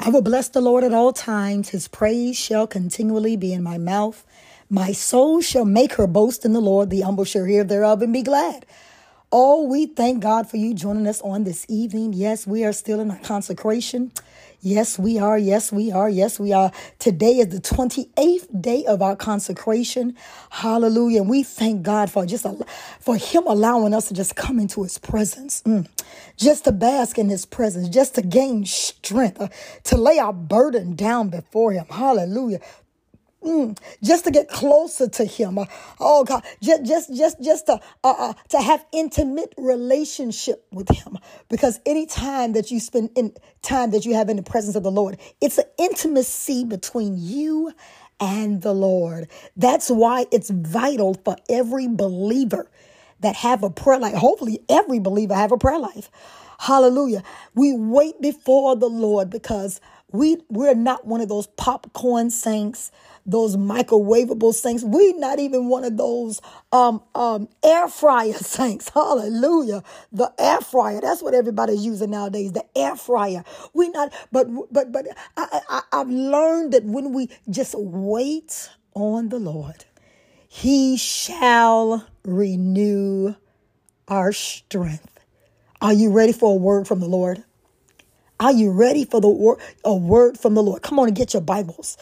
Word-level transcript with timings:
I 0.00 0.10
will 0.10 0.22
bless 0.22 0.48
the 0.48 0.60
Lord 0.60 0.82
at 0.82 0.92
all 0.92 1.12
times. 1.12 1.68
His 1.68 1.86
praise 1.86 2.36
shall 2.36 2.66
continually 2.66 3.36
be 3.36 3.52
in 3.52 3.62
my 3.62 3.78
mouth. 3.78 4.26
My 4.68 4.90
soul 4.90 5.40
shall 5.40 5.64
make 5.64 5.92
her 5.94 6.08
boast 6.08 6.44
in 6.44 6.52
the 6.52 6.60
Lord. 6.60 6.90
The 6.90 7.02
humble 7.02 7.24
shall 7.24 7.44
hear 7.44 7.62
thereof 7.62 8.02
and 8.02 8.12
be 8.12 8.22
glad. 8.22 8.66
Oh, 9.30 9.62
we 9.68 9.86
thank 9.86 10.20
God 10.20 10.50
for 10.50 10.56
you 10.56 10.74
joining 10.74 11.06
us 11.06 11.20
on 11.20 11.44
this 11.44 11.64
evening. 11.68 12.12
Yes, 12.12 12.44
we 12.44 12.64
are 12.64 12.72
still 12.72 12.98
in 12.98 13.10
our 13.12 13.18
consecration. 13.18 14.10
Yes, 14.60 14.98
we 14.98 15.18
are. 15.20 15.38
Yes, 15.38 15.70
we 15.70 15.92
are. 15.92 16.10
Yes, 16.10 16.40
we 16.40 16.52
are. 16.52 16.72
Today 16.98 17.38
is 17.38 17.48
the 17.50 17.60
28th 17.60 18.60
day 18.60 18.84
of 18.86 19.00
our 19.02 19.14
consecration. 19.14 20.16
Hallelujah. 20.50 21.20
And 21.20 21.30
we 21.30 21.44
thank 21.44 21.84
God 21.84 22.10
for 22.10 22.26
just, 22.26 22.44
for 22.98 23.16
him 23.16 23.44
allowing 23.46 23.94
us 23.94 24.08
to 24.08 24.14
just 24.14 24.34
come 24.34 24.58
into 24.58 24.82
his 24.82 24.98
presence, 24.98 25.62
mm. 25.64 25.86
just 26.36 26.64
to 26.64 26.72
bask 26.72 27.18
in 27.18 27.28
his 27.28 27.46
presence, 27.46 27.88
just 27.88 28.16
to 28.16 28.22
gain 28.22 28.64
strength, 28.66 29.40
uh, 29.40 29.48
to 29.84 29.96
lay 29.96 30.18
our 30.18 30.32
burden 30.32 30.96
down 30.96 31.28
before 31.28 31.70
him. 31.72 31.86
Hallelujah. 31.88 32.58
Mm, 33.42 33.78
just 34.02 34.24
to 34.24 34.32
get 34.32 34.48
closer 34.48 35.08
to 35.08 35.24
him. 35.24 35.58
Uh, 35.58 35.66
oh 36.00 36.24
God, 36.24 36.44
just 36.60 36.84
just 36.84 37.16
just 37.16 37.40
just 37.42 37.66
to 37.66 37.80
uh, 38.02 38.14
uh, 38.18 38.32
to 38.48 38.60
have 38.60 38.84
intimate 38.92 39.54
relationship 39.56 40.66
with 40.72 40.88
him. 40.88 41.18
Because 41.48 41.78
any 41.86 42.04
time 42.06 42.52
that 42.54 42.72
you 42.72 42.80
spend 42.80 43.10
in 43.14 43.32
time 43.62 43.92
that 43.92 44.04
you 44.04 44.14
have 44.14 44.28
in 44.28 44.36
the 44.36 44.42
presence 44.42 44.74
of 44.74 44.82
the 44.82 44.90
Lord, 44.90 45.18
it's 45.40 45.58
an 45.58 45.66
intimacy 45.78 46.64
between 46.64 47.14
you 47.16 47.72
and 48.18 48.62
the 48.62 48.74
Lord. 48.74 49.28
That's 49.56 49.88
why 49.88 50.26
it's 50.32 50.50
vital 50.50 51.14
for 51.14 51.36
every 51.48 51.86
believer 51.86 52.68
that 53.20 53.36
have 53.36 53.62
a 53.62 53.70
prayer 53.70 54.00
life. 54.00 54.14
Hopefully, 54.14 54.60
every 54.68 54.98
believer 54.98 55.34
have 55.34 55.52
a 55.52 55.58
prayer 55.58 55.78
life. 55.78 56.10
Hallelujah. 56.58 57.22
We 57.54 57.72
wait 57.72 58.20
before 58.20 58.74
the 58.74 58.88
Lord 58.88 59.30
because 59.30 59.80
we 60.12 60.38
we're 60.48 60.74
not 60.74 61.06
one 61.06 61.20
of 61.20 61.28
those 61.28 61.46
popcorn 61.46 62.30
saints 62.30 62.90
those 63.28 63.56
microwavable 63.56 64.54
saints. 64.54 64.82
We're 64.82 65.16
not 65.18 65.38
even 65.38 65.68
one 65.68 65.84
of 65.84 65.98
those 65.98 66.40
um, 66.72 67.02
um, 67.14 67.48
air 67.62 67.86
fryer 67.86 68.32
saints. 68.32 68.88
Hallelujah. 68.88 69.84
The 70.10 70.32
air 70.38 70.60
fryer. 70.62 71.00
That's 71.02 71.22
what 71.22 71.34
everybody's 71.34 71.84
using 71.84 72.10
nowadays. 72.10 72.52
The 72.52 72.64
air 72.76 72.96
fryer. 72.96 73.44
We 73.74 73.90
not, 73.90 74.12
but 74.32 74.48
but 74.72 74.90
but 74.90 75.06
I, 75.36 75.60
I 75.68 75.82
I've 75.92 76.08
learned 76.08 76.72
that 76.72 76.84
when 76.84 77.12
we 77.12 77.28
just 77.50 77.74
wait 77.76 78.70
on 78.94 79.28
the 79.28 79.38
Lord, 79.38 79.84
He 80.48 80.96
shall 80.96 82.06
renew 82.24 83.34
our 84.08 84.32
strength. 84.32 85.20
Are 85.82 85.92
you 85.92 86.10
ready 86.10 86.32
for 86.32 86.54
a 86.54 86.56
word 86.56 86.88
from 86.88 87.00
the 87.00 87.06
Lord? 87.06 87.44
Are 88.40 88.52
you 88.52 88.70
ready 88.70 89.04
for 89.04 89.20
the 89.20 89.28
word, 89.28 89.58
a 89.84 89.94
word 89.94 90.38
from 90.38 90.54
the 90.54 90.62
Lord? 90.62 90.82
Come 90.82 90.98
on 90.98 91.08
and 91.08 91.16
get 91.16 91.34
your 91.34 91.42
Bibles. 91.42 91.96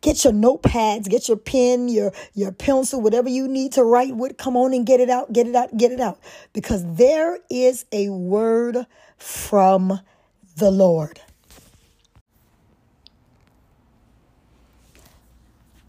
Get 0.00 0.24
your 0.24 0.32
notepads, 0.32 1.08
get 1.08 1.26
your 1.26 1.36
pen, 1.36 1.88
your 1.88 2.12
your 2.34 2.52
pencil, 2.52 3.00
whatever 3.00 3.28
you 3.28 3.48
need 3.48 3.72
to 3.72 3.82
write 3.82 4.14
with. 4.14 4.36
Come 4.36 4.56
on 4.56 4.72
and 4.72 4.86
get 4.86 5.00
it 5.00 5.10
out, 5.10 5.32
get 5.32 5.46
it 5.46 5.54
out, 5.54 5.76
get 5.76 5.90
it 5.90 6.00
out. 6.00 6.20
Because 6.52 6.84
there 6.94 7.38
is 7.50 7.86
a 7.92 8.10
word 8.10 8.86
from 9.16 10.00
the 10.56 10.70
Lord. 10.70 11.20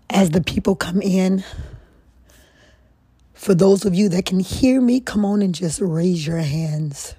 As 0.10 0.32
the 0.32 0.42
people 0.42 0.76
come 0.76 1.02
in, 1.02 1.44
for 3.34 3.54
those 3.54 3.86
of 3.86 3.94
you 3.94 4.10
that 4.10 4.26
can 4.26 4.40
hear 4.40 4.82
me, 4.82 5.00
come 5.00 5.24
on 5.24 5.42
and 5.42 5.54
just 5.54 5.80
raise 5.80 6.26
your 6.26 6.40
hands. 6.40 7.14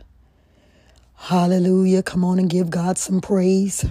Hallelujah. 1.19 2.03
Come 2.03 2.25
on 2.25 2.39
and 2.39 2.49
give 2.49 2.71
God 2.71 2.97
some 2.97 3.21
praise. 3.21 3.85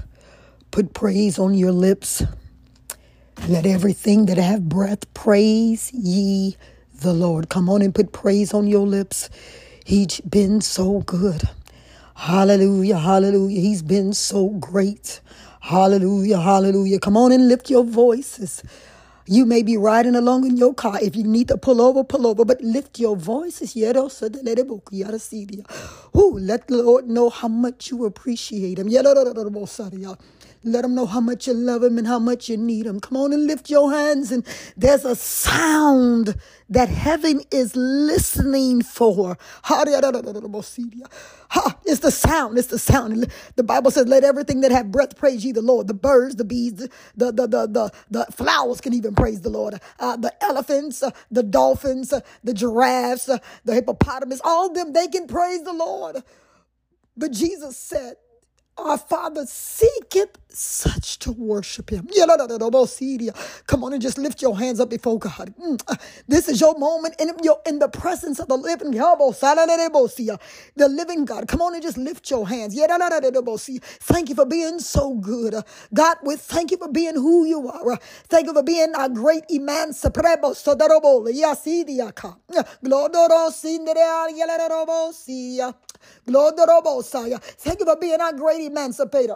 Put 0.72 0.94
praise 0.94 1.38
on 1.38 1.54
your 1.54 1.72
lips. 1.72 2.24
Let 3.48 3.66
everything 3.66 4.26
that 4.26 4.38
have 4.38 4.68
breath 4.68 5.14
praise 5.14 5.92
ye 5.94 6.58
the 7.02 7.14
Lord. 7.14 7.50
Come 7.50 7.70
on 7.70 7.84
and 7.84 7.94
put 7.94 8.12
praise 8.12 8.54
on 8.54 8.66
your 8.68 8.88
lips. 8.88 9.30
He's 9.86 10.20
been 10.22 10.62
so 10.62 11.02
good. 11.02 11.44
Hallelujah, 12.16 12.98
hallelujah. 12.98 13.62
He's 13.62 13.84
been 13.84 14.14
so 14.14 14.50
great. 14.50 15.22
Hallelujah, 15.62 16.40
hallelujah. 16.40 17.00
Come 17.00 17.18
on 17.18 17.32
and 17.32 17.48
lift 17.48 17.70
your 17.70 17.84
voices. 17.84 18.64
You 19.28 19.46
may 19.46 19.64
be 19.64 19.78
riding 19.78 20.16
along 20.16 20.46
in 20.48 20.58
your 20.58 20.74
car. 20.76 21.00
If 21.02 21.16
you 21.16 21.24
need 21.24 21.48
to 21.50 21.58
pull 21.58 21.82
over, 21.82 22.04
pull 22.04 22.28
over, 22.28 22.46
but 22.46 22.62
lift 22.62 23.00
your 23.00 23.16
voices. 23.18 23.76
Ooh, 23.76 23.92
let 26.40 26.68
the 26.68 26.78
Lord 26.84 27.10
know 27.10 27.30
how 27.32 27.48
much 27.50 27.90
you 27.92 28.06
appreciate 28.06 28.80
him. 28.80 28.90
Let 30.72 30.84
them 30.84 30.96
know 30.96 31.06
how 31.06 31.22
much 31.22 31.48
you 31.48 31.54
love 31.54 31.84
him 31.84 31.98
and 31.98 32.08
how 32.08 32.20
much 32.20 32.50
you 32.50 32.58
need 32.58 32.86
him. 32.86 33.00
Come 33.00 33.18
on 33.18 33.34
and 33.34 33.48
lift 33.48 33.70
your 33.70 33.92
hands. 33.92 34.32
And 34.32 34.46
there's 34.78 35.06
a 35.06 35.16
sound 35.16 36.36
that 36.70 36.90
heaven 36.90 37.42
is 37.52 37.76
listening 37.76 38.82
for. 38.84 39.38
Ha, 39.64 39.84
it's 41.86 42.00
the 42.02 42.12
sound. 42.12 42.58
It's 42.58 42.68
the 42.68 42.80
sound. 42.80 43.32
The 43.56 43.64
Bible 43.64 43.92
says, 43.92 44.08
let 44.08 44.24
everything 44.24 44.62
that 44.62 44.72
have 44.72 44.92
breath 44.92 45.16
praise 45.18 45.46
ye 45.46 45.52
the 45.52 45.62
Lord. 45.62 45.88
The 45.88 45.94
birds, 45.94 46.36
the 46.36 46.46
bees, 46.46 46.74
the, 46.74 46.90
the, 47.16 47.32
the, 47.32 47.48
the, 47.48 47.68
the, 47.68 47.92
the 48.12 48.26
flowers 48.32 48.82
can 48.82 48.94
even 48.94 49.16
praise 49.16 49.42
the 49.42 49.50
Lord. 49.50 49.80
Uh, 50.00 50.18
the 50.18 50.34
elephants, 50.44 51.02
uh, 51.04 51.12
the 51.32 51.44
dolphins, 51.44 52.14
uh, 52.14 52.22
the 52.44 52.54
giraffes, 52.54 53.30
uh, 53.30 53.40
the 53.66 53.74
hippopotamus, 53.74 54.42
all 54.44 54.72
them, 54.74 54.94
they 54.94 55.08
can 55.08 55.28
praise 55.28 55.64
the 55.64 55.74
Lord. 55.74 56.18
But 57.16 57.32
Jesus 57.32 57.78
said, 57.78 58.16
our 58.78 58.98
Father 58.98 59.46
seeketh 59.48 60.38
such 60.50 61.20
to 61.20 61.32
worship 61.32 61.92
Him. 61.92 62.08
Come 63.68 63.84
on 63.84 63.94
and 63.94 64.02
just 64.02 64.18
lift 64.18 64.42
your 64.42 64.58
hands 64.58 64.80
up 64.80 64.90
before 64.90 65.20
God. 65.20 65.54
Mm, 65.62 65.82
uh, 65.88 65.96
this 66.28 66.48
is 66.50 66.62
your 66.62 66.78
moment 66.80 67.16
in, 67.20 67.32
your, 67.44 67.60
in 67.66 67.80
the 67.80 67.90
presence 67.90 68.40
of 68.40 68.48
the 68.48 68.58
living 68.58 68.92
God. 68.92 69.20
The 70.76 70.88
living 70.90 71.26
God. 71.26 71.48
Come 71.48 71.62
on 71.62 71.74
and 71.76 71.84
just 71.84 71.98
lift 71.98 72.30
your 72.32 72.48
hands. 72.48 72.76
Thank 72.80 74.30
you 74.30 74.36
for 74.36 74.46
being 74.46 74.80
so 74.80 75.16
good. 75.16 75.54
Uh, 75.54 75.64
God, 75.94 76.18
we 76.24 76.36
thank 76.38 76.72
you 76.72 76.78
for 76.78 76.90
being 76.90 77.16
who 77.16 77.46
you 77.46 77.70
are. 77.70 77.94
Uh, 77.94 77.98
thank 78.30 78.48
you 78.48 78.54
for 78.54 78.64
being 78.64 78.94
our 78.96 79.10
great 79.10 79.44
emancipator. 79.50 80.54
Thank 87.58 87.80
you 87.80 87.86
for 87.86 87.98
being 87.98 88.22
our 88.22 88.34
great 88.34 88.62
emancipator. 88.66 89.36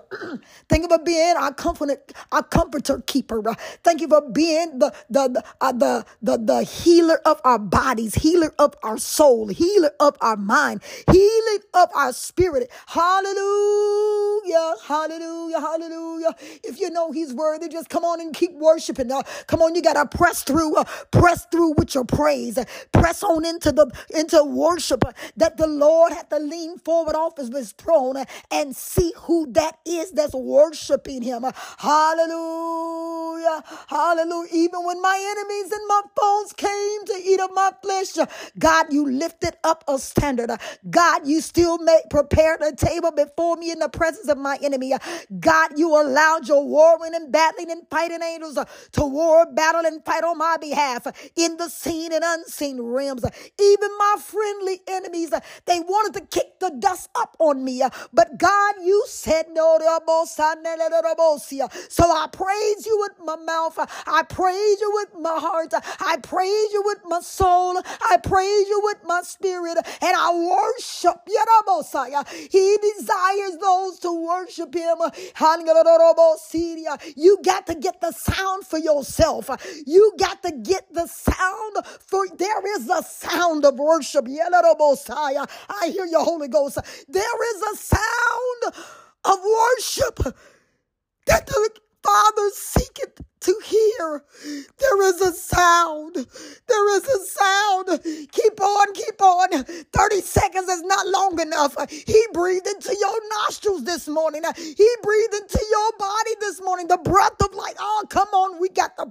Thank 0.69 0.83
you 0.83 0.89
for 0.89 0.99
being 1.03 1.10
our 1.37 1.53
comfort, 1.53 2.13
our 2.31 2.43
comforter 2.43 3.01
keeper. 3.07 3.41
Thank 3.83 4.01
you 4.01 4.07
for 4.07 4.21
being 4.21 4.79
the 4.79 4.93
the 5.09 5.27
the, 5.29 5.43
uh, 5.61 5.71
the 5.71 6.05
the 6.21 6.37
the 6.37 6.63
healer 6.63 7.19
of 7.25 7.41
our 7.43 7.59
bodies, 7.59 8.15
healer 8.15 8.53
of 8.59 8.73
our 8.83 8.97
soul, 8.97 9.47
healer 9.47 9.91
of 9.99 10.17
our 10.21 10.37
mind, 10.37 10.81
healing 11.11 11.59
of 11.73 11.89
our 11.95 12.13
spirit. 12.13 12.69
Hallelujah, 12.87 14.75
hallelujah, 14.85 15.59
hallelujah. 15.59 16.35
If 16.63 16.79
you 16.79 16.89
know 16.89 17.11
He's 17.11 17.33
worthy, 17.33 17.67
just 17.69 17.89
come 17.89 18.03
on 18.05 18.21
and 18.21 18.33
keep 18.33 18.53
worshiping. 18.53 19.11
Uh, 19.11 19.23
come 19.47 19.61
on, 19.61 19.75
you 19.75 19.81
gotta 19.81 20.05
press 20.07 20.43
through, 20.43 20.75
uh, 20.75 20.83
press 21.11 21.45
through 21.51 21.73
with 21.77 21.93
your 21.95 22.05
praise, 22.05 22.57
press 22.91 23.23
on 23.23 23.45
into 23.45 23.71
the 23.71 23.89
into 24.09 24.43
worship 24.43 25.05
uh, 25.05 25.11
that 25.37 25.57
the 25.57 25.67
Lord 25.67 26.13
had 26.13 26.29
to 26.29 26.39
lean 26.39 26.77
forward 26.79 27.15
off 27.15 27.37
of 27.39 27.53
His 27.53 27.71
throne 27.73 28.17
uh, 28.17 28.25
and 28.51 28.75
see 28.75 29.13
who 29.17 29.47
that 29.53 29.77
is 29.85 30.11
that's 30.11 30.33
worshiping 30.33 30.90
him. 31.23 31.45
Hallelujah. 31.77 33.63
Hallelujah. 33.87 34.49
Even 34.53 34.85
when 34.85 35.01
my 35.01 35.35
enemies 35.37 35.71
and 35.71 35.87
my 35.87 36.01
foes 36.19 36.53
came 36.53 37.05
to 37.05 37.13
eat 37.23 37.39
of 37.39 37.51
my 37.53 37.71
flesh, 37.83 38.17
God, 38.57 38.87
you 38.91 39.09
lifted 39.09 39.55
up 39.63 39.83
a 39.87 39.97
standard. 39.99 40.51
God, 40.89 41.27
you 41.27 41.41
still 41.41 41.77
made 41.79 42.03
prepared 42.09 42.61
a 42.61 42.75
table 42.75 43.11
before 43.11 43.57
me 43.57 43.71
in 43.71 43.79
the 43.79 43.89
presence 43.89 44.27
of 44.29 44.37
my 44.37 44.57
enemy. 44.61 44.93
God, 45.39 45.71
you 45.77 45.89
allowed 45.99 46.47
your 46.47 46.65
warring 46.67 47.15
and 47.15 47.31
battling 47.31 47.71
and 47.71 47.83
fighting 47.89 48.21
angels 48.21 48.57
to 48.93 49.03
war, 49.05 49.45
battle, 49.53 49.85
and 49.85 50.03
fight 50.05 50.23
on 50.23 50.37
my 50.37 50.57
behalf 50.59 51.07
in 51.35 51.57
the 51.57 51.69
seen 51.69 52.13
and 52.13 52.23
unseen 52.25 52.81
realms. 52.81 53.23
Even 53.59 53.89
my 53.97 54.15
friendly 54.19 54.81
enemies, 54.87 55.31
they 55.65 55.79
wanted 55.79 56.19
to 56.19 56.25
kick 56.27 56.59
the 56.59 56.71
dust 56.79 57.09
up 57.15 57.35
on 57.39 57.63
me. 57.63 57.81
But 58.13 58.37
God, 58.37 58.75
you 58.83 59.03
said 59.07 59.45
no. 59.51 59.79
So 61.89 62.03
I 62.05 62.27
praise 62.31 62.85
you 62.85 62.97
with 63.01 63.13
my 63.25 63.35
mouth. 63.37 63.77
I 64.07 64.23
praise 64.23 64.81
you 64.81 64.91
with 64.95 65.21
my 65.21 65.37
heart. 65.39 65.73
I 65.99 66.17
praise 66.17 66.73
you 66.73 66.83
with 66.85 66.99
my 67.05 67.21
soul. 67.21 67.77
I 68.09 68.17
praise 68.17 68.67
you 68.69 68.81
with 68.83 68.99
my 69.05 69.21
spirit. 69.23 69.77
And 70.01 70.15
I 70.17 70.31
worship 70.33 71.17
you. 71.27 71.37
He 72.51 72.77
desires 72.97 73.57
those 73.61 73.99
to 73.99 74.11
worship 74.27 74.73
him. 74.75 74.97
You 77.17 77.39
got 77.43 77.67
to 77.67 77.75
get 77.75 78.01
the 78.01 78.11
sound 78.11 78.65
for 78.67 78.79
yourself. 78.79 79.49
You 79.85 80.13
got 80.19 80.43
to 80.43 80.51
get 80.51 80.93
the 80.93 81.07
sound 81.07 81.85
for 82.07 82.27
there 82.37 82.75
is 82.77 82.89
a 82.89 83.03
sound 83.03 83.65
of 83.65 83.77
worship. 83.79 84.25
I 84.29 85.89
hear 85.91 86.05
your 86.05 86.23
Holy 86.23 86.47
Ghost. 86.47 86.79
There 87.09 87.55
is 87.55 87.61
a 87.63 87.75
sound 87.77 88.75
of 89.25 89.39
worship 89.43 90.35
that 91.27 91.47
the 91.47 91.69
Father 92.03 92.49
seeketh 92.53 93.21
to 93.41 93.61
hear. 93.65 94.23
There 94.79 95.03
is 95.03 95.21
a 95.21 95.33
sound. 95.33 96.15
There 96.15 96.97
is 96.97 97.07
a 97.07 97.25
sound. 97.25 98.03
Keep 98.31 98.61
on, 98.61 98.93
keep 98.93 99.21
on. 99.21 99.63
30 99.63 100.21
seconds 100.21 100.69
is 100.69 100.83
not 100.83 101.07
long 101.07 101.39
enough. 101.39 101.75
He 101.89 102.23
breathed 102.33 102.67
into 102.67 102.95
your 102.99 103.19
nostrils 103.41 103.83
this 103.83 104.07
morning. 104.07 104.43
He 104.57 104.89
breathed 105.03 105.33
into 105.35 105.65
your 105.71 105.91
body 105.99 106.31
this 106.41 106.61
morning. 106.61 106.87
The 106.87 106.97
breath 106.97 107.40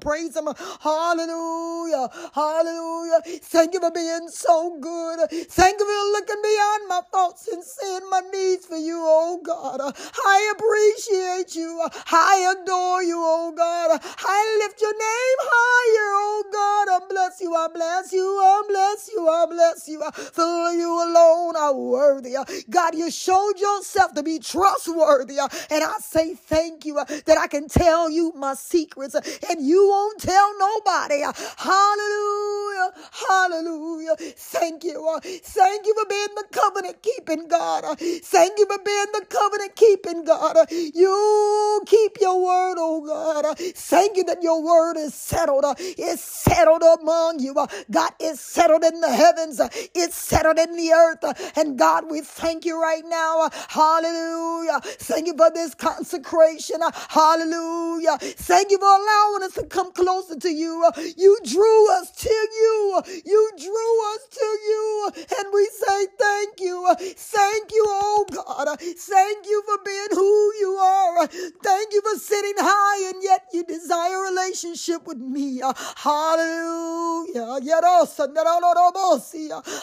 praise 0.01 0.37
him. 0.37 0.49
Hallelujah. 0.81 2.09
Hallelujah. 2.35 3.21
Thank 3.43 3.75
you 3.75 3.81
for 3.81 3.91
being 3.93 4.29
so 4.29 4.79
good. 4.81 5.21
Thank 5.31 5.81
you 5.81 5.87
for 5.87 6.13
looking 6.13 6.43
beyond 6.43 6.89
my 6.89 7.01
thoughts 7.13 7.49
and 7.49 7.63
seeing 7.65 8.09
my 8.11 8.23
needs 8.33 8.67
for 8.67 8.77
you, 8.77 8.99
oh 9.03 9.41
God. 9.45 9.81
I 9.83 10.53
appreciate 10.57 11.55
you. 11.57 11.89
I 12.11 12.55
adore 12.57 13.03
you, 13.03 13.17
oh 13.19 13.53
God. 13.57 14.01
I 14.03 14.59
lift 14.65 14.81
your 14.81 14.93
name 14.93 15.39
higher, 15.53 16.11
oh 16.17 16.45
God. 16.53 17.03
I 17.03 17.07
bless 17.09 17.41
you, 17.41 17.55
I 17.55 17.69
bless 17.73 18.13
you, 18.13 18.25
I 18.25 18.63
bless 18.69 19.11
you, 19.15 19.29
I 19.29 19.47
bless 19.47 19.89
you. 19.89 20.03
For 20.33 20.73
you 20.73 20.91
alone 21.05 21.57
are 21.57 21.75
worthy. 21.75 22.37
God, 22.71 22.95
you 22.95 23.11
showed 23.11 23.59
yourself 23.59 24.15
to 24.15 24.23
be 24.23 24.39
trustworthy. 24.39 25.39
And 25.71 25.85
I 25.85 25.95
say 26.01 26.35
thank 26.35 26.85
you 26.87 26.95
that 26.95 27.39
I 27.39 27.47
can 27.49 27.69
tell 27.69 28.11
you 28.11 28.33
my 28.37 28.55
secrets 28.55 29.15
and 29.15 29.67
you 29.67 29.90
won't 29.91 30.21
tell 30.21 30.51
nobody. 30.59 31.23
Hallelujah. 31.59 32.93
Hallelujah. 33.29 34.17
Thank 34.19 34.85
you. 34.85 35.21
Thank 35.25 35.87
you 35.87 35.95
for 35.95 36.07
being 36.09 36.35
the 36.37 36.45
covenant 36.53 37.03
keeping 37.03 37.49
God. 37.49 37.85
Thank 38.01 38.59
you 38.59 38.67
for 38.67 38.79
being 38.85 39.07
the 39.13 39.27
covenant 39.29 39.77
keeping 39.77 40.25
God. 40.25 40.57
You 40.71 41.83
keep 41.87 42.19
your 42.21 42.43
word, 42.45 42.77
oh 42.79 43.05
God. 43.07 43.59
Thank 43.59 44.17
you 44.17 44.25
that 44.25 44.43
your 44.43 44.63
word 44.63 44.97
is 44.97 45.15
settled. 45.15 45.65
Uh, 45.65 45.75
it's 45.79 46.23
settled 46.23 46.83
among 46.83 47.41
you. 47.41 47.55
Uh, 47.55 47.67
God 47.91 48.13
is 48.21 48.41
settled 48.41 48.85
in 48.85 49.01
the 49.01 49.09
heavens. 49.11 49.61
Uh, 49.61 49.69
it's 49.95 50.15
settled 50.17 50.59
in 50.59 50.77
the 50.77 50.93
earth. 50.93 51.23
Uh, 51.25 51.33
and 51.57 51.79
God, 51.79 52.05
we 52.11 52.21
thank 52.21 52.65
you 52.65 52.81
right 52.81 53.05
now. 53.07 53.43
Uh, 53.43 53.51
hallelujah. 53.69 54.81
Thank 54.83 55.27
you 55.27 55.37
for 55.37 55.51
this 55.53 55.75
consecration. 55.75 56.83
Uh, 56.83 56.91
hallelujah. 57.09 58.19
Thank 58.21 58.71
you 58.71 58.79
for 58.79 58.87
allowing 58.87 59.43
us 59.45 59.55
to 59.55 59.65
come 59.67 59.80
closer 59.93 60.37
to 60.39 60.51
you. 60.51 60.91
You 61.17 61.39
drew 61.45 61.91
us 61.93 62.11
to 62.11 62.31
you. 62.31 63.03
You 63.25 63.51
drew 63.59 64.13
us 64.13 64.27
to 64.31 64.47
you. 64.69 65.11
And 65.39 65.49
we 65.53 65.69
say 65.73 66.07
thank 66.19 66.61
you. 66.61 66.95
Thank 66.99 67.73
you, 67.73 67.85
oh 67.87 68.27
God. 68.31 68.79
Thank 68.81 69.47
you 69.47 69.63
for 69.67 69.79
being 69.85 70.09
who 70.13 70.53
you 70.61 70.71
are. 70.81 71.27
Thank 71.27 71.93
you 71.93 72.01
for 72.03 72.19
sitting 72.19 72.55
high 72.59 73.11
and 73.11 73.23
yet 73.23 73.47
you 73.53 73.65
desire 73.65 74.17
a 74.17 74.31
relationship 74.31 75.07
with 75.07 75.19
me. 75.19 75.61
Hallelujah. 75.97 77.59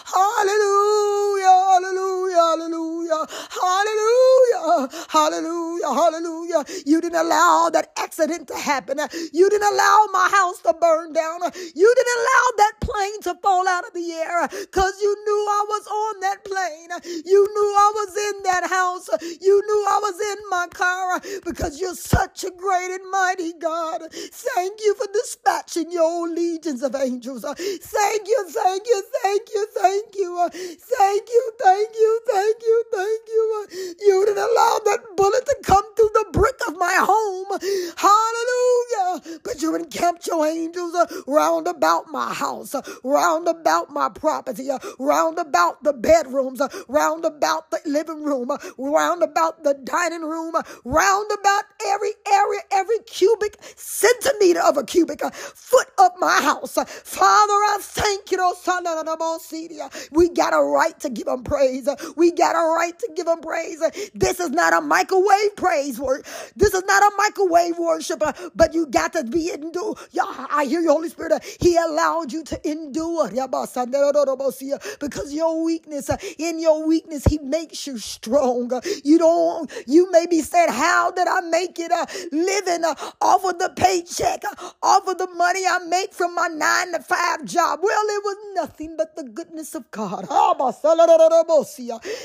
Hallelujah. 0.05 1.67
Hallelujah. 1.67 3.25
Hallelujah. 3.49 4.89
Hallelujah. 5.09 5.93
Hallelujah. 5.93 6.63
You 6.85 7.01
didn't 7.01 7.19
allow 7.19 7.69
that 7.73 7.91
accident 7.97 8.47
to 8.49 8.55
happen. 8.55 8.99
You 9.33 9.49
didn't 9.49 9.73
allow 9.73 9.86
my 10.11 10.29
house 10.31 10.61
to 10.63 10.73
burn 10.79 11.13
down. 11.13 11.41
You 11.75 11.89
didn't 11.97 12.17
allow 12.19 12.45
that 12.57 12.73
plane 12.81 13.21
to 13.23 13.35
fall 13.43 13.67
out 13.67 13.87
of 13.87 13.93
the 13.93 14.11
air 14.13 14.47
because 14.49 15.01
you 15.01 15.15
knew 15.25 15.41
I 15.49 15.65
was 15.69 15.87
on 15.87 16.19
that 16.21 16.45
plane. 16.45 16.89
You 17.25 17.41
knew 17.53 17.71
I 17.77 17.91
was 17.95 18.17
in 18.17 18.43
that 18.43 18.67
house. 18.69 19.09
You 19.41 19.61
knew 19.67 19.85
I 19.89 19.99
was 20.01 20.19
in 20.21 20.49
my 20.49 20.67
car 20.73 21.21
because 21.45 21.79
you're 21.81 21.95
such 21.95 22.43
a 22.43 22.51
great 22.51 22.91
and 22.91 23.09
mighty. 23.11 23.53
God. 23.59 24.01
Thank 24.11 24.81
you 24.81 24.95
for 24.95 25.07
dispatching 25.13 25.91
your 25.91 26.29
legions 26.29 26.83
of 26.83 26.95
angels. 26.95 27.43
Thank 27.43 28.27
you, 28.27 28.45
thank 28.49 28.87
you, 28.87 29.03
thank 29.23 29.49
you, 29.53 29.67
thank 29.75 30.15
you. 30.15 30.49
Thank 30.53 31.29
you, 31.29 31.51
thank 31.61 31.89
you, 31.95 32.21
thank 32.27 32.57
you, 32.63 32.83
thank 32.93 33.21
you. 33.27 33.67
You 34.01 34.25
didn't 34.25 34.43
allow 34.43 34.79
that 34.85 34.99
bullet 35.17 35.45
to 35.45 35.57
come 35.63 35.95
through 35.95 36.11
the 36.13 36.25
brick 36.33 36.55
of 36.67 36.77
my 36.77 36.95
home. 36.99 37.47
Hallelujah. 37.97 39.39
But 39.43 39.61
you 39.61 39.71
encamped 39.81 40.27
your 40.27 40.45
angels 40.47 40.95
uh, 40.95 41.05
round 41.27 41.67
about 41.67 42.05
my 42.09 42.33
house, 42.33 42.75
uh, 42.75 42.81
round 43.03 43.47
about 43.47 43.91
my 43.91 44.09
property, 44.09 44.69
uh, 44.71 44.79
round 44.99 45.39
about 45.39 45.83
the 45.83 45.93
bedrooms, 45.93 46.61
round 46.87 47.25
about 47.25 47.71
the 47.71 47.79
living 47.85 48.23
room, 48.23 48.49
round 48.77 49.23
about 49.23 49.63
the 49.63 49.75
dining 49.83 50.23
room, 50.23 50.53
round 50.85 51.31
about 51.39 51.63
every 51.87 52.13
area, 52.31 52.61
every 52.71 52.99
cubic 53.07 53.57
centimeter 53.75 54.61
of 54.61 54.77
a 54.77 54.83
cubic 54.83 55.21
foot 55.33 55.87
of 55.99 56.11
my 56.19 56.41
house. 56.41 56.73
Father, 56.75 57.53
I 57.53 57.77
thank 57.81 58.31
you. 58.31 58.53
Son 58.61 58.85
of 58.87 59.21
old 59.21 59.41
city. 59.41 59.77
We 60.11 60.29
got 60.29 60.53
a 60.53 60.61
right 60.61 60.97
to 61.01 61.09
give 61.09 61.27
him 61.27 61.43
praise. 61.43 61.87
We 62.15 62.31
got 62.31 62.55
a 62.55 62.59
right 62.77 62.97
to 62.97 63.09
give 63.15 63.27
him 63.27 63.41
praise. 63.41 63.81
This 64.13 64.39
is 64.39 64.51
not 64.51 64.73
a 64.73 64.81
microwave 64.81 65.55
praise 65.55 65.99
word. 65.99 66.25
This 66.55 66.73
is 66.73 66.83
not 66.85 67.03
a 67.03 67.15
microwave 67.17 67.77
worship, 67.77 68.21
but 68.55 68.73
you 68.73 68.87
got 68.87 69.13
to 69.13 69.23
be 69.23 69.51
endure. 69.67 69.95
I 70.51 70.65
hear 70.65 70.81
your 70.81 70.93
Holy 70.93 71.09
Spirit. 71.09 71.43
He 71.59 71.77
allowed 71.77 72.31
you 72.31 72.43
to 72.45 72.69
endure 72.69 73.29
because 74.99 75.33
your 75.33 75.63
weakness, 75.63 76.09
in 76.37 76.59
your 76.59 76.87
weakness, 76.87 77.25
He 77.25 77.37
makes 77.39 77.85
you 77.87 77.97
strong. 77.97 78.71
You 79.03 79.17
don't, 79.19 79.71
you 79.87 80.11
may 80.11 80.25
be 80.27 80.41
saying, 80.41 80.69
How 80.71 81.11
did 81.11 81.27
I 81.27 81.41
make 81.41 81.79
it 81.79 81.91
uh, 81.91 82.05
living 82.31 82.83
uh, 82.85 82.95
off 83.21 83.45
of 83.45 83.59
the 83.59 83.67
the 83.75 83.81
paycheck, 83.81 84.43
off 84.81 85.07
of 85.07 85.17
the 85.17 85.27
money 85.35 85.61
I 85.65 85.79
make 85.79 86.13
from 86.13 86.35
my 86.35 86.47
nine 86.47 86.91
to 86.93 86.99
five 86.99 87.45
job. 87.45 87.79
Well, 87.81 88.03
it 88.07 88.23
was 88.23 88.37
nothing 88.55 88.95
but 88.97 89.15
the 89.15 89.23
goodness 89.23 89.75
of 89.75 89.89
God. 89.91 90.25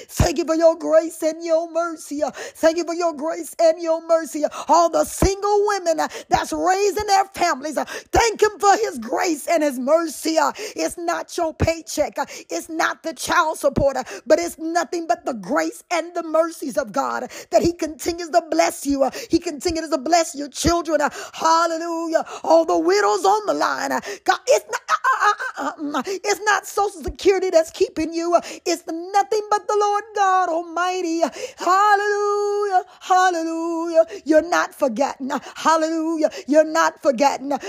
Thank 0.09 0.39
you 0.39 0.45
for 0.45 0.55
your 0.55 0.77
grace 0.77 1.23
and 1.23 1.45
your 1.45 1.71
mercy. 1.71 2.23
Thank 2.33 2.77
you 2.77 2.85
for 2.85 2.95
your 2.95 3.15
grace 3.15 3.55
and 3.61 3.81
your 3.81 4.07
mercy. 4.07 4.45
All 4.69 4.91
the 4.91 5.05
single 5.05 5.67
women 5.67 5.99
that's 6.29 6.53
raising 6.53 7.07
their 7.07 7.25
families, 7.35 7.79
thank 8.13 8.43
Him 8.43 8.53
for 8.59 8.77
His 8.79 8.99
grace 8.99 9.47
and 9.49 9.63
His 9.63 9.79
mercy. 9.79 10.39
Uh, 10.39 10.53
it's 10.77 10.99
not 10.99 11.37
your 11.37 11.55
paycheck, 11.55 12.19
uh, 12.19 12.27
it's 12.51 12.69
not 12.69 13.03
the 13.03 13.15
child 13.15 13.59
support, 13.59 13.97
uh, 13.97 14.05
but 14.27 14.39
it's 14.39 14.59
nothing 14.59 15.07
but 15.07 15.25
the 15.25 15.35
grace 15.35 15.85
and 15.91 16.15
the 16.15 16.23
mercies 16.23 16.77
of 16.79 16.93
God 16.93 17.31
that 17.51 17.63
He 17.63 17.73
continues 17.73 18.31
to 18.31 18.43
bless 18.51 18.87
you. 18.87 19.09
He 19.31 19.39
continues 19.39 19.91
to 19.91 19.99
bless 19.99 20.35
your 20.35 20.49
children. 20.49 21.01
Hallelujah. 21.33 22.25
All 22.45 22.65
the 22.65 22.79
widows 22.79 23.25
on 23.25 23.47
the 23.47 23.55
line. 23.55 23.91
God, 24.25 24.39
it's 24.49 24.67
not, 24.71 24.81
uh, 24.91 25.33
uh, 25.59 25.73
mm, 25.81 25.95
uh, 25.97 26.03
it's 26.07 26.41
not 26.45 26.67
Social 26.67 27.03
Security 27.03 27.51
that's 27.51 27.71
keeping 27.71 28.13
you. 28.13 28.39
It's 28.67 28.85
nothing 28.87 29.43
but 29.51 29.67
the 29.69 29.77
Lord 29.81 30.05
God 30.15 30.49
Almighty. 30.49 31.21
Hallelujah. 31.59 32.85
Hallelujah. 33.01 34.05
You're 34.25 34.49
not 34.49 34.75
forgotten. 34.75 35.31
Hallelujah. 35.57 36.31
You're 36.47 36.65
not 36.65 37.01
forgotten. 37.03 37.22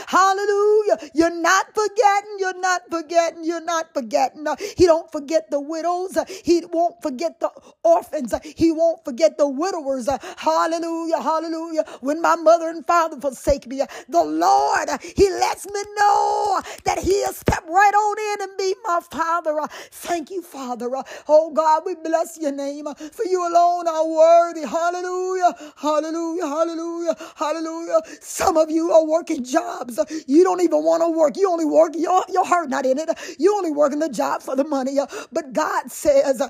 Hallelujah. 0.07 0.97
You're 1.13 1.35
not 1.41 1.67
forgetting. 1.75 2.37
You're 2.39 2.59
not 2.59 2.81
forgetting. 2.91 3.43
You're 3.45 3.63
not 3.65 3.93
forgetting. 3.93 4.45
He 4.77 4.85
don't 4.85 5.11
forget 5.11 5.49
the 5.51 5.59
widows. 5.61 6.17
He 6.43 6.63
won't 6.71 7.01
forget 7.01 7.39
the 7.39 7.51
orphans. 7.83 8.33
He 8.43 8.71
won't 8.71 9.03
forget 9.05 9.37
the 9.37 9.47
widowers. 9.47 10.09
Hallelujah. 10.37 11.21
Hallelujah. 11.21 11.85
When 12.01 12.21
my 12.21 12.35
mother 12.35 12.69
and 12.69 12.85
father 12.87 13.19
forsake 13.21 13.67
me. 13.67 13.81
The 14.09 14.23
Lord, 14.23 14.89
He 15.01 15.29
lets 15.29 15.65
me 15.67 15.81
know 15.97 16.61
that 16.85 16.99
He'll 16.99 17.33
step 17.33 17.63
right 17.67 17.93
on 17.93 18.17
in 18.41 18.49
and 18.49 18.57
be 18.57 18.75
my 18.85 18.99
Father. 19.11 19.59
Thank 19.91 20.31
you, 20.31 20.41
Father. 20.41 20.89
Oh 21.27 21.51
God, 21.51 21.83
we 21.85 21.95
bless 21.95 22.37
your 22.39 22.51
name. 22.51 22.85
For 22.95 23.25
you 23.25 23.41
alone 23.47 23.87
are 23.87 24.07
worthy. 24.07 24.65
Hallelujah. 24.67 25.53
Hallelujah. 25.77 26.47
Hallelujah. 26.47 27.15
Hallelujah. 27.35 28.01
Some 28.21 28.57
of 28.57 28.71
you 28.71 28.91
are 28.91 29.05
working 29.05 29.42
jobs. 29.43 29.99
You 30.27 30.43
don't 30.43 30.61
even 30.61 30.83
want 30.83 31.03
to 31.03 31.09
work. 31.09 31.37
You 31.37 31.51
only 31.51 31.65
work, 31.65 31.93
your, 31.95 32.23
your 32.29 32.45
heart 32.45 32.69
not 32.69 32.85
in 32.85 32.97
it. 32.99 33.09
You 33.39 33.55
only 33.55 33.71
working 33.71 33.99
the 33.99 34.09
job 34.09 34.41
for 34.41 34.55
the 34.55 34.63
money. 34.63 34.97
But 35.31 35.53
God 35.53 35.91
says, 35.91 36.41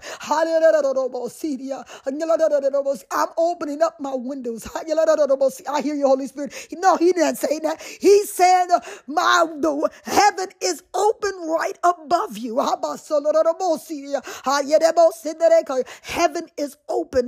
I'm 3.12 3.30
opening 3.38 3.82
up 3.82 4.00
my 4.00 4.14
windows. 4.16 4.68
I 4.76 5.82
hear 5.82 5.96
you, 5.96 6.08
Holy 6.08 6.28
Spirit. 6.28 6.54
No, 6.74 6.98
he 6.98 7.12
didn't 7.14 7.38
say 7.38 7.60
that. 7.60 7.82
He 7.82 8.26
said, 8.26 8.68
my 9.08 9.46
the 9.60 9.90
heaven 10.04 10.48
is 10.62 10.84
open 10.94 11.32
right 11.48 11.78
above 11.84 12.38
you. 12.38 12.60
Heaven 16.04 16.48
is 16.58 16.78
open. 16.90 17.28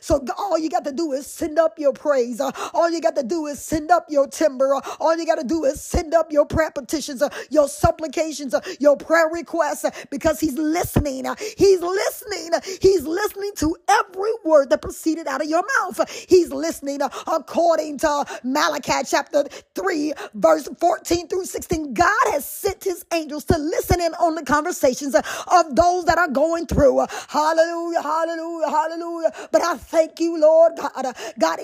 So 0.00 0.24
all 0.38 0.58
you 0.58 0.70
got 0.70 0.84
to 0.84 0.92
do 0.92 1.12
is 1.12 1.26
send 1.26 1.58
up 1.58 1.78
your 1.78 1.92
praise. 1.92 2.40
All 2.40 2.90
you 2.90 3.00
got 3.00 3.16
to 3.16 3.22
do 3.22 3.46
is 3.46 3.60
send 3.68 3.90
up 3.90 4.06
your 4.08 4.26
timber. 4.28 4.74
All 5.00 5.16
you 5.16 5.26
got 5.26 5.36
to 5.36 5.44
do 5.46 5.64
is 5.64 5.80
send 5.82 6.14
up 6.14 6.32
your 6.32 6.46
prayer 6.46 6.70
petitions, 6.70 7.22
uh, 7.22 7.28
your 7.50 7.68
supplications, 7.68 8.54
uh, 8.54 8.60
your 8.80 8.96
prayer 8.96 9.28
requests, 9.32 9.84
uh, 9.84 9.90
because 10.10 10.40
he's 10.40 10.58
listening. 10.58 11.26
He's 11.56 11.80
listening. 11.80 12.52
He's 12.80 13.04
listening 13.04 13.52
to 13.56 13.76
every 13.88 14.32
word 14.44 14.70
that 14.70 14.82
proceeded 14.82 15.26
out 15.26 15.42
of 15.42 15.48
your 15.48 15.64
mouth. 15.80 16.08
He's 16.28 16.52
listening 16.52 17.00
according 17.26 17.98
to 17.98 18.24
Malachi 18.44 19.04
chapter 19.06 19.44
3, 19.74 20.12
verse 20.34 20.68
14 20.80 21.28
through 21.28 21.44
16. 21.46 21.94
God 21.94 22.08
has 22.32 22.44
sent 22.48 22.84
his 22.84 23.04
angels 23.12 23.44
to 23.46 23.58
listen 23.58 24.00
in 24.00 24.14
on 24.14 24.34
the 24.34 24.44
conversations 24.44 25.14
of 25.14 25.76
those 25.76 26.04
that 26.06 26.18
are 26.18 26.28
going 26.28 26.66
through. 26.66 27.04
Hallelujah, 27.28 28.02
hallelujah, 28.02 28.68
hallelujah. 28.70 29.32
But 29.52 29.62
I 29.62 29.76
thank 29.76 30.20
you, 30.20 30.40
Lord 30.40 30.72
God. 30.76 31.14
God, 31.38 31.58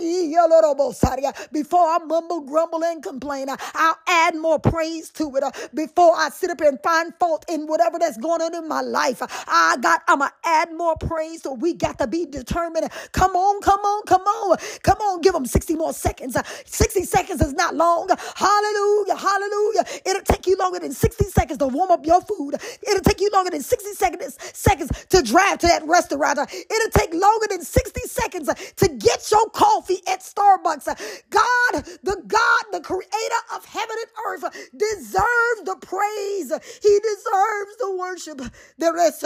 before 1.53 1.89
I 1.95 2.05
mumble, 2.05 2.41
grumble, 2.43 2.85
and 2.85 3.03
complain, 3.03 3.49
I'll 3.75 3.99
add 4.09 4.37
more 4.37 4.59
praise 4.59 5.11
to 5.13 5.35
it. 5.37 5.45
Uh, 5.45 5.53
before 5.75 6.15
I 6.17 6.31
sit 6.31 6.51
up 6.51 6.61
and 6.61 6.81
find 6.83 7.15
fault 7.21 7.45
in 7.49 7.67
whatever 7.67 7.99
that's 7.99 8.19
going 8.19 8.43
on 8.43 8.55
in 8.55 8.69
my 8.69 8.81
life, 8.83 9.23
I 9.49 9.77
got, 9.81 10.03
I'm 10.09 10.19
going 10.21 10.31
to 10.31 10.49
add 10.49 10.73
more 10.75 10.97
praise. 10.97 11.43
So 11.43 11.55
we 11.55 11.75
got 11.75 11.99
to 11.99 12.07
be 12.07 12.27
determined. 12.27 12.91
Come 13.13 13.37
on, 13.37 13.61
come 13.63 13.81
on, 13.81 14.05
come 14.07 14.23
on. 14.23 14.59
Come 14.83 14.99
on, 14.99 15.21
give 15.21 15.33
them 15.35 15.47
60 15.47 15.77
more 15.77 15.93
seconds. 15.93 16.37
Uh, 16.37 16.43
60 16.67 17.05
seconds 17.05 17.41
is 17.43 17.53
not 17.55 17.75
long. 17.77 18.09
Hallelujah, 18.37 19.17
hallelujah. 19.17 19.85
It'll 20.07 20.23
take 20.23 20.47
you 20.47 20.57
longer 20.57 20.81
than 20.81 20.93
60 20.93 21.25
seconds 21.27 21.59
to 21.59 21.69
warm 21.69 21.91
up 21.91 22.07
your 22.07 22.21
food. 22.23 22.55
It'll 22.83 23.03
take 23.03 23.21
you 23.21 23.31
longer 23.33 23.51
than 23.51 23.63
60 23.63 23.93
seconds, 23.93 24.39
seconds 24.55 24.91
to 25.11 25.23
drive 25.23 25.59
to 25.61 25.67
that 25.69 25.87
restaurant. 25.87 26.39
Uh, 26.39 26.47
it'll 26.51 26.91
take 26.91 27.15
longer 27.15 27.47
than 27.51 27.63
60 27.63 28.01
seconds 28.09 28.49
to 28.77 28.89
get 28.89 29.31
your 29.31 29.49
coffee 29.51 30.01
at 30.09 30.21
Starbucks. 30.21 30.87
God, 31.31 31.84
the 32.03 32.23
God, 32.27 32.65
the 32.73 32.81
creator 32.81 33.43
of 33.55 33.65
heaven 33.65 33.97
and 34.01 34.11
earth, 34.43 34.71
deserves 34.77 35.63
the 35.65 35.77
praise. 35.81 36.53
He 36.83 37.01
deserves 37.01 37.77
the 37.81 37.97
worship. 37.99 38.41
There 38.79 38.97
is 39.07 39.17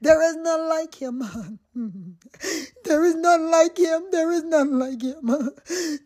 there 0.00 0.22
is 0.30 0.36
none 0.36 0.68
like 0.68 0.94
him. 0.96 1.22
There 2.84 3.04
is 3.04 3.14
none 3.14 3.50
like 3.52 3.78
him. 3.78 4.06
There 4.10 4.32
is 4.32 4.42
none 4.42 4.78
like 4.80 5.02
him. 5.02 5.22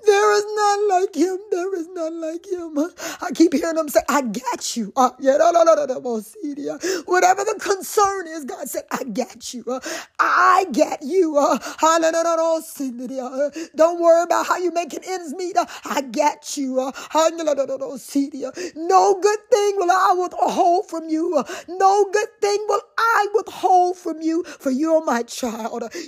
There 0.06 0.33
is 0.37 0.44
none 0.56 0.88
like 0.90 1.14
him. 1.14 1.38
There 1.50 1.75
is 1.76 1.88
none 1.88 2.21
like 2.21 2.44
him. 2.47 2.78
I 3.23 3.30
keep 3.35 3.54
hearing 3.54 3.78
him 3.78 3.88
say, 3.88 4.00
I 4.09 4.21
got 4.21 4.76
you. 4.76 4.92
Uh, 4.94 5.11
yeah, 5.18 5.38
no, 5.38 5.50
no, 5.52 5.64
no, 5.64 5.75
no, 5.75 5.87
no, 5.87 5.99
Whatever 7.06 7.44
the 7.44 7.59
concern 7.59 8.26
is, 8.28 8.44
God 8.44 8.68
said, 8.68 8.83
I 8.90 9.04
got 9.04 9.54
you. 9.54 9.64
Uh, 9.66 9.80
I 10.21 10.66
get 10.73 11.02
you. 11.02 11.38
Uh, 11.38 11.59
don't 13.75 14.00
worry 14.02 14.23
about 14.25 14.47
how 14.47 14.59
you 14.59 14.73
making 14.73 15.04
ends 15.06 15.33
meet. 15.35 15.56
Uh, 15.56 15.64
I 15.85 16.02
got 16.02 16.56
you. 16.59 16.80
Uh, 16.80 16.92
no 18.76 19.21
good 19.21 19.38
thing 19.50 19.76
will 19.76 19.90
I 19.90 20.14
withhold 20.21 20.90
from 20.90 21.09
you. 21.09 21.38
Uh, 21.38 21.44
no 21.68 22.11
good 22.12 22.28
thing 22.42 22.59
will 22.68 22.83
I 22.99 23.28
withhold 23.35 23.97
from 23.97 24.21
you, 24.21 24.44
for 24.44 24.71
you're 24.71 25.02
my 25.04 25.23
child. 25.23 25.54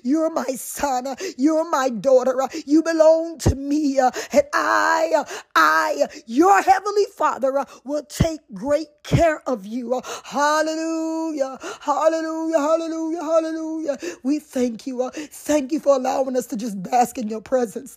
You're 0.05 0.31
my 0.31 0.47
son. 0.57 1.17
You're 1.39 1.69
my 1.71 1.91
daughter. 1.91 2.37
You 2.67 2.83
belong 2.83 3.39
to 3.41 3.55
me. 3.55 3.99
And 3.99 4.13
I, 4.55 5.25
I, 5.57 6.07
your 6.27 6.63
heavenly 6.63 7.07
Father, 7.17 7.65
will 7.85 8.05
take 8.05 8.41
great 8.55 8.89
care 9.05 9.43
of 9.49 9.67
you. 9.67 10.01
Hallelujah. 10.25 11.59
Hallelujah. 11.81 12.59
Hallelujah. 12.59 13.23
Hallelujah. 13.23 13.99
We 14.23 14.41
thank 14.41 14.87
you. 14.87 15.11
Thank 15.15 15.73
you 15.73 15.81
for 15.81 15.97
allowing 15.97 16.37
us 16.37 16.47
to 16.49 16.57
just 16.57 16.83
bask 16.83 17.19
in 17.19 17.29
your 17.29 17.43
presence. 17.43 17.97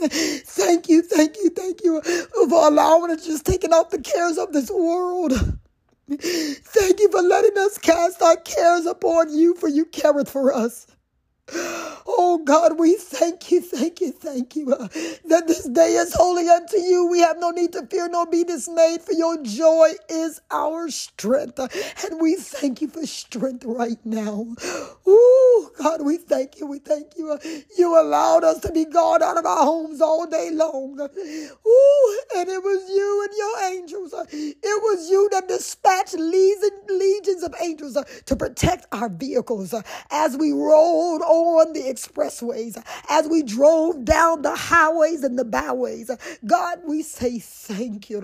Thank 0.00 0.88
you, 0.88 1.02
thank 1.02 1.36
you, 1.38 1.50
thank 1.50 1.84
you 1.84 2.02
for 2.02 2.68
allowing 2.68 3.10
us 3.12 3.26
just 3.26 3.46
taking 3.46 3.72
off 3.72 3.90
the 3.90 4.00
cares 4.00 4.38
of 4.38 4.52
this 4.52 4.70
world. 4.70 5.32
Thank 6.10 7.00
you 7.00 7.10
for 7.10 7.22
letting 7.22 7.58
us 7.58 7.78
cast 7.78 8.22
our 8.22 8.36
cares 8.38 8.86
upon 8.86 9.34
you, 9.34 9.54
for 9.56 9.68
you 9.68 9.86
careth 9.86 10.30
for 10.30 10.54
us. 10.54 10.86
Oh 11.50 12.42
God, 12.44 12.78
we 12.78 12.96
thank 12.96 13.50
you, 13.50 13.60
thank 13.62 14.00
you, 14.00 14.12
thank 14.12 14.56
you 14.56 14.74
uh, 14.74 14.88
that 15.28 15.44
this 15.46 15.68
day 15.68 15.94
is 15.94 16.14
holy 16.14 16.48
unto 16.48 16.78
you. 16.78 17.06
We 17.08 17.20
have 17.20 17.38
no 17.38 17.50
need 17.50 17.72
to 17.74 17.86
fear 17.86 18.08
nor 18.08 18.26
be 18.26 18.44
dismayed, 18.44 19.02
for 19.02 19.12
your 19.12 19.42
joy 19.42 19.90
is 20.10 20.40
our 20.50 20.90
strength. 20.90 21.58
Uh, 21.60 21.68
and 22.04 22.20
we 22.20 22.36
thank 22.36 22.82
you 22.82 22.88
for 22.88 23.06
strength 23.06 23.64
right 23.66 23.98
now. 24.04 24.46
Oh 25.06 25.70
God, 25.78 26.02
we 26.04 26.18
thank 26.18 26.60
you, 26.60 26.66
we 26.66 26.78
thank 26.80 27.16
you. 27.18 27.32
Uh, 27.32 27.38
you 27.78 28.00
allowed 28.00 28.44
us 28.44 28.60
to 28.60 28.72
be 28.72 28.84
gone 28.84 29.22
out 29.22 29.38
of 29.38 29.46
our 29.46 29.64
homes 29.64 30.00
all 30.02 30.26
day 30.26 30.50
long. 30.52 31.00
Ooh, 31.00 32.20
and 32.36 32.48
it 32.48 32.62
was 32.62 32.90
you 32.90 33.24
and 33.28 33.38
your 33.38 33.72
angels. 33.80 34.14
Uh, 34.14 34.24
it 34.32 34.82
was 34.82 35.10
you 35.10 35.28
that 35.32 35.48
dispatched 35.48 36.14
legions 36.88 37.42
of 37.42 37.54
angels 37.62 37.96
uh, 37.96 38.04
to 38.26 38.36
protect 38.36 38.86
our 38.92 39.08
vehicles 39.08 39.74
uh, 39.74 39.82
as 40.10 40.36
we 40.36 40.52
rolled 40.52 41.22
on 41.34 41.72
the 41.72 41.80
expressways, 41.80 42.82
as 43.08 43.28
we 43.28 43.42
drove 43.42 44.04
down 44.04 44.42
the 44.42 44.54
highways 44.54 45.24
and 45.24 45.38
the 45.38 45.44
byways. 45.44 46.10
God, 46.46 46.80
we 46.86 47.02
say 47.02 47.38
thank 47.38 48.10
you. 48.10 48.20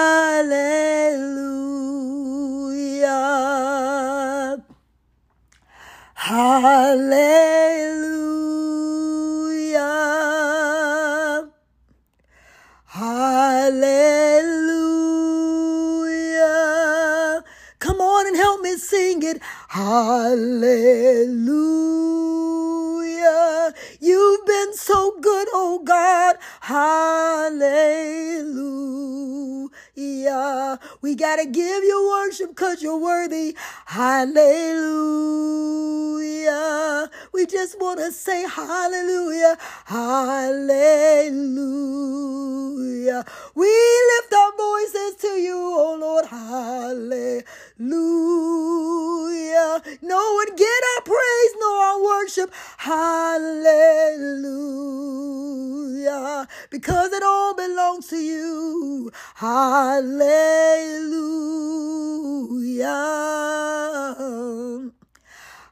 Hallelujah. 6.15 7.51
Hallelujah. 12.85 13.83
Come 17.77 18.01
on 18.01 18.25
and 18.25 18.35
help 18.35 18.61
me 18.61 18.75
sing 18.77 19.21
it. 19.21 19.39
Hallelujah. 19.67 21.51
Been 24.71 24.77
so 24.77 25.19
good, 25.19 25.49
oh 25.53 25.81
God. 25.83 26.37
Hallelujah. 26.61 27.59
We 31.01 31.15
got 31.15 31.37
to 31.37 31.45
give 31.45 31.83
you 31.83 32.09
worship 32.09 32.49
because 32.49 32.81
you're 32.83 32.97
worthy. 32.97 33.55
Hallelujah. 33.85 34.31
We 37.33 37.45
just 37.45 37.79
want 37.79 37.99
to 37.99 38.11
say 38.11 38.47
hallelujah. 38.47 39.57
Hallelujah. 39.85 40.85
We 43.55 43.67
lift 43.67 44.33
our 44.33 44.51
voices 44.57 45.15
to 45.21 45.27
you, 45.39 45.57
oh 45.57 45.97
Lord. 45.99 46.25
Hallelujah. 46.25 47.43
No 50.01 50.33
one 50.35 50.55
get 50.55 50.83
our 50.95 51.01
praise 51.03 51.53
nor 51.59 51.83
our 51.83 52.01
worship. 52.03 52.53
Hallelujah. 52.77 54.07
Because 56.69 57.11
it 57.13 57.23
all 57.23 57.53
belongs 57.55 58.07
to 58.07 58.17
you. 58.17 59.11
Hallelujah. 59.35 59.90
Hallelujah. 59.91 60.21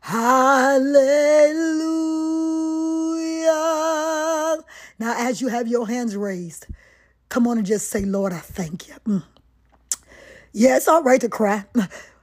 Hallelujah. 0.01 1.45
Now, 4.99 5.15
as 5.17 5.39
you 5.39 5.47
have 5.47 5.69
your 5.69 5.87
hands 5.87 6.17
raised, 6.17 6.67
come 7.29 7.47
on 7.47 7.59
and 7.59 7.65
just 7.65 7.89
say, 7.89 8.03
Lord, 8.03 8.33
I 8.33 8.39
thank 8.39 8.89
you. 8.89 8.95
Mm. 9.07 9.23
Yeah, 10.51 10.75
it's 10.75 10.89
all 10.89 11.01
right 11.01 11.21
to 11.21 11.29
cry. 11.29 11.63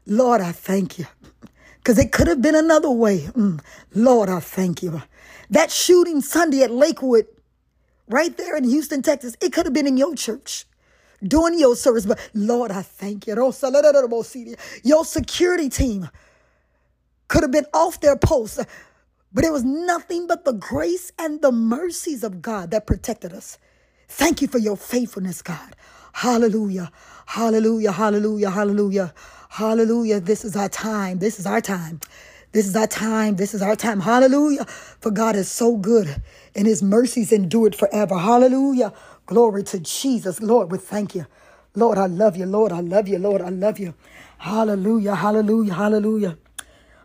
Lord, 0.06 0.42
I 0.42 0.52
thank 0.52 0.98
you. 0.98 1.06
Because 1.78 1.98
it 1.98 2.12
could 2.12 2.26
have 2.28 2.42
been 2.42 2.54
another 2.56 2.90
way. 2.90 3.20
Mm. 3.20 3.62
Lord, 3.94 4.28
I 4.28 4.40
thank 4.40 4.82
you. 4.82 5.00
That 5.48 5.70
shooting 5.70 6.20
Sunday 6.20 6.62
at 6.62 6.70
Lakewood, 6.70 7.26
right 8.06 8.36
there 8.36 8.54
in 8.54 8.64
Houston, 8.64 9.00
Texas, 9.00 9.34
it 9.40 9.54
could 9.54 9.64
have 9.64 9.72
been 9.72 9.86
in 9.86 9.96
your 9.96 10.14
church 10.14 10.66
doing 11.26 11.58
your 11.58 11.76
service. 11.76 12.06
But 12.06 12.18
Lord, 12.34 12.70
I 12.70 12.82
thank 12.82 13.26
you. 13.26 13.34
Your 14.82 15.04
security 15.04 15.68
team 15.68 16.08
could 17.28 17.42
have 17.42 17.52
been 17.52 17.66
off 17.74 18.00
their 18.00 18.16
post, 18.16 18.60
but 19.32 19.44
it 19.44 19.52
was 19.52 19.64
nothing 19.64 20.26
but 20.26 20.44
the 20.44 20.52
grace 20.52 21.12
and 21.18 21.42
the 21.42 21.52
mercies 21.52 22.24
of 22.24 22.42
God 22.42 22.70
that 22.70 22.86
protected 22.86 23.32
us. 23.32 23.58
Thank 24.08 24.40
you 24.42 24.48
for 24.48 24.58
your 24.58 24.76
faithfulness, 24.76 25.42
God. 25.42 25.74
Hallelujah. 26.12 26.90
Hallelujah. 27.26 27.92
Hallelujah. 27.92 28.50
Hallelujah. 28.50 29.14
Hallelujah. 29.50 30.20
This 30.20 30.44
is 30.44 30.56
our 30.56 30.68
time. 30.68 31.18
This 31.18 31.38
is 31.38 31.46
our 31.46 31.60
time. 31.60 32.00
This 32.52 32.66
is 32.66 32.76
our 32.76 32.86
time. 32.86 33.36
This 33.36 33.52
is 33.52 33.62
our 33.62 33.76
time. 33.76 34.00
Hallelujah. 34.00 34.64
For 34.66 35.10
God 35.10 35.36
is 35.36 35.50
so 35.50 35.76
good 35.76 36.22
and 36.54 36.66
his 36.66 36.82
mercies 36.82 37.32
endure 37.32 37.72
forever. 37.72 38.16
Hallelujah. 38.16 38.92
Glory 39.26 39.64
to 39.64 39.80
Jesus. 39.80 40.40
Lord, 40.40 40.70
we 40.70 40.78
thank 40.78 41.14
you. 41.14 41.26
Lord, 41.74 41.98
I 41.98 42.06
love 42.06 42.36
you. 42.36 42.46
Lord, 42.46 42.72
I 42.72 42.80
love 42.80 43.08
you. 43.08 43.18
Lord, 43.18 43.42
I 43.42 43.50
love 43.50 43.78
you. 43.78 43.94
Hallelujah. 44.38 45.16
Hallelujah. 45.16 45.74
Hallelujah. 45.74 46.38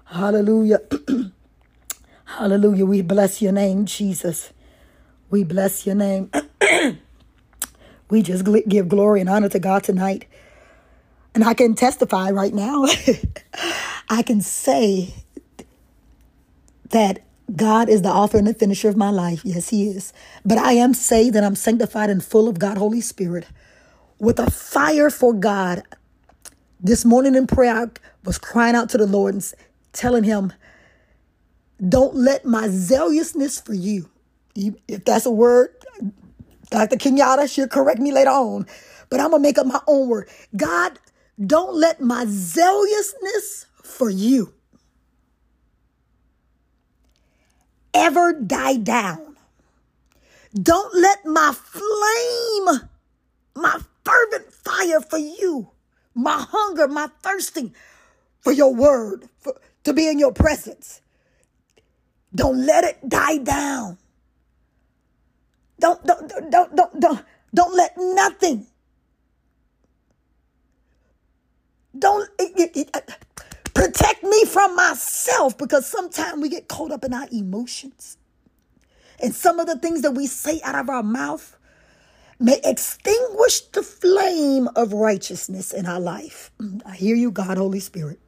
Hallelujah. 0.06 0.80
Hallelujah. 2.26 2.86
We 2.86 3.02
bless 3.02 3.42
your 3.42 3.52
name, 3.52 3.86
Jesus. 3.86 4.54
We 5.30 5.44
bless 5.44 5.86
your 5.86 5.96
name. 5.96 6.32
we 8.10 8.22
just 8.22 8.46
give 8.68 8.88
glory 8.88 9.22
and 9.22 9.30
honor 9.30 9.50
to 9.50 9.60
God 9.60 9.84
tonight. 9.84 10.26
And 11.34 11.44
I 11.44 11.54
can 11.54 11.76
testify 11.76 12.30
right 12.30 12.54
now. 12.54 12.86
I 14.10 14.22
can 14.22 14.42
say 14.42 15.14
that 16.90 17.24
God 17.56 17.90
is 17.90 18.02
the 18.02 18.10
author 18.10 18.38
and 18.38 18.48
the 18.48 18.54
finisher 18.54 18.90
of 18.90 18.98
my 18.98 19.10
life. 19.10 19.42
Yes, 19.44 19.70
He 19.70 19.88
is. 19.88 20.14
But 20.46 20.58
I 20.58 20.74
am 20.74 20.94
saved 20.94 21.36
and 21.36 21.46
I'm 21.46 21.56
sanctified 21.56 22.10
and 22.10 22.24
full 22.24 22.48
of 22.48 22.60
God, 22.60 22.78
Holy 22.78 23.02
Spirit, 23.02 23.48
with 24.20 24.40
a 24.40 24.50
fire 24.50 25.10
for 25.10 25.34
God. 25.34 25.84
This 26.80 27.06
morning 27.06 27.36
in 27.36 27.48
prayer, 27.48 27.76
I 27.76 27.86
was 28.24 28.38
crying 28.38 28.76
out 28.76 28.90
to 28.90 28.98
the 28.98 29.06
Lord 29.06 29.36
and 29.36 29.54
telling 29.94 30.24
him, 30.24 30.54
don't 31.88 32.16
let 32.16 32.46
my 32.46 32.68
zealousness 32.70 33.60
for 33.60 33.74
you, 33.74 34.10
if 34.56 35.04
that's 35.06 35.26
a 35.26 35.32
word, 35.32 35.76
Dr. 36.70 36.96
Kenyatta 36.96 37.52
should 37.54 37.70
correct 37.70 38.00
me 38.00 38.12
later 38.12 38.30
on, 38.30 38.66
but 39.10 39.20
I'm 39.20 39.32
going 39.32 39.42
to 39.42 39.48
make 39.48 39.58
up 39.58 39.66
my 39.66 39.82
own 39.88 40.08
word. 40.08 40.30
God, 40.56 41.00
don't 41.44 41.76
let 41.76 42.00
my 42.00 42.26
zealousness 42.28 43.66
for 43.84 44.10
you 44.10 44.54
ever 47.94 48.34
die 48.34 48.78
down. 48.78 49.38
Don't 50.54 50.94
let 50.96 51.26
my 51.26 51.54
flame, 51.54 52.90
my 53.56 53.80
fervent 54.04 54.52
fire 54.52 55.00
for 55.02 55.18
you, 55.18 55.72
my 56.14 56.46
hunger, 56.50 56.88
my 56.88 57.08
thirsting 57.22 57.74
for 58.42 58.52
your 58.52 58.74
word, 58.74 59.30
for, 59.40 59.56
to 59.84 59.94
be 59.94 60.10
in 60.10 60.20
your 60.20 60.34
presence. 60.34 61.02
Don't 62.34 62.66
let 62.66 62.84
it 62.84 63.10
die 63.10 63.38
down. 63.38 63.98
Don't, 65.80 66.04
don't, 66.06 66.30
don't, 66.52 66.76
don't, 66.76 67.00
don't, 67.00 67.26
don't 67.54 67.76
let 67.76 67.94
nothing. 67.98 68.68
Don't 71.98 72.30
it, 72.40 72.76
it, 72.76 72.88
it, 72.96 73.26
protect 73.92 74.24
me 74.24 74.46
from 74.46 74.76
myself 74.76 75.58
because 75.58 75.86
sometimes 75.86 76.42
we 76.42 76.50
get 76.50 76.68
caught 76.68 76.92
up 76.92 77.04
in 77.04 77.14
our 77.14 77.28
emotions. 77.32 78.18
And 79.22 79.36
some 79.36 79.60
of 79.60 79.68
the 79.68 79.78
things 79.78 80.02
that 80.02 80.12
we 80.12 80.28
say 80.28 80.62
out 80.64 80.76
of 80.76 80.90
our 80.90 81.04
mouth 81.04 81.58
may 82.40 82.60
extinguish 82.64 83.62
the 83.62 83.84
flame 83.84 84.70
of 84.76 84.94
righteousness 84.94 85.74
in 85.74 85.86
our 85.86 86.00
life. 86.00 86.52
Mm, 86.60 86.82
I 86.86 86.96
hear 86.96 87.16
you, 87.16 87.32
God, 87.32 87.58
Holy 87.58 87.82
Spirit. 87.82 88.20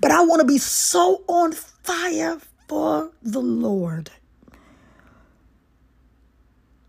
But 0.00 0.10
I 0.10 0.22
want 0.24 0.40
to 0.40 0.46
be 0.46 0.58
so 0.58 1.22
on 1.28 1.52
fire 1.52 2.38
for 2.68 3.12
the 3.22 3.40
Lord. 3.40 4.10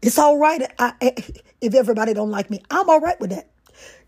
It's 0.02 0.18
all 0.18 0.38
right 0.38 0.62
I, 0.80 0.94
if 1.62 1.76
everybody 1.76 2.14
don't 2.14 2.32
like 2.32 2.50
me. 2.50 2.64
I'm 2.72 2.90
all 2.90 3.00
right 3.00 3.20
with 3.20 3.30
that. 3.30 3.50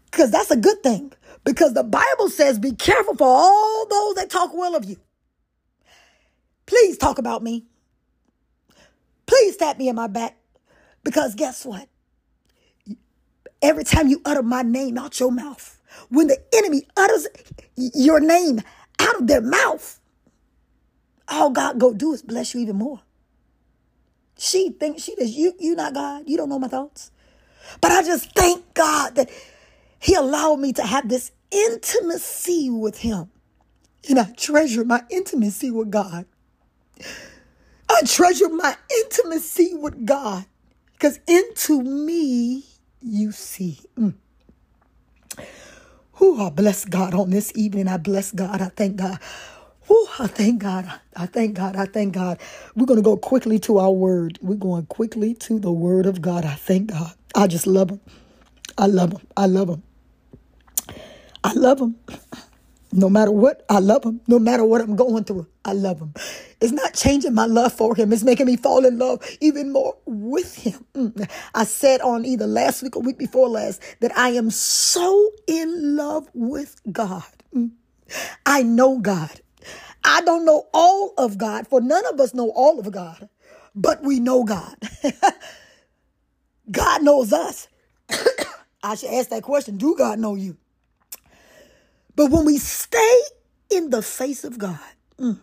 Because 0.09 0.31
that's 0.31 0.51
a 0.51 0.57
good 0.57 0.81
thing. 0.83 1.13
Because 1.43 1.73
the 1.73 1.83
Bible 1.83 2.29
says, 2.29 2.59
be 2.59 2.73
careful 2.73 3.15
for 3.15 3.27
all 3.27 3.87
those 3.89 4.15
that 4.15 4.29
talk 4.29 4.53
well 4.53 4.75
of 4.75 4.85
you. 4.85 4.97
Please 6.65 6.97
talk 6.97 7.17
about 7.17 7.41
me. 7.43 7.65
Please 9.25 9.57
tap 9.57 9.77
me 9.77 9.89
in 9.89 9.95
my 9.95 10.07
back. 10.07 10.37
Because 11.03 11.35
guess 11.35 11.65
what? 11.65 11.87
Every 13.61 13.83
time 13.83 14.07
you 14.07 14.21
utter 14.25 14.43
my 14.43 14.61
name 14.61 14.97
out 14.97 15.19
your 15.19 15.31
mouth, 15.31 15.79
when 16.09 16.27
the 16.27 16.37
enemy 16.53 16.87
utters 16.95 17.27
your 17.75 18.19
name 18.19 18.61
out 18.99 19.15
of 19.15 19.27
their 19.27 19.41
mouth, 19.41 19.99
all 21.27 21.49
God 21.49 21.79
go 21.79 21.93
do 21.93 22.13
is 22.13 22.21
bless 22.21 22.53
you 22.53 22.61
even 22.61 22.77
more. 22.77 23.01
She 24.37 24.71
thinks 24.71 25.03
she 25.03 25.15
does. 25.15 25.31
You, 25.31 25.53
you 25.59 25.75
not 25.75 25.93
God. 25.93 26.23
You 26.27 26.37
don't 26.37 26.49
know 26.49 26.59
my 26.59 26.67
thoughts. 26.67 27.11
But 27.79 27.91
I 27.91 28.03
just 28.03 28.33
thank 28.33 28.73
God 28.73 29.15
that 29.15 29.29
He 30.01 30.15
allowed 30.15 30.57
me 30.57 30.73
to 30.73 30.83
have 30.83 31.07
this 31.07 31.31
intimacy 31.51 32.69
with 32.69 32.97
Him. 32.97 33.29
And 34.09 34.19
I 34.19 34.31
treasure 34.35 34.83
my 34.83 35.03
intimacy 35.09 35.69
with 35.69 35.91
God. 35.91 36.25
I 37.87 38.01
treasure 38.05 38.49
my 38.49 38.75
intimacy 39.03 39.75
with 39.75 40.05
God. 40.05 40.45
Because 40.93 41.19
into 41.27 41.83
me 41.83 42.65
you 43.01 43.31
see. 43.31 43.79
Mm. 43.97 44.15
Who 46.13 46.43
I 46.43 46.49
bless 46.49 46.83
God 46.85 47.13
on 47.13 47.29
this 47.29 47.51
evening. 47.55 47.87
I 47.87 47.97
bless 47.97 48.31
God. 48.31 48.61
I 48.61 48.69
thank 48.69 48.95
God. 48.97 49.19
Whew, 49.87 50.07
I 50.19 50.27
thank 50.27 50.61
God. 50.61 50.91
I 51.15 51.25
thank 51.27 51.55
God. 51.55 51.75
I 51.75 51.85
thank 51.85 52.13
God. 52.13 52.39
We're 52.75 52.85
going 52.85 52.99
to 52.99 53.03
go 53.03 53.17
quickly 53.17 53.59
to 53.59 53.77
our 53.77 53.91
word. 53.91 54.39
We're 54.41 54.55
going 54.55 54.85
quickly 54.87 55.33
to 55.35 55.59
the 55.59 55.71
word 55.71 56.05
of 56.05 56.21
God. 56.21 56.45
I 56.45 56.55
thank 56.55 56.91
God. 56.91 57.13
I 57.35 57.47
just 57.47 57.67
love 57.67 57.91
him. 57.91 58.01
I 58.77 58.87
love 58.87 59.13
him. 59.13 59.27
I 59.35 59.47
love 59.47 59.69
him. 59.69 59.83
I 61.43 61.53
love 61.53 61.79
him. 61.79 61.95
No 62.93 63.09
matter 63.09 63.31
what, 63.31 63.65
I 63.69 63.79
love 63.79 64.03
him. 64.03 64.19
No 64.27 64.37
matter 64.37 64.65
what 64.65 64.81
I'm 64.81 64.95
going 64.97 65.23
through, 65.23 65.47
I 65.63 65.71
love 65.71 65.99
him. 65.99 66.13
It's 66.59 66.73
not 66.73 66.93
changing 66.93 67.33
my 67.33 67.45
love 67.45 67.71
for 67.73 67.95
him. 67.95 68.11
It's 68.11 68.23
making 68.23 68.47
me 68.47 68.57
fall 68.57 68.85
in 68.85 68.97
love 68.97 69.25
even 69.39 69.71
more 69.71 69.95
with 70.05 70.55
him. 70.55 70.85
Mm. 70.93 71.29
I 71.55 71.63
said 71.63 72.01
on 72.01 72.25
either 72.25 72.47
last 72.47 72.83
week 72.83 72.97
or 72.97 73.01
week 73.01 73.17
before 73.17 73.47
last 73.47 73.81
that 74.01 74.15
I 74.17 74.29
am 74.31 74.49
so 74.49 75.31
in 75.47 75.95
love 75.95 76.29
with 76.33 76.81
God. 76.91 77.23
Mm. 77.55 77.71
I 78.45 78.63
know 78.63 78.99
God. 78.99 79.39
I 80.03 80.21
don't 80.21 80.45
know 80.45 80.67
all 80.73 81.13
of 81.17 81.37
God, 81.37 81.67
for 81.67 81.79
none 81.79 82.05
of 82.07 82.19
us 82.19 82.33
know 82.33 82.51
all 82.55 82.79
of 82.79 82.91
God, 82.91 83.29
but 83.75 84.03
we 84.03 84.19
know 84.19 84.43
God. 84.43 84.75
God 86.71 87.03
knows 87.03 87.31
us. 87.31 87.67
I 88.83 88.95
should 88.95 89.11
ask 89.13 89.29
that 89.29 89.43
question 89.43 89.77
Do 89.77 89.95
God 89.95 90.19
know 90.19 90.35
you? 90.35 90.57
But 92.15 92.31
when 92.31 92.45
we 92.45 92.57
stay 92.57 93.21
in 93.69 93.89
the 93.89 94.01
face 94.01 94.43
of 94.43 94.57
God, 94.57 94.79
mm, 95.17 95.39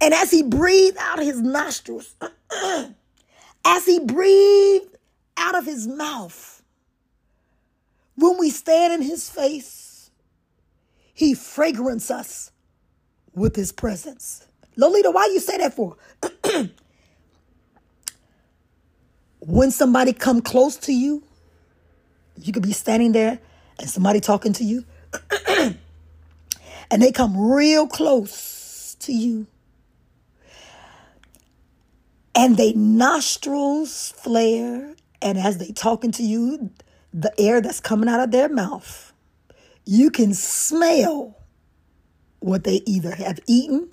and 0.00 0.14
as 0.14 0.30
He 0.30 0.42
breathed 0.42 0.96
out 0.98 1.18
His 1.18 1.40
nostrils, 1.40 2.14
as 3.64 3.86
He 3.86 4.00
breathed 4.00 4.96
out 5.36 5.54
of 5.56 5.64
His 5.64 5.86
mouth, 5.86 6.62
when 8.16 8.38
we 8.38 8.50
stand 8.50 8.92
in 8.92 9.02
His 9.02 9.28
face, 9.28 10.10
He 11.14 11.34
fragrance 11.34 12.10
us 12.10 12.52
with 13.34 13.56
His 13.56 13.72
presence. 13.72 14.46
Lolita, 14.76 15.10
why 15.10 15.26
you 15.26 15.40
say 15.40 15.58
that 15.58 15.74
for? 15.74 15.96
when 19.40 19.70
somebody 19.70 20.12
come 20.12 20.40
close 20.40 20.76
to 20.76 20.92
you, 20.92 21.22
you 22.36 22.52
could 22.52 22.62
be 22.62 22.72
standing 22.72 23.12
there 23.12 23.38
and 23.80 23.90
somebody 23.90 24.20
talking 24.20 24.52
to 24.54 24.64
you, 24.64 24.84
and 25.48 27.02
they 27.02 27.10
come 27.10 27.36
real 27.36 27.86
close 27.86 28.96
to 29.00 29.12
you, 29.12 29.46
and 32.34 32.56
they 32.56 32.72
nostrils 32.74 34.12
flare, 34.16 34.94
and 35.20 35.38
as 35.38 35.58
they 35.58 35.72
talking 35.72 36.12
to 36.12 36.22
you, 36.22 36.70
the 37.12 37.32
air 37.40 37.60
that's 37.60 37.80
coming 37.80 38.08
out 38.08 38.20
of 38.20 38.30
their 38.30 38.48
mouth. 38.48 39.12
You 39.84 40.10
can 40.10 40.34
smell 40.34 41.36
what 42.38 42.64
they 42.64 42.82
either 42.86 43.14
have 43.14 43.40
eaten, 43.46 43.90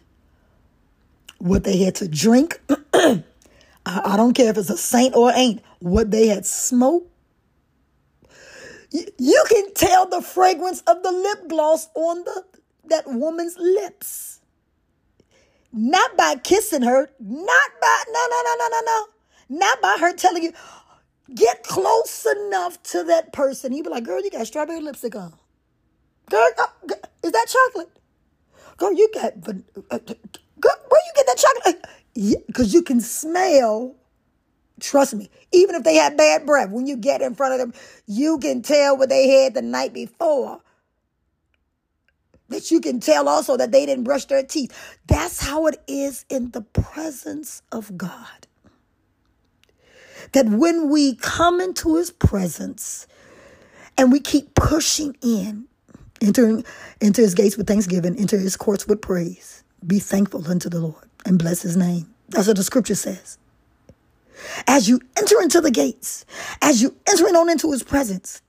what 1.39 1.63
they 1.63 1.78
had 1.78 1.95
to 1.95 2.08
drink. 2.08 2.62
I, 2.93 3.23
I 3.86 4.17
don't 4.17 4.34
care 4.34 4.50
if 4.50 4.58
it's 4.58 4.69
a 4.69 4.78
saint 4.78 5.15
or 5.15 5.32
ain't, 5.32 5.62
what 5.80 6.12
they 6.12 6.28
had 6.28 6.45
smoked. 6.45 7.12
You 8.91 9.43
can 9.50 9.73
tell 9.73 10.08
the 10.08 10.21
fragrance 10.21 10.82
of 10.82 11.04
the 11.04 11.12
lip 11.12 11.50
gloss 11.50 11.89
on 11.95 12.23
the 12.23 12.43
that 12.86 13.06
woman's 13.08 13.58
lips. 13.58 14.39
Not 15.73 16.17
by 16.17 16.36
kissing 16.36 16.84
her, 16.84 17.10
not 17.19 17.71
by 17.82 18.04
no 18.12 18.28
no 18.30 18.41
no 18.43 18.56
no 18.58 18.67
no 18.69 18.82
no. 18.86 19.06
Not 19.50 19.82
by 19.82 19.97
her 20.00 20.13
telling 20.13 20.43
you, 20.43 20.54
get 21.34 21.63
close 21.63 22.26
enough 22.26 22.82
to 22.84 23.04
that 23.06 23.34
person. 23.34 23.71
He'd 23.71 23.84
be 23.84 23.89
like, 23.89 24.04
girl, 24.06 24.21
you 24.21 24.32
got 24.32 24.47
strawberry 24.47 24.82
lipstick 24.82 25.15
on. 25.15 25.34
Girl, 26.30 26.47
uh, 26.60 26.67
is 27.23 27.32
that 27.32 27.47
chocolate? 27.47 27.89
Girl, 28.78 28.93
you 28.93 29.10
got, 29.13 29.34
uh, 29.47 29.54
uh, 29.91 30.00
girl, 30.60 30.76
where 30.89 31.02
you 31.06 31.13
get 31.15 31.28
that 31.28 31.38
chocolate? 31.38 31.86
Because 32.47 32.73
you 32.73 32.82
can 32.82 33.02
smell, 33.02 33.95
trust 34.80 35.13
me, 35.13 35.30
even 35.52 35.76
if 35.76 35.84
they 35.84 35.96
had 35.96 36.18
bad 36.18 36.46
breath, 36.46 36.70
when 36.70 36.88
you 36.88 36.98
get 36.98 37.22
in 37.22 37.36
front 37.36 37.54
of 37.54 37.60
them, 37.60 37.74
you 38.06 38.40
can 38.40 38.62
tell 38.62 38.98
what 38.98 39.10
they 39.10 39.30
had 39.30 39.54
the 39.54 39.62
night 39.62 39.94
before. 39.94 40.62
That 42.50 42.72
you 42.72 42.80
can 42.80 43.00
tell 43.02 43.28
also 43.28 43.58
that 43.58 43.72
they 43.72 43.86
didn't 43.86 44.06
brush 44.06 44.26
their 44.26 44.44
teeth. 44.44 44.98
That's 45.06 45.42
how 45.42 45.68
it 45.68 45.82
is 45.88 46.26
in 46.30 46.52
the 46.52 46.62
presence 46.62 47.62
of 47.72 47.98
God 47.98 48.48
that 50.34 50.48
when 50.48 50.90
we 50.90 51.16
come 51.16 51.60
into 51.60 51.96
his 51.96 52.12
presence 52.12 53.08
and 53.98 54.12
we 54.12 54.20
keep 54.20 54.54
pushing 54.56 55.16
in, 55.22 55.66
entering 56.22 56.63
into 57.02 57.22
his 57.22 57.34
gates 57.36 57.58
with 57.58 57.68
thanksgiving, 57.68 58.18
into 58.18 58.38
his 58.38 58.56
courts 58.56 58.88
with 58.88 59.02
praise, 59.02 59.63
be 59.86 60.00
thankful 60.00 60.48
unto 60.48 60.70
the 60.70 60.80
Lord 60.80 61.06
and 61.26 61.40
bless 61.40 61.62
his 61.62 61.78
name. 61.78 62.13
That's 62.30 62.48
what 62.48 62.58
the 62.58 62.63
scripture 62.63 62.96
says. 62.96 63.38
As 64.67 64.88
you 64.88 65.00
enter 65.17 65.41
into 65.41 65.62
the 65.62 65.71
gates, 65.71 66.26
as 66.62 66.82
you 66.82 66.95
entering 67.08 67.36
on 67.36 67.50
into 67.50 67.71
his 67.71 67.84
presence, 67.84 68.41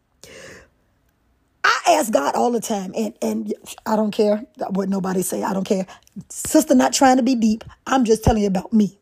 I 1.65 1.81
ask 1.89 2.13
God 2.13 2.35
all 2.35 2.51
the 2.51 2.61
time, 2.61 2.93
and, 2.97 3.15
and 3.21 3.53
I 3.85 3.97
don't 3.97 4.11
care 4.11 4.45
what 4.71 4.89
nobody 4.89 5.23
say. 5.23 5.43
I 5.43 5.53
don't 5.53 5.65
care. 5.65 5.87
Sister, 6.29 6.75
not 6.75 6.93
trying 6.93 7.17
to 7.19 7.23
be 7.23 7.35
deep. 7.35 7.65
I'm 7.87 8.05
just 8.05 8.25
telling 8.25 8.43
you 8.43 8.49
about 8.49 8.73
me. 8.73 8.99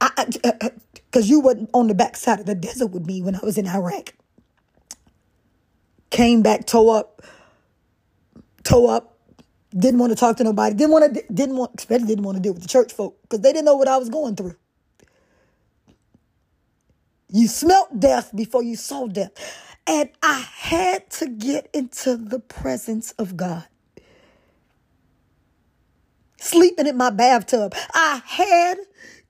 I, 0.00 0.10
I, 0.16 0.48
uh, 0.48 0.68
because 0.94 1.28
you 1.30 1.40
weren't 1.40 1.70
on 1.74 1.86
the 1.86 1.94
backside 1.94 2.40
of 2.40 2.46
the 2.46 2.54
desert 2.54 2.88
with 2.88 3.06
me 3.06 3.22
when 3.22 3.34
I 3.34 3.40
was 3.42 3.56
in 3.58 3.66
Iraq. 3.66 4.14
Came 6.10 6.42
back, 6.42 6.66
toe 6.66 6.90
up, 6.90 7.22
toe 8.64 8.88
up. 8.88 9.16
Didn't 9.76 10.00
want 10.00 10.10
to 10.10 10.16
talk 10.16 10.36
to 10.38 10.44
nobody. 10.44 10.74
Didn't 10.74 10.92
want 10.92 11.14
to. 11.14 11.22
Didn't 11.32 11.56
want. 11.56 11.72
Especially 11.78 12.06
didn't 12.06 12.24
want 12.24 12.36
to 12.36 12.42
deal 12.42 12.54
with 12.54 12.62
the 12.62 12.68
church 12.68 12.92
folk 12.92 13.20
because 13.22 13.40
they 13.40 13.52
didn't 13.52 13.66
know 13.66 13.76
what 13.76 13.88
I 13.88 13.98
was 13.98 14.08
going 14.08 14.34
through. 14.34 14.56
You 17.30 17.48
smelt 17.48 18.00
death 18.00 18.34
before 18.36 18.62
you 18.62 18.76
saw 18.76 19.08
death, 19.08 19.32
and 19.86 20.10
I 20.22 20.46
had 20.56 21.10
to 21.12 21.28
get 21.28 21.70
into 21.74 22.16
the 22.16 22.40
presence 22.40 23.12
of 23.12 23.36
God 23.36 23.64
sleeping 26.40 26.86
in 26.86 26.96
my 26.96 27.10
bathtub. 27.10 27.74
I 27.94 28.22
had 28.24 28.78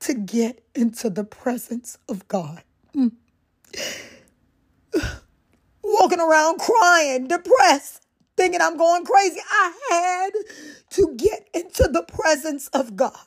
to 0.01 0.13
get 0.13 0.63
into 0.75 1.09
the 1.09 1.23
presence 1.23 1.97
of 2.07 2.27
God. 2.27 2.63
Mm. 2.95 3.11
Walking 5.83 6.19
around 6.19 6.59
crying, 6.59 7.27
depressed, 7.27 8.05
thinking 8.37 8.61
I'm 8.61 8.77
going 8.77 9.05
crazy. 9.05 9.39
I 9.51 9.73
had 9.91 10.33
to 10.91 11.15
get 11.17 11.49
into 11.53 11.89
the 11.91 12.03
presence 12.03 12.69
of 12.69 12.95
God. 12.95 13.17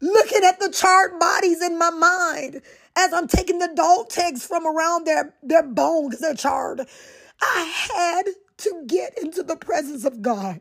Looking 0.00 0.44
at 0.44 0.60
the 0.60 0.70
charred 0.70 1.18
bodies 1.20 1.62
in 1.62 1.78
my 1.78 1.90
mind 1.90 2.62
as 2.96 3.12
I'm 3.12 3.28
taking 3.28 3.58
the 3.58 3.72
dog 3.74 4.08
tags 4.10 4.46
from 4.46 4.66
around 4.66 5.06
their, 5.06 5.34
their 5.42 5.62
bone 5.64 6.08
because 6.08 6.20
they're 6.20 6.34
charred. 6.34 6.86
I 7.42 7.62
had 7.94 8.26
to 8.58 8.84
get 8.86 9.18
into 9.20 9.42
the 9.42 9.56
presence 9.56 10.04
of 10.04 10.22
God. 10.22 10.60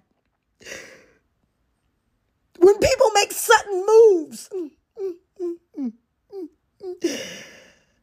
When 2.60 2.78
people 2.80 3.12
make 3.16 3.32
sudden 3.34 3.86
moves, 3.88 4.50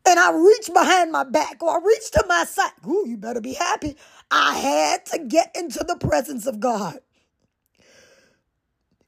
and 0.07 0.20
I 0.20 0.33
reach 0.33 0.70
behind 0.72 1.12
my 1.12 1.25
back 1.25 1.62
or 1.62 1.70
I 1.70 1.85
reach 1.85 2.11
to 2.12 2.25
my 2.29 2.44
side, 2.44 2.72
ooh, 2.88 3.05
you 3.07 3.16
better 3.16 3.40
be 3.40 3.55
happy. 3.55 3.96
I 4.31 4.55
had 4.55 5.07
to 5.07 5.18
get 5.20 5.55
into 5.57 5.85
the 5.85 5.96
presence 5.96 6.46
of 6.46 6.61
God. 6.61 7.01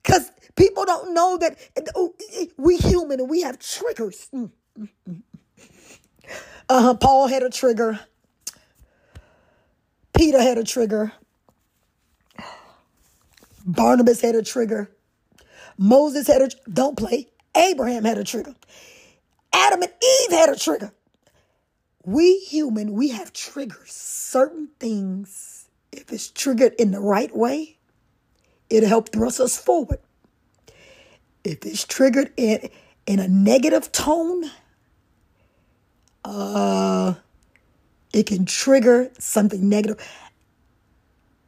Because 0.08 0.32
people 0.56 0.86
don't 0.86 1.14
know 1.14 1.38
that 1.38 1.58
oh, 1.96 2.14
we 2.58 2.78
human 2.78 3.20
and 3.20 3.30
we 3.30 3.42
have 3.42 3.60
triggers. 3.60 4.30
Mm, 4.34 4.52
mm, 4.80 4.88
mm, 5.08 5.22
uh-huh. 6.70 6.94
Paul 6.94 7.28
had 7.28 7.44
a 7.44 7.50
trigger. 7.50 8.00
Peter 10.14 10.42
had 10.42 10.58
a 10.58 10.64
trigger. 10.64 11.12
Barnabas 13.66 14.20
had 14.22 14.36
a 14.36 14.42
trigger. 14.42 14.90
Moses 15.78 16.26
had 16.28 16.42
a 16.42 16.50
don't 16.72 16.96
play. 16.98 17.28
Abraham 17.56 18.04
had 18.04 18.18
a 18.18 18.24
trigger. 18.24 18.54
Adam 19.52 19.82
and 19.82 19.92
Eve 20.02 20.32
had 20.32 20.50
a 20.50 20.56
trigger. 20.56 20.92
We 22.04 22.40
human, 22.40 22.94
we 22.94 23.10
have 23.10 23.32
triggers. 23.32 23.92
Certain 23.92 24.70
things, 24.80 25.68
if 25.92 26.12
it's 26.12 26.30
triggered 26.30 26.74
in 26.78 26.92
the 26.92 27.00
right 27.00 27.34
way, 27.36 27.77
it'll 28.70 28.88
help 28.88 29.10
thrust 29.10 29.40
us 29.40 29.56
forward. 29.56 29.98
If 31.44 31.64
it's 31.64 31.84
triggered 31.84 32.32
in 32.36 32.68
in 33.06 33.20
a 33.20 33.28
negative 33.28 33.90
tone, 33.90 34.50
uh, 36.24 37.14
it 38.12 38.26
can 38.26 38.44
trigger 38.44 39.10
something 39.18 39.68
negative. 39.68 39.96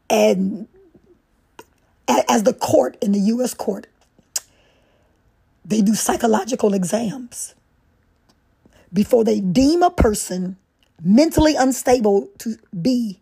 And 0.08 0.68
as 2.28 2.42
the 2.42 2.54
court 2.54 2.96
in 3.00 3.12
the 3.12 3.20
U.S. 3.20 3.54
court, 3.54 3.86
they 5.64 5.82
do 5.82 5.94
psychological 5.94 6.74
exams 6.74 7.54
before 8.92 9.22
they 9.22 9.40
deem 9.40 9.82
a 9.82 9.90
person 9.90 10.56
mentally 11.02 11.54
unstable 11.54 12.28
to 12.38 12.56
be 12.80 13.20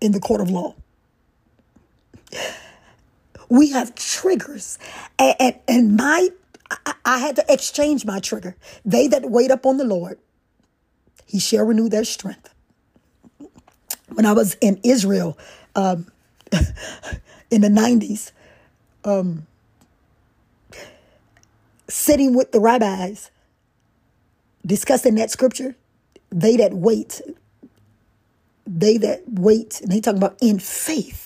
in 0.00 0.12
the 0.12 0.20
court 0.20 0.40
of 0.40 0.50
law. 0.50 0.74
We 3.48 3.70
have 3.70 3.94
triggers, 3.94 4.78
and, 5.18 5.36
and, 5.38 5.54
and 5.68 5.96
my 5.96 6.30
I, 6.70 6.94
I 7.04 7.18
had 7.18 7.36
to 7.36 7.44
exchange 7.48 8.04
my 8.04 8.20
trigger. 8.20 8.56
They 8.84 9.06
that 9.08 9.30
wait 9.30 9.50
upon 9.50 9.76
the 9.76 9.84
Lord, 9.84 10.18
He 11.26 11.38
shall 11.38 11.64
renew 11.64 11.88
their 11.88 12.04
strength. 12.04 12.52
When 14.08 14.26
I 14.26 14.32
was 14.32 14.54
in 14.60 14.80
Israel, 14.82 15.38
um, 15.74 16.06
in 17.50 17.60
the 17.60 17.68
90s, 17.68 18.32
um, 19.04 19.46
sitting 21.88 22.34
with 22.34 22.52
the 22.52 22.60
rabbis, 22.60 23.30
discussing 24.64 25.16
that 25.16 25.30
scripture, 25.30 25.74
they 26.30 26.56
that 26.56 26.74
wait, 26.74 27.20
they 28.66 28.96
that 28.98 29.22
wait, 29.28 29.80
and 29.80 29.90
they 29.90 30.00
talking 30.00 30.18
about 30.18 30.38
in 30.40 30.58
faith, 30.58 31.23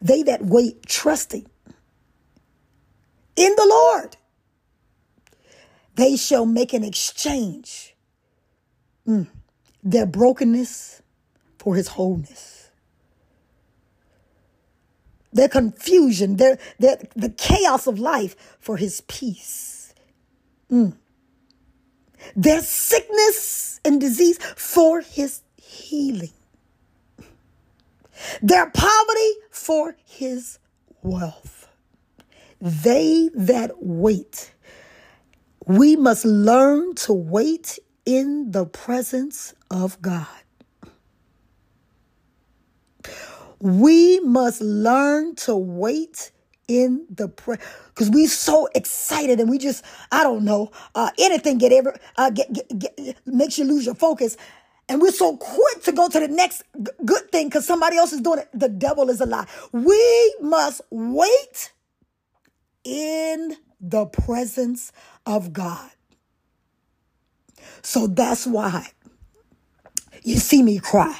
they 0.00 0.22
that 0.22 0.44
wait 0.44 0.86
trusting 0.86 1.46
in 3.36 3.54
the 3.56 3.66
Lord, 3.66 4.16
they 5.94 6.16
shall 6.16 6.46
make 6.46 6.72
an 6.72 6.84
exchange. 6.84 7.94
Mm. 9.06 9.28
Their 9.82 10.06
brokenness 10.06 11.02
for 11.58 11.76
his 11.76 11.88
wholeness 11.88 12.56
their 15.36 15.48
confusion, 15.48 16.36
their, 16.36 16.58
their, 16.78 16.98
the 17.14 17.28
chaos 17.28 17.86
of 17.86 17.98
life 17.98 18.56
for 18.58 18.76
his 18.76 19.02
peace. 19.02 19.94
Mm. 20.70 20.96
Their 22.34 22.62
sickness 22.62 23.80
and 23.84 24.00
disease 24.00 24.38
for 24.56 25.00
his 25.02 25.42
healing. 25.56 26.32
Their 28.42 28.70
poverty 28.70 29.32
for 29.50 29.96
his 30.04 30.58
wealth. 31.02 31.68
They 32.60 33.30
that 33.34 33.72
wait. 33.78 34.52
We 35.66 35.96
must 35.96 36.24
learn 36.24 36.94
to 36.96 37.12
wait 37.12 37.78
in 38.04 38.52
the 38.52 38.66
presence 38.66 39.54
of 39.70 40.00
God. 40.00 40.26
We 43.60 44.20
must 44.20 44.60
learn 44.60 45.34
to 45.36 45.56
wait 45.56 46.30
in 46.68 47.06
the 47.10 47.28
prayer 47.28 47.58
because 47.88 48.10
we 48.10 48.26
so 48.26 48.68
excited 48.74 49.40
and 49.40 49.48
we 49.48 49.58
just 49.58 49.84
I 50.10 50.22
don't 50.24 50.44
know 50.44 50.70
uh, 50.94 51.10
anything 51.18 51.58
get 51.58 51.72
ever 51.72 51.96
uh, 52.16 52.30
get, 52.30 52.52
get, 52.52 52.78
get 52.78 53.18
makes 53.26 53.58
you 53.58 53.64
lose 53.64 53.86
your 53.86 53.94
focus 53.94 54.36
and 54.88 55.02
we're 55.02 55.12
so 55.12 55.36
quick 55.36 55.82
to 55.84 55.92
go 55.92 56.08
to 56.08 56.20
the 56.20 56.28
next 56.28 56.62
g- 56.82 56.90
good 57.04 57.30
thing 57.32 57.48
because 57.48 57.66
somebody 57.66 57.96
else 57.98 58.12
is 58.12 58.20
doing 58.22 58.40
it. 58.40 58.48
The 58.54 58.68
devil 58.68 59.10
is 59.10 59.20
a 59.20 59.26
lie. 59.26 59.46
We 59.72 60.36
must 60.40 60.82
wait 60.90 61.72
in 62.84 63.56
the 63.80 64.06
presence 64.06 64.92
of 65.26 65.52
God. 65.52 65.90
So 67.82 68.06
that's 68.06 68.46
why 68.46 68.88
you 70.24 70.36
see 70.36 70.62
me 70.62 70.78
cry. 70.80 71.18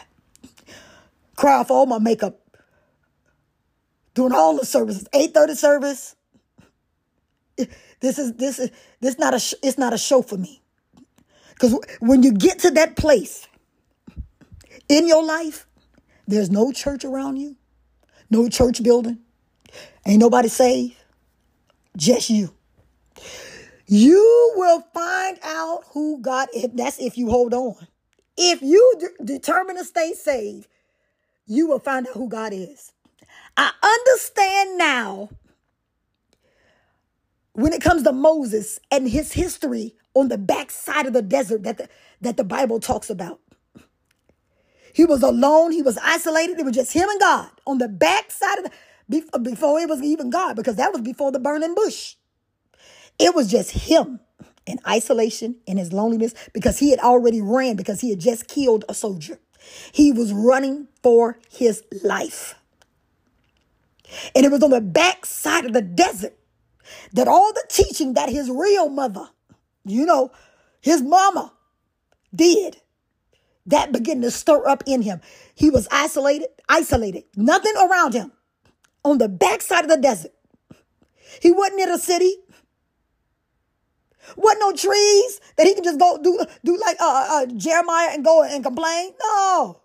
Cry 1.36 1.54
off 1.58 1.70
all 1.70 1.86
my 1.86 1.98
makeup. 1.98 2.40
Doing 4.14 4.32
all 4.32 4.56
the 4.58 4.66
services. 4.66 5.08
8:30 5.14 5.56
service. 5.56 6.16
This 8.00 8.18
is 8.18 8.34
this 8.34 8.58
is 8.58 8.70
this 9.00 9.18
not 9.18 9.34
a 9.34 9.36
it's 9.62 9.78
not 9.78 9.94
a 9.94 9.98
show 9.98 10.22
for 10.22 10.38
me. 10.38 10.62
Cuz 11.60 11.74
when 12.00 12.22
you 12.22 12.32
get 12.32 12.60
to 12.60 12.70
that 12.72 12.96
place 12.96 13.48
in 14.88 15.06
your 15.06 15.24
life, 15.24 15.66
there's 16.26 16.50
no 16.50 16.72
church 16.72 17.04
around 17.04 17.36
you, 17.36 17.56
no 18.30 18.48
church 18.48 18.82
building, 18.82 19.18
ain't 20.06 20.20
nobody 20.20 20.48
saved, 20.48 20.96
just 21.96 22.30
you. 22.30 22.52
You 23.88 24.52
will 24.56 24.84
find 24.92 25.38
out 25.44 25.84
who 25.92 26.20
God 26.20 26.48
is. 26.54 26.68
That's 26.74 26.98
if 26.98 27.16
you 27.16 27.30
hold 27.30 27.54
on. 27.54 27.86
If 28.36 28.60
you 28.60 28.94
de- 28.98 29.24
determine 29.24 29.76
to 29.76 29.84
stay 29.84 30.12
saved, 30.12 30.66
you 31.46 31.68
will 31.68 31.78
find 31.78 32.06
out 32.08 32.14
who 32.14 32.28
God 32.28 32.52
is. 32.52 32.92
I 33.56 33.70
understand 33.82 34.76
now 34.76 35.30
when 37.52 37.72
it 37.72 37.80
comes 37.80 38.02
to 38.02 38.12
Moses 38.12 38.78
and 38.90 39.08
his 39.08 39.32
history 39.32 39.94
on 40.14 40.28
the 40.28 40.38
backside 40.38 41.06
of 41.06 41.12
the 41.12 41.22
desert 41.22 41.62
that 41.62 41.78
the, 41.78 41.88
that 42.20 42.36
the 42.36 42.44
Bible 42.44 42.80
talks 42.80 43.08
about. 43.08 43.40
He 44.96 45.04
was 45.04 45.22
alone. 45.22 45.72
He 45.72 45.82
was 45.82 45.98
isolated. 45.98 46.58
It 46.58 46.64
was 46.64 46.74
just 46.74 46.94
him 46.94 47.06
and 47.06 47.20
God 47.20 47.50
on 47.66 47.76
the 47.76 47.86
backside 47.86 48.60
of 48.60 48.72
the, 49.10 49.38
before 49.40 49.78
it 49.78 49.90
was 49.90 50.00
even 50.00 50.30
God, 50.30 50.56
because 50.56 50.76
that 50.76 50.90
was 50.90 51.02
before 51.02 51.30
the 51.30 51.38
burning 51.38 51.74
bush. 51.74 52.14
It 53.18 53.34
was 53.34 53.50
just 53.50 53.72
him 53.72 54.20
in 54.64 54.78
isolation 54.88 55.56
in 55.66 55.76
his 55.76 55.92
loneliness 55.92 56.32
because 56.54 56.78
he 56.78 56.92
had 56.92 57.00
already 57.00 57.42
ran 57.42 57.76
because 57.76 58.00
he 58.00 58.08
had 58.08 58.20
just 58.20 58.48
killed 58.48 58.86
a 58.88 58.94
soldier. 58.94 59.38
He 59.92 60.12
was 60.12 60.32
running 60.32 60.88
for 61.02 61.38
his 61.50 61.84
life. 62.02 62.54
And 64.34 64.46
it 64.46 64.50
was 64.50 64.62
on 64.62 64.70
the 64.70 64.80
backside 64.80 65.66
of 65.66 65.74
the 65.74 65.82
desert 65.82 66.38
that 67.12 67.28
all 67.28 67.52
the 67.52 67.66
teaching 67.68 68.14
that 68.14 68.30
his 68.30 68.48
real 68.48 68.88
mother, 68.88 69.28
you 69.84 70.06
know, 70.06 70.32
his 70.80 71.02
mama 71.02 71.52
did 72.34 72.80
that 73.66 73.92
began 73.92 74.20
to 74.22 74.30
stir 74.30 74.66
up 74.66 74.84
in 74.86 75.02
him. 75.02 75.20
He 75.54 75.70
was 75.70 75.88
isolated, 75.90 76.48
isolated, 76.68 77.24
nothing 77.36 77.74
around 77.76 78.14
him 78.14 78.32
on 79.04 79.18
the 79.18 79.28
backside 79.28 79.84
of 79.84 79.90
the 79.90 79.96
desert. 79.96 80.32
He 81.40 81.52
wasn't 81.52 81.80
in 81.80 81.90
a 81.90 81.98
city. 81.98 82.36
Wasn't 84.36 84.60
no 84.60 84.72
trees 84.72 85.40
that 85.56 85.66
he 85.66 85.74
can 85.74 85.84
just 85.84 86.00
go 86.00 86.18
do 86.20 86.40
do 86.64 86.76
like 86.84 86.96
uh, 87.00 87.28
uh, 87.30 87.46
Jeremiah 87.46 88.08
and 88.12 88.24
go 88.24 88.42
and 88.42 88.64
complain. 88.64 89.12
No, 89.22 89.80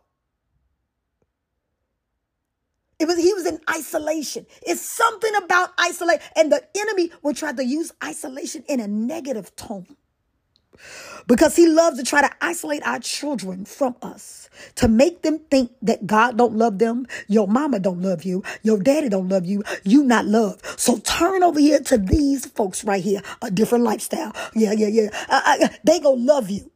it 3.00 3.06
was 3.08 3.18
he 3.18 3.34
was 3.36 3.46
in 3.46 3.60
isolation. 3.70 4.48
It's 4.64 4.82
something 4.82 5.36
about 5.36 5.70
isolation, 5.80 6.24
and 6.36 6.52
the 6.52 6.64
enemy 6.76 7.12
will 7.22 7.36
try 7.36 7.54
to 7.54 7.64
use 7.64 7.94
isolation 8.04 8.64
in 8.68 8.80
a 8.80 8.88
negative 8.88 9.56
tone 9.56 9.86
because 11.28 11.56
he 11.56 11.68
loves 11.68 11.98
to 11.98 12.04
try 12.04 12.22
to 12.22 12.30
isolate 12.42 12.82
our 12.86 13.00
children 13.00 13.66
from 13.66 13.96
us 14.02 14.50
to 14.76 14.88
make 14.88 15.22
them 15.22 15.40
think 15.50 15.72
that 15.82 16.06
god 16.06 16.38
don't 16.38 16.56
love 16.56 16.80
them 16.80 17.06
your 17.28 17.48
mama 17.48 17.80
don't 17.80 18.02
love 18.02 18.24
you 18.24 18.44
your 18.64 18.78
daddy 18.78 19.10
don't 19.10 19.30
love 19.30 19.46
you 19.46 19.64
you 19.84 20.04
not 20.04 20.26
loved 20.26 20.66
so 20.80 20.98
turn 21.00 21.44
over 21.44 21.60
here 21.60 21.80
to 21.80 21.98
these 21.98 22.46
folks 22.48 22.84
right 22.84 23.04
here 23.04 23.22
a 23.42 23.52
different 23.52 23.84
lifestyle. 23.84 24.34
Yeah 24.56 24.74
yeah 24.74 24.88
yeah. 24.88 25.10
Uh, 25.30 25.42
uh, 25.64 25.68
they 25.84 26.00
gonna 26.00 26.22
love 26.22 26.50
you. 26.50 26.70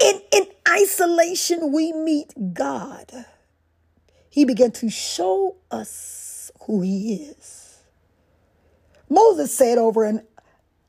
In 0.00 0.20
in 0.32 0.46
isolation 0.68 1.72
we 1.72 1.92
meet 1.92 2.32
god. 2.54 3.26
He 4.30 4.44
began 4.44 4.72
to 4.72 4.90
show 4.90 5.56
us 5.70 6.50
who 6.66 6.82
he 6.82 7.14
is 7.14 7.63
moses 9.14 9.56
said 9.56 9.78
over 9.78 10.04
in 10.04 10.22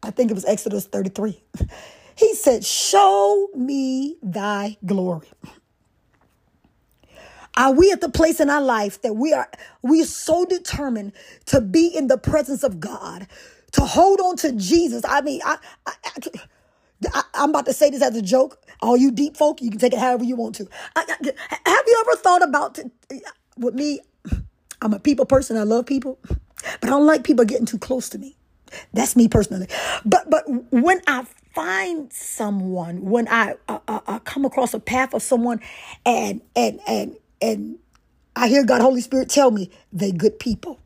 I 0.03 0.11
think 0.11 0.29
it 0.29 0.35
was 0.35 0.45
Exodus 0.45 0.85
33. 0.85 1.41
He 2.17 2.33
said, 2.33 2.63
Show 2.63 3.49
me 3.55 4.15
thy 4.23 4.77
glory. 4.85 5.27
Are 7.57 7.73
we 7.73 7.91
at 7.91 7.99
the 7.99 8.07
place 8.07 8.39
in 8.39 8.49
our 8.49 8.61
life 8.61 9.01
that 9.01 9.15
we 9.15 9.33
are 9.33 9.49
we 9.81 10.01
are 10.01 10.05
so 10.05 10.45
determined 10.45 11.11
to 11.47 11.59
be 11.59 11.87
in 11.87 12.07
the 12.07 12.17
presence 12.17 12.63
of 12.63 12.79
God, 12.79 13.27
to 13.73 13.81
hold 13.81 14.21
on 14.21 14.37
to 14.37 14.53
Jesus? 14.53 15.03
I 15.05 15.19
mean, 15.21 15.41
I, 15.43 15.57
I, 15.85 15.93
I 17.13 17.23
am 17.33 17.49
about 17.49 17.65
to 17.65 17.73
say 17.73 17.89
this 17.89 18.01
as 18.01 18.15
a 18.15 18.21
joke. 18.21 18.61
All 18.81 18.95
you 18.95 19.11
deep 19.11 19.35
folk, 19.35 19.61
you 19.61 19.69
can 19.69 19.79
take 19.79 19.91
it 19.91 19.99
however 19.99 20.23
you 20.23 20.37
want 20.37 20.55
to. 20.55 20.69
I, 20.95 21.01
have 21.65 21.83
you 21.85 22.05
ever 22.07 22.15
thought 22.15 22.43
about 22.43 22.79
with 23.57 23.75
me? 23.75 23.99
I'm 24.81 24.93
a 24.93 24.99
people 24.99 25.25
person. 25.25 25.57
I 25.57 25.63
love 25.63 25.85
people, 25.85 26.17
but 26.81 26.89
I 26.89 26.91
don't 26.91 27.05
like 27.05 27.23
people 27.23 27.45
getting 27.45 27.65
too 27.65 27.79
close 27.79 28.09
to 28.09 28.17
me. 28.17 28.35
That's 28.93 29.15
me 29.15 29.27
personally. 29.27 29.67
But 30.05 30.29
but 30.29 30.43
when 30.71 31.01
I 31.07 31.25
find 31.53 32.11
someone, 32.11 33.03
when 33.05 33.27
I, 33.29 33.55
I, 33.69 34.01
I 34.07 34.19
come 34.19 34.45
across 34.45 34.73
a 34.73 34.79
path 34.79 35.13
of 35.13 35.21
someone, 35.23 35.61
and 36.05 36.41
and 36.55 36.79
and 36.87 37.15
and 37.41 37.77
I 38.35 38.47
hear 38.49 38.65
God, 38.65 38.81
Holy 38.81 39.01
Spirit 39.01 39.29
tell 39.29 39.51
me 39.51 39.71
they 39.93 40.11
good 40.11 40.39
people. 40.39 40.79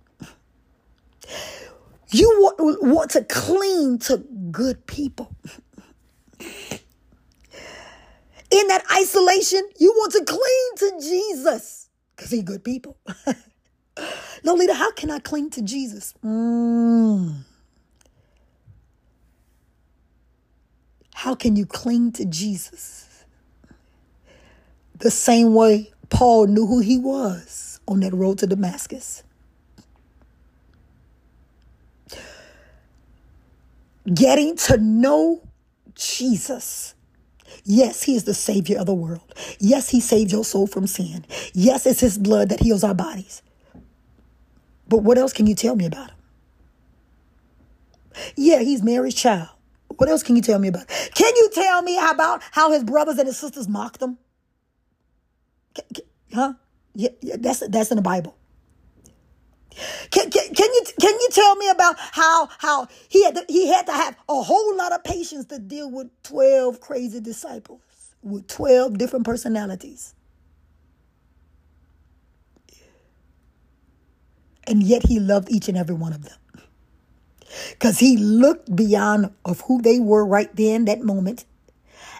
You 2.12 2.28
want, 2.40 2.84
want 2.84 3.12
to 3.12 3.24
cling 3.24 4.00
to 4.00 4.18
good 4.52 4.86
people. 4.88 5.36
In 8.52 8.68
that 8.68 8.84
isolation, 8.96 9.62
you 9.78 9.94
want 9.96 10.14
to 10.14 10.24
cling 10.26 10.92
to 10.92 11.08
Jesus 11.08 11.90
because 12.16 12.32
he 12.32 12.42
good 12.42 12.64
people. 12.64 12.98
Lolita, 14.44 14.74
how 14.74 14.92
can 14.92 15.12
I 15.12 15.20
cling 15.20 15.50
to 15.52 15.62
Jesus? 15.62 16.14
Mm. 16.26 17.44
How 21.14 21.36
can 21.36 21.56
you 21.56 21.66
cling 21.66 22.12
to 22.14 22.26
Jesus? 22.26 23.26
The 25.00 25.12
same 25.12 25.54
way 25.54 25.92
Paul 26.10 26.48
knew 26.48 26.66
who 26.66 26.80
he 26.80 26.98
was 26.98 27.80
on 27.88 28.02
that 28.02 28.14
road 28.14 28.40
to 28.40 28.48
Damascus. 28.48 29.24
Getting 34.14 34.56
to 34.58 34.78
know 34.78 35.42
Jesus. 35.96 36.96
Yes, 37.66 38.04
he 38.04 38.16
is 38.16 38.24
the 38.24 38.34
savior 38.34 38.80
of 38.80 38.88
the 38.88 38.94
world. 38.94 39.34
Yes, 39.60 39.90
he 39.90 40.00
saved 40.00 40.32
your 40.32 40.46
soul 40.46 40.68
from 40.68 40.88
sin. 40.88 41.26
Yes, 41.54 41.86
it's 41.86 42.00
his 42.00 42.18
blood 42.18 42.50
that 42.50 42.62
heals 42.62 42.84
our 42.84 42.96
bodies. 42.96 43.42
But 44.90 44.98
what 45.00 45.18
else 45.18 45.34
can 45.34 45.48
you 45.48 45.56
tell 45.56 45.76
me 45.76 45.86
about 45.86 46.10
him? 46.10 46.16
Yeah, 48.36 48.60
he's 48.60 48.84
Mary's 48.84 49.14
child. 49.14 49.50
What 49.96 50.10
else 50.10 50.24
can 50.24 50.36
you 50.36 50.42
tell 50.42 50.60
me 50.60 50.68
about? 50.68 50.88
Can 51.16 51.36
you 51.36 51.50
tell 51.54 51.82
me 51.82 51.98
about 51.98 52.42
how 52.52 52.72
his 52.72 52.84
brothers 52.84 53.18
and 53.18 53.28
his 53.28 53.38
sisters 53.38 53.68
mocked 53.68 54.02
him? 54.02 54.18
Huh? 56.34 56.54
Yeah, 56.96 57.10
yeah, 57.22 57.36
that's 57.40 57.64
that's 57.68 57.92
in 57.92 57.96
the 57.98 58.02
Bible. 58.02 58.36
Can, 60.12 60.30
can, 60.30 60.54
can 60.54 60.74
you 60.74 60.82
can 61.00 61.14
you 61.14 61.28
tell 61.32 61.56
me 61.56 61.70
about 61.70 61.96
how 61.98 62.50
how 62.58 62.88
he 63.08 63.24
had 63.24 63.36
to, 63.36 63.46
he 63.48 63.68
had 63.68 63.86
to 63.86 63.94
have 63.94 64.18
a 64.28 64.42
whole 64.42 64.76
lot 64.76 64.92
of 64.92 65.04
patience 65.04 65.46
to 65.46 65.60
deal 65.60 65.90
with 65.90 66.10
12 66.24 66.82
crazy 66.82 67.20
disciples 67.20 67.82
with 68.22 68.48
12 68.48 68.98
different 68.98 69.26
personalities. 69.26 70.14
And 74.70 74.84
yet 74.84 75.08
he 75.08 75.20
loved 75.20 75.52
each 75.52 75.70
and 75.70 75.78
every 75.78 75.96
one 75.96 76.14
of 76.14 76.24
them. 76.26 76.38
Because 77.72 78.00
he 78.00 78.18
looked 78.18 78.76
beyond 78.76 79.32
of 79.46 79.62
who 79.64 79.82
they 79.82 80.00
were 80.00 80.26
right 80.26 80.56
then 80.56 80.86
that 80.86 81.02
moment 81.02 81.46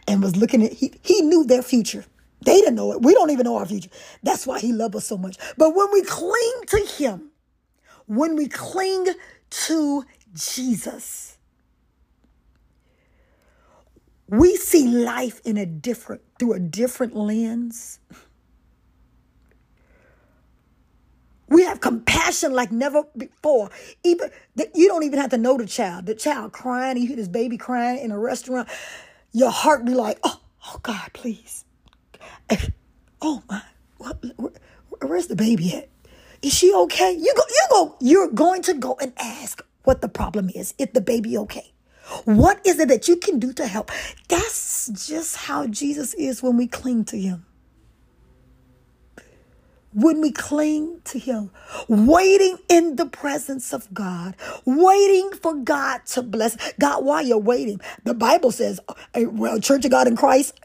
and 0.08 0.24
was 0.24 0.38
looking 0.38 0.64
at 0.64 0.74
he, 0.74 0.94
he 1.04 1.22
knew 1.22 1.46
their 1.46 1.64
future. 1.64 2.06
They 2.46 2.56
didn't 2.56 2.76
know 2.76 2.94
it. 2.94 3.04
We 3.04 3.14
don't 3.16 3.32
even 3.32 3.46
know 3.46 3.58
our 3.58 3.68
future. 3.68 3.92
That's 4.24 4.48
why 4.48 4.60
he 4.60 4.74
loved 4.74 4.96
us 4.96 5.08
so 5.08 5.18
much. 5.18 5.38
But 5.58 5.76
when 5.76 5.92
we 5.94 6.04
cling 6.04 6.62
to 6.68 6.80
him 6.98 7.30
when 8.10 8.36
we 8.36 8.48
cling 8.48 9.08
to 9.52 10.06
jesus 10.34 11.38
we 14.28 14.56
see 14.58 14.88
life 14.88 15.42
in 15.46 15.58
a 15.58 15.66
different 15.66 16.22
through 16.40 16.54
a 16.54 16.60
different 16.60 17.16
lens 17.16 18.00
We 21.50 21.64
have 21.64 21.82
compassion 21.82 22.54
like 22.54 22.72
never 22.72 23.04
before. 23.18 23.70
Even 24.04 24.30
you 24.76 24.88
don't 24.88 25.04
even 25.04 25.20
have 25.20 25.32
to 25.32 25.38
know 25.38 25.58
the 25.58 25.66
child. 25.66 26.06
The 26.06 26.16
child 26.16 26.54
crying, 26.54 26.98
you 26.98 27.08
hear 27.08 27.16
this 27.16 27.28
baby 27.28 27.58
crying 27.58 28.00
in 28.00 28.12
a 28.12 28.20
restaurant. 28.20 28.70
Your 29.32 29.52
heart 29.52 29.86
be 29.86 29.94
like, 29.94 30.20
oh, 30.24 30.40
oh 30.68 30.80
God, 30.84 31.10
please. 31.14 31.66
Oh 33.22 33.44
my, 33.50 33.62
what, 33.98 34.24
where, 34.38 34.52
where's 35.02 35.28
the 35.28 35.36
baby 35.36 35.76
at? 35.76 35.90
Is 36.42 36.54
she 36.54 36.74
okay? 36.74 37.12
You 37.12 37.34
go, 37.36 37.44
you 37.50 37.66
go, 37.70 37.96
you're 38.00 38.32
going 38.32 38.62
to 38.64 38.74
go 38.74 38.98
and 39.02 39.12
ask 39.18 39.62
what 39.84 40.02
the 40.02 40.08
problem 40.08 40.50
is. 40.56 40.74
Is 40.78 40.90
the 40.94 41.02
baby 41.02 41.38
okay? 41.38 41.74
What 42.26 42.66
is 42.66 42.80
it 42.80 42.88
that 42.88 43.08
you 43.08 43.18
can 43.18 43.40
do 43.40 43.54
to 43.54 43.68
help? 43.68 43.92
That's 44.30 44.88
just 45.08 45.36
how 45.36 45.68
Jesus 45.68 46.14
is 46.14 46.42
when 46.42 46.58
we 46.58 46.66
cling 46.68 47.06
to 47.06 47.20
him. 47.20 47.46
When 49.94 50.22
we 50.22 50.32
cling 50.32 51.02
to 51.06 51.18
him, 51.18 51.50
waiting 51.88 52.58
in 52.70 52.96
the 52.96 53.08
presence 53.08 53.74
of 53.74 53.92
God, 53.94 54.36
waiting 54.64 55.32
for 55.42 55.56
God 55.56 56.06
to 56.08 56.22
bless. 56.22 56.74
God, 56.80 57.04
while 57.04 57.24
you're 57.24 57.40
waiting, 57.40 57.82
the 58.04 58.14
Bible 58.14 58.52
says, 58.52 58.80
uh, 58.88 58.94
well, 59.16 59.60
Church 59.60 59.86
of 59.86 59.92
God 59.92 60.08
in 60.08 60.16
Christ, 60.16 60.60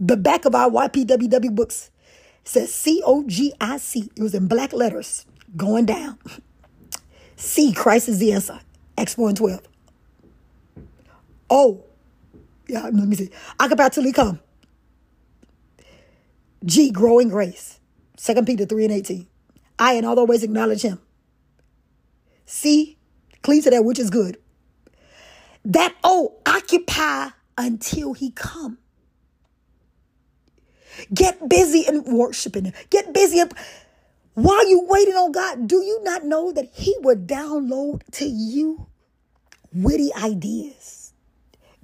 the 0.00 0.16
back 0.16 0.46
of 0.46 0.54
our 0.54 0.70
YPWW 0.70 1.54
books 1.54 1.90
says 2.44 2.72
C 2.74 3.02
O 3.04 3.24
G 3.26 3.52
I 3.60 3.76
C. 3.78 4.10
It 4.16 4.22
was 4.22 4.34
in 4.34 4.48
black 4.48 4.72
letters 4.72 5.26
going 5.56 5.86
down. 5.86 6.18
C, 7.36 7.72
Christ 7.72 8.08
is 8.08 8.18
the 8.18 8.32
answer. 8.32 8.60
Acts 8.96 9.14
4 9.14 9.28
and 9.28 9.36
12. 9.36 9.60
Oh, 11.50 11.84
yeah, 12.68 12.84
let 12.84 12.94
me 12.94 13.16
see. 13.16 13.30
he 14.02 14.12
come. 14.12 14.40
G, 16.64 16.90
growing 16.90 17.28
grace. 17.28 17.80
2 18.24 18.42
Peter 18.44 18.64
3 18.64 18.84
and 18.86 18.94
18. 18.94 19.26
I 19.78 19.94
in 19.94 20.04
all 20.04 20.14
the 20.14 20.24
ways 20.24 20.42
acknowledge 20.42 20.82
him. 20.82 21.00
See, 22.46 22.96
cleave 23.42 23.64
to 23.64 23.70
that 23.70 23.84
which 23.84 23.98
is 23.98 24.08
good. 24.10 24.38
That 25.64 25.94
O, 26.02 26.36
occupy 26.46 27.28
until 27.58 28.14
he 28.14 28.30
come. 28.30 28.78
Get 31.12 31.48
busy 31.48 31.84
in 31.86 32.04
worshiping. 32.04 32.72
Get 32.90 33.12
busy. 33.12 33.40
In, 33.40 33.50
while 34.34 34.68
you 34.68 34.86
waiting 34.88 35.14
on 35.14 35.32
God, 35.32 35.66
do 35.66 35.82
you 35.82 36.02
not 36.02 36.24
know 36.24 36.52
that 36.52 36.70
He 36.72 36.96
would 37.00 37.26
download 37.26 38.02
to 38.12 38.24
you 38.24 38.86
witty 39.72 40.10
ideas, 40.14 41.12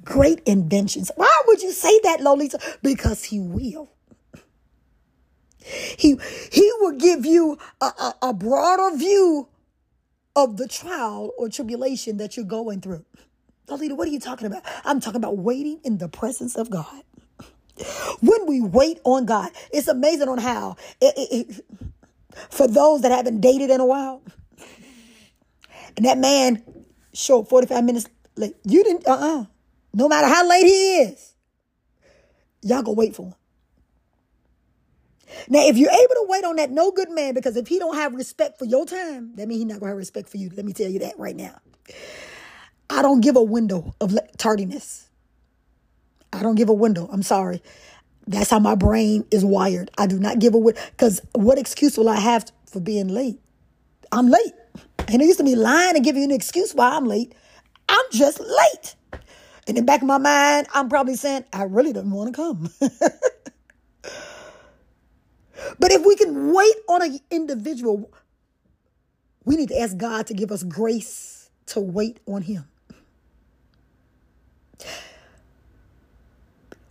great 0.05 0.41
inventions? 0.47 1.11
Why 1.17 1.43
would 1.47 1.63
you 1.63 1.73
say 1.73 2.01
that, 2.05 2.21
Lolita? 2.21 2.59
Because 2.83 3.25
He 3.25 3.41
will. 3.41 3.89
He, 5.65 6.17
he 6.53 6.73
will 6.81 6.93
give 6.97 7.27
you 7.27 7.59
a, 7.81 7.85
a, 7.87 8.15
a 8.23 8.35
broader 8.35 8.97
view 8.97 9.49
of 10.37 10.57
the 10.57 10.69
trial 10.69 11.33
or 11.39 11.49
tribulation 11.49 12.17
that 12.19 12.37
you're 12.37 12.47
going 12.47 12.81
through. 12.81 13.05
Lolita, 13.69 13.95
what 13.95 14.09
are 14.09 14.11
you 14.11 14.21
talking 14.21 14.47
about? 14.47 14.63
I'm 14.85 15.01
talking 15.01 15.19
about 15.19 15.39
waiting 15.39 15.81
in 15.85 15.99
the 15.99 16.09
presence 16.09 16.57
of 16.57 16.71
God. 16.71 17.03
When 18.21 18.47
we 18.47 18.61
wait 18.61 19.01
on 19.05 19.27
God, 19.27 19.51
it's 19.73 19.89
amazing 19.89 20.29
on 20.29 20.39
how 20.39 20.77
it, 21.01 21.15
it, 21.17 21.49
it, 21.51 21.65
for 22.51 22.69
those 22.69 23.03
that 23.03 23.13
haven't 23.13 23.41
dated 23.41 23.71
in 23.71 23.81
a 23.81 23.87
while, 23.87 24.23
and 25.97 26.07
that 26.07 26.19
man 26.19 26.63
showed 27.15 27.49
45 27.49 27.85
minutes 27.85 28.07
late. 28.37 28.57
You 28.65 28.85
didn't, 28.85 29.07
uh 29.07 29.13
uh 29.13 29.45
No 29.95 30.09
matter 30.09 30.29
how 30.29 30.47
late 30.49 30.67
he 30.67 30.99
is, 30.99 31.35
y'all 32.63 32.83
go 32.83 32.93
wait 32.93 33.17
for 33.17 33.29
him. 33.29 33.35
Now, 35.49 35.67
if 35.67 35.77
you're 35.77 35.91
able 35.91 36.15
to 36.15 36.27
wait 36.29 36.45
on 36.45 36.57
that 36.57 36.71
no 36.71 36.91
good 36.91 37.11
man, 37.11 37.35
because 37.35 37.57
if 37.57 37.69
he 37.69 37.79
don't 37.79 37.97
have 37.97 38.15
respect 38.15 38.59
for 38.59 38.65
your 38.65 38.87
time, 38.87 39.35
that 39.37 39.49
means 39.49 39.61
he's 39.63 39.67
not 39.67 39.81
gonna 39.81 39.91
have 39.91 39.99
respect 39.99 40.29
for 40.29 40.37
you. 40.39 40.51
Let 40.55 40.65
me 40.65 40.73
tell 40.73 40.91
you 40.91 41.01
that 41.01 41.19
right 41.19 41.37
now. 41.37 41.57
I 42.89 43.03
don't 43.03 43.21
give 43.21 43.37
a 43.37 43.43
window 43.43 43.95
of 44.01 44.19
tardiness. 44.37 45.09
I 46.33 46.43
don't 46.43 46.57
give 46.57 46.69
a 46.69 46.75
window. 46.75 47.09
I'm 47.13 47.23
sorry. 47.23 47.63
That's 48.27 48.51
how 48.51 48.59
my 48.59 48.75
brain 48.75 49.25
is 49.31 49.45
wired. 49.45 49.91
I 49.99 50.07
do 50.07 50.19
not 50.19 50.39
give 50.39 50.55
a 50.55 50.59
window 50.59 50.81
because 50.93 51.21
what 51.33 51.59
excuse 51.59 51.97
will 51.97 52.09
I 52.09 52.21
have 52.21 52.51
for 52.67 52.81
being 52.81 53.09
late? 53.09 53.41
I'm 54.13 54.29
late. 54.29 54.53
And 55.09 55.21
it 55.21 55.25
used 55.25 55.39
to 55.39 55.45
be 55.45 55.57
lying 55.57 55.97
and 55.97 56.05
giving 56.05 56.23
you 56.23 56.29
an 56.29 56.35
excuse 56.35 56.75
why 56.75 56.91
I'm 56.91 57.07
late. 57.07 57.35
I'm 57.89 58.05
just 58.13 58.41
late. 58.41 58.95
And 59.13 59.21
In 59.67 59.75
the 59.77 59.83
back 59.83 60.03
of 60.03 60.07
my 60.07 60.19
mind, 60.19 60.69
I'm 60.75 60.89
probably 60.89 61.17
saying, 61.17 61.45
I 61.53 61.65
really 61.65 61.93
don't 61.93 62.11
want 62.11 62.35
to 62.35 62.37
come. 62.37 62.71
but 65.79 65.93
if 65.93 66.05
we 66.05 66.17
can 66.17 66.53
wait 66.53 66.75
on 66.89 67.03
an 67.03 67.19
individual, 67.31 68.11
we 69.45 69.57
need 69.57 69.69
to 69.69 69.81
ask 69.81 69.97
God 69.97 70.27
to 70.29 70.35
give 70.35 70.53
us 70.53 70.63
grace 70.63 71.51
to 71.67 71.81
wait 71.81 72.21
on 72.27 72.43
Him. 72.43 72.65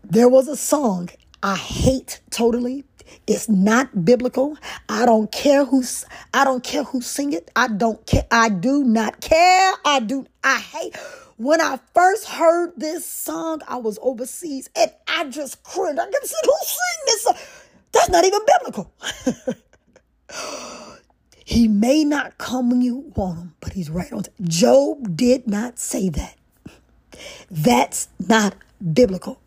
There 0.03 0.29
was 0.29 0.47
a 0.47 0.55
song 0.55 1.09
I 1.43 1.55
hate 1.55 2.21
totally. 2.31 2.83
It's 3.27 3.47
not 3.49 4.05
biblical. 4.05 4.57
I 4.87 5.05
don't 5.05 5.31
care 5.31 5.65
who's 5.65 6.05
I 6.33 6.43
don't 6.43 6.63
care 6.63 6.83
who 6.83 7.01
sing 7.01 7.33
it. 7.33 7.49
I 7.55 7.67
don't 7.67 8.03
care. 8.05 8.25
I 8.31 8.49
do 8.49 8.83
not 8.83 9.21
care. 9.21 9.73
I 9.85 9.99
do 9.99 10.25
I 10.43 10.59
hate 10.59 10.95
when 11.39 11.61
I 11.61 11.79
first 11.93 12.27
heard 12.27 12.73
this 12.75 13.05
song, 13.05 13.61
I 13.65 13.77
was 13.77 13.97
overseas 14.01 14.69
and 14.75 14.91
I 15.07 15.23
just 15.29 15.63
cringed. 15.63 15.97
I 15.97 16.03
kept 16.11 16.27
saying, 16.27 16.41
who 16.43 16.53
sing 16.61 17.05
this 17.05 17.23
song? 17.23 17.35
That's 17.91 18.09
not 18.09 18.25
even 18.25 18.39
biblical. 18.45 18.93
he 21.45 21.67
may 21.67 22.03
not 22.03 22.37
come 22.37 22.69
when 22.69 22.81
you 22.81 23.11
want 23.15 23.39
him, 23.39 23.55
but 23.59 23.73
he's 23.73 23.89
right 23.89 24.11
on. 24.13 24.23
Job 24.43 25.15
did 25.15 25.47
not 25.47 25.79
say 25.79 26.09
that. 26.09 26.35
That's 27.49 28.09
not 28.19 28.55
biblical. 28.93 29.41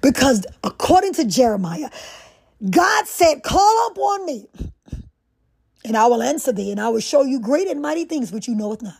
Because 0.00 0.46
according 0.64 1.12
to 1.14 1.24
Jeremiah, 1.24 1.90
God 2.68 3.06
said, 3.06 3.42
Call 3.42 3.88
upon 3.90 4.26
me, 4.26 4.48
and 5.84 5.96
I 5.96 6.06
will 6.06 6.22
answer 6.22 6.52
thee, 6.52 6.70
and 6.70 6.80
I 6.80 6.88
will 6.88 7.00
show 7.00 7.22
you 7.22 7.40
great 7.40 7.68
and 7.68 7.80
mighty 7.80 8.04
things 8.04 8.32
which 8.32 8.48
you 8.48 8.54
knoweth 8.54 8.82
not. 8.82 8.98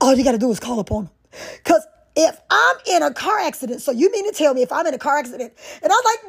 All 0.00 0.14
you 0.14 0.24
got 0.24 0.32
to 0.32 0.38
do 0.38 0.50
is 0.50 0.60
call 0.60 0.80
upon 0.80 1.04
him. 1.04 1.10
Because 1.58 1.86
if 2.16 2.40
I'm 2.50 2.76
in 2.86 3.02
a 3.02 3.12
car 3.12 3.38
accident, 3.38 3.82
so 3.82 3.92
you 3.92 4.10
mean 4.10 4.30
to 4.30 4.36
tell 4.36 4.54
me 4.54 4.62
if 4.62 4.72
I'm 4.72 4.86
in 4.86 4.94
a 4.94 4.98
car 4.98 5.18
accident 5.18 5.52
and 5.82 5.92
I'm 5.92 6.04
like, 6.04 6.20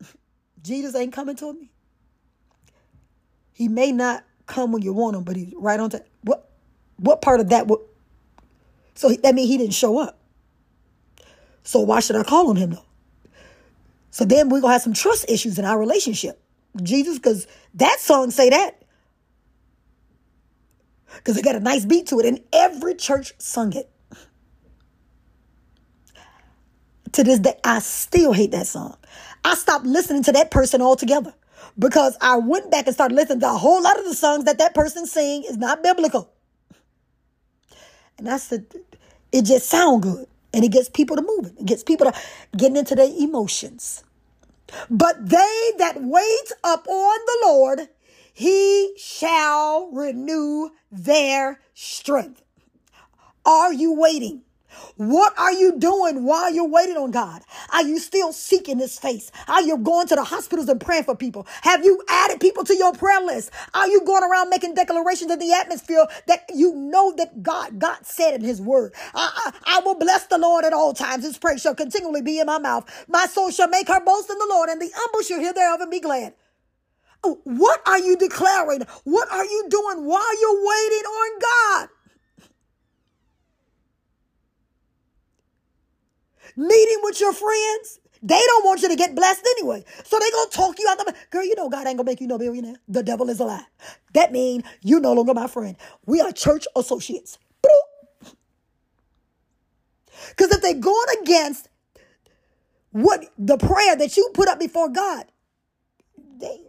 Jesus! 0.00 0.16
Jesus 0.62 0.94
ain't 0.94 1.12
coming 1.12 1.36
to 1.36 1.52
me. 1.52 1.70
He 3.52 3.68
may 3.68 3.92
not 3.92 4.24
come 4.46 4.72
when 4.72 4.82
you 4.82 4.92
want 4.92 5.16
him, 5.16 5.24
but 5.24 5.36
he's 5.36 5.52
right 5.56 5.78
on 5.78 5.90
time. 5.90 6.02
What, 6.22 6.50
what 6.96 7.22
part 7.22 7.40
of 7.40 7.50
that 7.50 7.66
would 7.68 7.80
so 8.96 9.10
that 9.10 9.34
means 9.34 9.48
he 9.48 9.58
didn't 9.58 9.74
show 9.74 9.98
up. 9.98 10.18
So 11.62 11.80
why 11.80 12.00
should 12.00 12.16
I 12.16 12.22
call 12.22 12.48
on 12.48 12.56
him 12.56 12.70
though? 12.70 12.84
So 14.10 14.24
then 14.24 14.48
we're 14.48 14.62
gonna 14.62 14.72
have 14.72 14.82
some 14.82 14.94
trust 14.94 15.26
issues 15.28 15.58
in 15.58 15.64
our 15.64 15.78
relationship. 15.78 16.42
Jesus, 16.82 17.18
because 17.18 17.46
that 17.74 18.00
song 18.00 18.30
say 18.30 18.50
that. 18.50 18.82
Because 21.14 21.36
it 21.36 21.44
got 21.44 21.56
a 21.56 21.60
nice 21.60 21.84
beat 21.84 22.06
to 22.08 22.20
it, 22.20 22.26
and 22.26 22.40
every 22.52 22.94
church 22.94 23.32
sung 23.38 23.72
it. 23.72 23.90
To 27.12 27.24
this 27.24 27.38
day, 27.38 27.54
I 27.64 27.78
still 27.78 28.32
hate 28.32 28.50
that 28.50 28.66
song. 28.66 28.96
I 29.44 29.54
stopped 29.54 29.86
listening 29.86 30.22
to 30.24 30.32
that 30.32 30.50
person 30.50 30.82
altogether 30.82 31.32
because 31.78 32.16
I 32.20 32.36
went 32.36 32.70
back 32.70 32.86
and 32.86 32.94
started 32.94 33.14
listening 33.14 33.40
to 33.40 33.48
a 33.48 33.56
whole 33.56 33.82
lot 33.82 33.98
of 33.98 34.04
the 34.04 34.14
songs 34.14 34.44
that 34.44 34.58
that 34.58 34.74
person 34.74 35.06
sing 35.06 35.44
is 35.44 35.56
not 35.56 35.82
biblical. 35.82 36.30
And 38.18 38.28
I 38.28 38.38
said, 38.38 38.66
it 39.32 39.42
just 39.42 39.68
sound 39.68 40.02
good. 40.02 40.26
And 40.52 40.64
it 40.64 40.72
gets 40.72 40.88
people 40.88 41.16
to 41.16 41.22
moving. 41.22 41.56
It 41.58 41.66
gets 41.66 41.82
people 41.82 42.10
to 42.10 42.18
getting 42.56 42.76
into 42.76 42.94
their 42.94 43.10
emotions. 43.18 44.02
But 44.90 45.28
they 45.28 45.72
that 45.78 45.96
wait 46.02 46.52
upon 46.64 47.18
the 47.26 47.38
Lord, 47.44 47.88
he 48.36 48.92
shall 48.98 49.90
renew 49.92 50.68
their 50.92 51.58
strength. 51.72 52.42
Are 53.46 53.72
you 53.72 53.94
waiting? 53.94 54.42
What 54.96 55.32
are 55.38 55.54
you 55.54 55.78
doing 55.78 56.24
while 56.24 56.52
you're 56.52 56.68
waiting 56.68 56.98
on 56.98 57.12
God? 57.12 57.40
Are 57.72 57.82
you 57.82 57.98
still 57.98 58.34
seeking 58.34 58.78
His 58.78 58.98
face? 58.98 59.32
Are 59.48 59.62
you 59.62 59.78
going 59.78 60.06
to 60.08 60.16
the 60.16 60.24
hospitals 60.24 60.68
and 60.68 60.78
praying 60.78 61.04
for 61.04 61.16
people? 61.16 61.46
Have 61.62 61.82
you 61.82 62.02
added 62.10 62.40
people 62.40 62.62
to 62.64 62.76
your 62.76 62.92
prayer 62.92 63.22
list? 63.22 63.52
Are 63.72 63.88
you 63.88 64.02
going 64.04 64.22
around 64.22 64.50
making 64.50 64.74
declarations 64.74 65.30
in 65.32 65.38
the 65.38 65.54
atmosphere 65.54 66.06
that 66.26 66.44
you 66.54 66.74
know 66.74 67.14
that 67.16 67.42
God, 67.42 67.78
God 67.78 68.04
said 68.04 68.34
in 68.34 68.42
His 68.42 68.60
word? 68.60 68.94
I, 69.14 69.52
I, 69.66 69.78
I 69.78 69.80
will 69.80 69.96
bless 69.96 70.26
the 70.26 70.36
Lord 70.38 70.66
at 70.66 70.74
all 70.74 70.92
times. 70.92 71.24
His 71.24 71.38
praise 71.38 71.62
shall 71.62 71.74
continually 71.74 72.22
be 72.22 72.38
in 72.38 72.46
my 72.46 72.58
mouth. 72.58 72.84
My 73.08 73.24
soul 73.28 73.50
shall 73.50 73.68
make 73.68 73.88
her 73.88 74.04
boast 74.04 74.28
in 74.28 74.36
the 74.38 74.48
Lord, 74.50 74.68
and 74.68 74.82
the 74.82 74.90
humble 74.94 75.22
shall 75.22 75.40
hear 75.40 75.54
thereof 75.54 75.80
and 75.80 75.90
be 75.90 76.00
glad. 76.00 76.34
What 77.22 77.80
are 77.86 77.98
you 77.98 78.16
declaring? 78.16 78.82
What 79.04 79.30
are 79.32 79.44
you 79.44 79.66
doing 79.68 80.04
while 80.06 80.40
you're 80.40 80.66
waiting 80.66 81.06
on 81.06 81.38
God? 81.40 81.88
meeting 86.56 86.98
with 87.02 87.20
your 87.20 87.32
friends. 87.32 88.00
They 88.22 88.40
don't 88.46 88.64
want 88.64 88.82
you 88.82 88.88
to 88.88 88.96
get 88.96 89.14
blessed 89.14 89.46
anyway. 89.58 89.84
So 90.04 90.18
they 90.18 90.30
gonna 90.30 90.50
talk 90.50 90.78
you 90.78 90.88
out 90.88 90.98
of 90.98 91.06
the 91.06 91.14
girl, 91.30 91.44
you 91.44 91.54
know 91.54 91.68
God 91.68 91.86
ain't 91.86 91.98
gonna 91.98 92.06
make 92.06 92.20
you 92.20 92.26
no 92.26 92.38
billionaire. 92.38 92.76
The 92.88 93.02
devil 93.02 93.28
is 93.28 93.40
a 93.40 93.44
lie. 93.44 93.64
That 94.14 94.32
means 94.32 94.64
you 94.82 94.98
no 95.00 95.12
longer 95.12 95.34
my 95.34 95.46
friend. 95.46 95.76
We 96.06 96.20
are 96.20 96.32
church 96.32 96.66
associates. 96.74 97.38
Because 100.30 100.50
if 100.50 100.62
they're 100.62 100.74
going 100.74 101.06
against 101.22 101.68
what 102.90 103.26
the 103.38 103.58
prayer 103.58 103.96
that 103.96 104.16
you 104.16 104.30
put 104.32 104.48
up 104.48 104.58
before 104.58 104.88
God, 104.88 105.26
they 106.40 106.65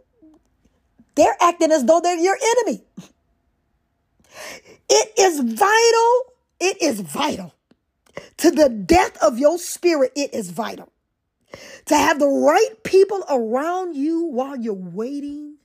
they're 1.18 1.38
acting 1.41 1.74
as 1.74 1.86
though 1.86 2.01
they're 2.01 2.18
your 2.20 2.38
enemy. 2.59 2.84
It 4.89 5.13
is 5.20 5.39
vital. 5.41 6.34
It 6.61 6.82
is 6.82 7.01
vital. 7.01 7.53
To 8.38 8.51
the 8.51 8.70
death 8.70 9.18
of 9.24 9.39
your 9.39 9.57
spirit, 9.59 10.13
it 10.15 10.34
is 10.34 10.51
vital. 10.51 10.91
To 11.88 11.95
have 11.97 12.20
the 12.20 12.28
right 12.28 12.84
people 12.84 13.24
around 13.30 13.95
you 13.95 14.26
while 14.26 14.57
you're 14.57 14.74
waiting 14.74 15.55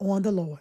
on 0.00 0.22
the 0.22 0.32
Lord. 0.32 0.60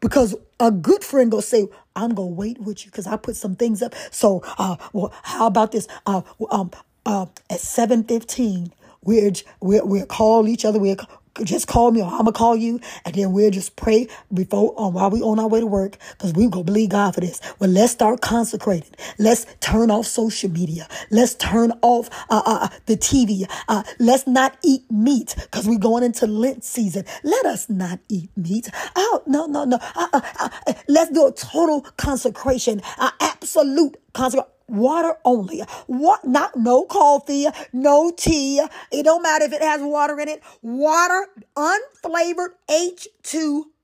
Because 0.00 0.36
a 0.60 0.70
good 0.70 1.04
friend 1.04 1.32
will 1.32 1.42
say, 1.42 1.68
I'm 1.96 2.14
gonna 2.14 2.28
wait 2.28 2.60
with 2.60 2.84
you 2.84 2.90
because 2.90 3.06
I 3.06 3.16
put 3.16 3.36
some 3.36 3.56
things 3.56 3.82
up. 3.82 3.94
So 4.10 4.42
uh 4.58 4.76
well, 4.92 5.12
how 5.22 5.46
about 5.46 5.72
this? 5.72 5.88
Uh 6.06 6.22
um 6.50 6.70
uh 7.06 7.26
at 7.50 7.60
715, 7.60 8.72
we're 9.02 9.32
we're 9.60 9.84
we'll 9.84 10.06
call 10.06 10.48
each 10.48 10.64
other, 10.64 10.78
we're 10.78 10.96
just 11.44 11.66
call 11.66 11.90
me 11.90 12.02
or 12.02 12.06
I'm 12.06 12.18
gonna 12.18 12.32
call 12.32 12.56
you, 12.56 12.80
and 13.04 13.14
then 13.14 13.32
we'll 13.32 13.50
just 13.50 13.76
pray 13.76 14.08
before 14.32 14.74
um, 14.80 14.94
while 14.94 15.10
we 15.10 15.20
on 15.22 15.38
our 15.38 15.48
way 15.48 15.60
to 15.60 15.66
work 15.66 15.96
because 16.12 16.32
we 16.34 16.48
gonna 16.48 16.64
believe 16.64 16.90
God 16.90 17.14
for 17.14 17.20
this. 17.20 17.40
Well, 17.58 17.70
let's 17.70 17.92
start 17.92 18.20
consecrating. 18.20 18.94
Let's 19.18 19.46
turn 19.60 19.90
off 19.90 20.06
social 20.06 20.50
media. 20.50 20.88
Let's 21.10 21.34
turn 21.34 21.72
off 21.82 22.08
uh, 22.30 22.42
uh, 22.44 22.58
uh 22.62 22.68
the 22.86 22.96
TV. 22.96 23.48
Uh, 23.68 23.82
let's 23.98 24.26
not 24.26 24.56
eat 24.62 24.90
meat 24.90 25.34
because 25.36 25.66
we're 25.66 25.78
going 25.78 26.04
into 26.04 26.26
Lent 26.26 26.64
season. 26.64 27.04
Let 27.22 27.46
us 27.46 27.68
not 27.68 28.00
eat 28.08 28.30
meat. 28.36 28.68
Oh 28.96 29.22
no 29.26 29.46
no 29.46 29.64
no. 29.64 29.78
Uh, 29.94 30.20
uh, 30.38 30.48
let's 30.88 31.10
do 31.10 31.26
a 31.26 31.32
total 31.32 31.82
consecration. 31.96 32.82
Absolute 33.20 33.96
consecration 34.12 34.52
water 34.68 35.16
only. 35.24 35.60
What 35.86 36.24
not 36.24 36.56
no 36.56 36.84
coffee, 36.84 37.46
no 37.72 38.10
tea. 38.10 38.60
It 38.92 39.02
don't 39.04 39.22
matter 39.22 39.44
if 39.44 39.52
it 39.52 39.62
has 39.62 39.80
water 39.82 40.18
in 40.20 40.28
it. 40.28 40.42
Water 40.62 41.26
unflavored 41.56 42.50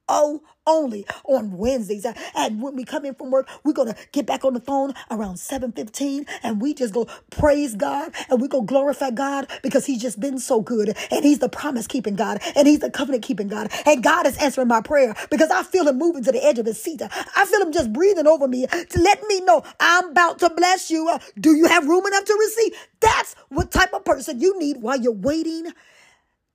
H2O 0.09 0.41
only 0.67 1.07
on 1.25 1.59
Wednesdays. 1.59 2.07
And 2.35 2.63
when 2.63 2.75
we 2.75 2.85
come 2.85 3.05
in 3.05 3.15
from 3.15 3.31
work, 3.31 3.49
we're 3.65 3.75
to 3.75 3.95
get 4.13 4.27
back 4.27 4.45
on 4.45 4.55
the 4.55 4.61
phone 4.61 4.95
around 5.11 5.37
7:15 5.37 6.27
and 6.43 6.61
we 6.61 6.73
just 6.73 6.95
go 6.95 7.07
praise 7.31 7.75
God 7.75 8.13
and 8.31 8.41
we 8.41 8.49
go 8.49 8.63
glorify 8.63 9.11
God 9.11 9.51
because 9.63 9.85
he's 9.87 10.01
just 10.01 10.21
been 10.21 10.39
so 10.39 10.63
good 10.63 10.97
and 11.11 11.25
he's 11.25 11.41
the 11.41 11.49
promise 11.49 11.87
keeping 11.87 12.15
God 12.15 12.41
and 12.57 12.67
he's 12.67 12.79
the 12.81 12.91
covenant 12.91 13.23
keeping 13.23 13.49
God. 13.49 13.71
And 13.85 14.03
God 14.03 14.27
is 14.27 14.37
answering 14.39 14.69
my 14.69 14.81
prayer 14.81 15.15
because 15.31 15.51
I 15.51 15.63
feel 15.63 15.87
him 15.89 15.99
moving 15.99 16.25
to 16.25 16.33
the 16.33 16.45
edge 16.45 16.59
of 16.59 16.67
his 16.67 16.83
seat. 16.83 17.03
I 17.03 17.45
feel 17.45 17.61
him 17.61 17.73
just 17.73 17.93
breathing 17.93 18.27
over 18.27 18.49
me 18.49 18.67
to 18.67 19.01
let 19.01 19.23
me 19.25 19.41
know 19.43 19.63
I'm 19.81 20.11
about 20.11 20.39
to 20.41 20.51
bless 20.51 20.91
you. 20.91 21.11
Do 21.39 21.55
you 21.55 21.67
have 21.67 21.87
room 21.87 22.07
enough 22.07 22.25
to 22.25 22.35
receive? 22.41 22.73
That's 23.01 23.35
what 23.51 23.71
type 23.71 23.93
of 23.93 24.05
person 24.05 24.41
you 24.41 24.59
need 24.59 24.79
while 24.79 24.99
you're 24.99 25.13
waiting 25.13 25.73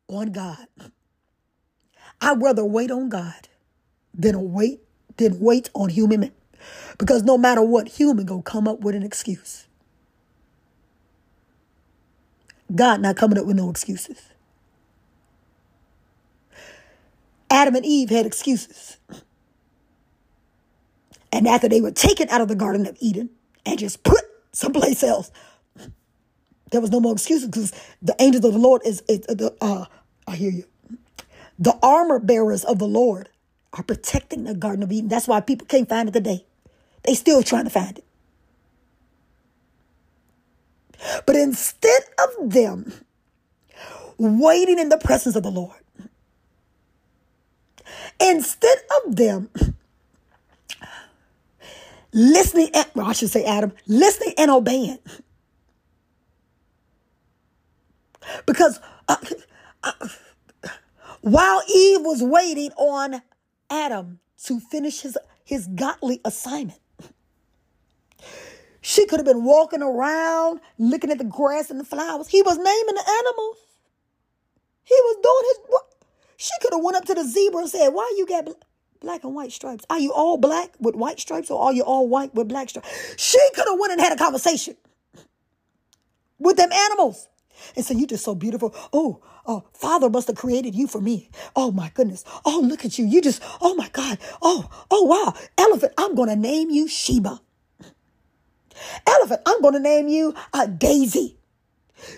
on 0.07 0.31
God. 0.31 0.67
I'd 2.21 2.41
rather 2.41 2.65
wait 2.65 2.91
on 2.91 3.09
God 3.09 3.49
than 4.13 4.53
wait 4.53 4.81
than 5.17 5.39
wait 5.39 5.69
on 5.75 5.89
human 5.89 6.21
men. 6.21 6.31
because 6.97 7.23
no 7.23 7.37
matter 7.37 7.61
what 7.63 7.87
human 7.89 8.25
gonna 8.25 8.41
come 8.43 8.67
up 8.67 8.81
with 8.81 8.95
an 8.95 9.03
excuse. 9.03 9.67
God 12.75 13.01
not 13.01 13.17
coming 13.17 13.37
up 13.39 13.45
with 13.45 13.57
no 13.57 13.69
excuses. 13.69 14.17
Adam 17.49 17.75
and 17.75 17.85
eve 17.85 18.09
had 18.09 18.25
excuses. 18.25 18.97
And 21.31 21.47
after 21.47 21.69
they 21.69 21.81
were 21.81 21.91
taken 21.91 22.29
out 22.29 22.41
of 22.41 22.47
the 22.47 22.55
garden 22.55 22.87
of 22.87 22.97
eden 22.99 23.29
and 23.65 23.79
just 23.79 24.03
put 24.03 24.21
someplace 24.53 25.03
else 25.03 25.31
there 26.71 26.81
was 26.81 26.91
no 26.91 26.99
more 26.99 27.13
excuses 27.13 27.47
because 27.47 27.73
the 28.01 28.15
angels 28.19 28.45
of 28.45 28.53
the 28.53 28.59
lord 28.59 28.81
is, 28.85 29.03
is 29.09 29.25
uh, 29.29 29.49
uh, 29.61 29.85
i 30.27 30.35
hear 30.35 30.51
you 30.51 30.65
the 31.59 31.77
armor 31.83 32.19
bearers 32.19 32.63
of 32.63 32.79
the 32.79 32.87
lord 32.87 33.29
are 33.73 33.83
protecting 33.83 34.45
the 34.45 34.55
Garden 34.55 34.83
of 34.83 34.91
Eden. 34.91 35.09
That's 35.09 35.27
why 35.27 35.41
people 35.41 35.67
can't 35.67 35.87
find 35.87 36.09
it 36.09 36.13
today. 36.13 36.45
They 37.03 37.13
still 37.13 37.43
trying 37.43 37.65
to 37.65 37.69
find 37.69 37.97
it. 37.97 38.05
But 41.25 41.35
instead 41.35 42.01
of 42.17 42.51
them 42.51 42.91
waiting 44.17 44.79
in 44.79 44.89
the 44.89 44.97
presence 44.97 45.35
of 45.35 45.43
the 45.43 45.51
Lord, 45.51 45.77
instead 48.19 48.77
of 49.05 49.15
them 49.15 49.49
listening, 52.11 52.69
and, 52.73 52.85
well, 52.95 53.05
I 53.05 53.13
should 53.13 53.29
say 53.29 53.45
Adam, 53.45 53.71
listening 53.87 54.33
and 54.37 54.51
obeying. 54.51 54.99
Because 58.45 58.79
uh, 59.07 59.15
uh, 59.83 59.91
while 61.21 61.61
Eve 61.67 62.01
was 62.01 62.23
waiting 62.23 62.71
on 62.77 63.21
Adam 63.69 64.19
to 64.45 64.59
finish 64.59 65.01
his, 65.01 65.17
his 65.43 65.67
godly 65.67 66.21
assignment. 66.23 66.79
She 68.81 69.05
could 69.05 69.19
have 69.19 69.25
been 69.25 69.43
walking 69.43 69.81
around 69.81 70.61
looking 70.77 71.11
at 71.11 71.17
the 71.17 71.25
grass 71.25 71.69
and 71.69 71.79
the 71.79 71.83
flowers. 71.83 72.29
He 72.29 72.41
was 72.41 72.57
naming 72.57 72.95
the 72.95 73.09
animals. 73.09 73.57
He 74.83 74.95
was 74.95 75.17
doing 75.21 75.43
his. 75.49 75.81
She 76.37 76.51
could 76.61 76.73
have 76.73 76.83
went 76.83 76.97
up 76.97 77.05
to 77.05 77.13
the 77.13 77.25
zebra 77.25 77.61
and 77.61 77.69
said, 77.69 77.89
"Why 77.89 78.13
you 78.17 78.25
got 78.25 78.47
black 79.01 79.23
and 79.25 79.35
white 79.35 79.51
stripes? 79.51 79.85
Are 79.89 79.99
you 79.99 80.13
all 80.13 80.37
black 80.37 80.71
with 80.79 80.95
white 80.95 81.19
stripes, 81.19 81.51
or 81.51 81.61
are 81.61 81.73
you 81.73 81.83
all 81.83 82.07
white 82.07 82.33
with 82.33 82.47
black 82.47 82.69
stripes?" 82.69 82.89
She 83.17 83.39
could 83.53 83.67
have 83.67 83.77
went 83.77 83.91
and 83.91 84.01
had 84.01 84.13
a 84.13 84.17
conversation 84.17 84.77
with 86.39 86.55
them 86.55 86.71
animals 86.71 87.27
and 87.75 87.85
say, 87.85 87.95
You're 87.95 88.07
just 88.07 88.25
so 88.25 88.35
beautiful. 88.35 88.75
Oh, 88.93 89.21
oh, 89.45 89.65
Father 89.73 90.09
must 90.09 90.27
have 90.27 90.37
created 90.37 90.75
you 90.75 90.87
for 90.87 91.01
me. 91.01 91.29
Oh 91.55 91.71
my 91.71 91.91
goodness. 91.93 92.23
Oh, 92.45 92.61
look 92.63 92.85
at 92.85 92.99
you. 92.99 93.05
You 93.05 93.21
just, 93.21 93.41
oh 93.61 93.75
my 93.75 93.89
God. 93.93 94.19
Oh, 94.41 94.69
oh 94.91 95.03
wow. 95.03 95.33
Elephant, 95.57 95.93
I'm 95.97 96.15
gonna 96.15 96.35
name 96.35 96.69
you 96.69 96.87
Sheba. 96.87 97.41
Elephant, 99.07 99.41
I'm 99.45 99.61
gonna 99.61 99.79
name 99.79 100.07
you 100.07 100.35
uh, 100.53 100.67
Daisy. 100.67 101.37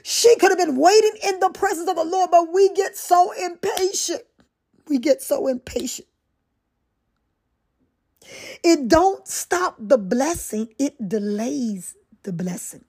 She 0.04 0.36
could 0.38 0.52
have 0.52 0.60
been 0.60 0.78
waiting 0.78 1.14
in 1.24 1.40
the 1.40 1.50
presence 1.50 1.90
of 1.90 1.96
the 1.96 2.06
Lord, 2.06 2.32
but 2.32 2.54
we 2.54 2.70
get 2.74 2.98
so 2.98 3.32
impatient. 3.34 4.24
We 4.88 5.00
get 5.00 5.22
so 5.22 5.48
impatient. 5.48 6.08
It 8.64 8.88
don't 8.88 9.28
stop 9.28 9.76
the 9.80 9.98
blessing, 9.98 10.70
it 10.80 11.10
delays 11.10 11.96
the 12.24 12.34
blessing. 12.34 12.86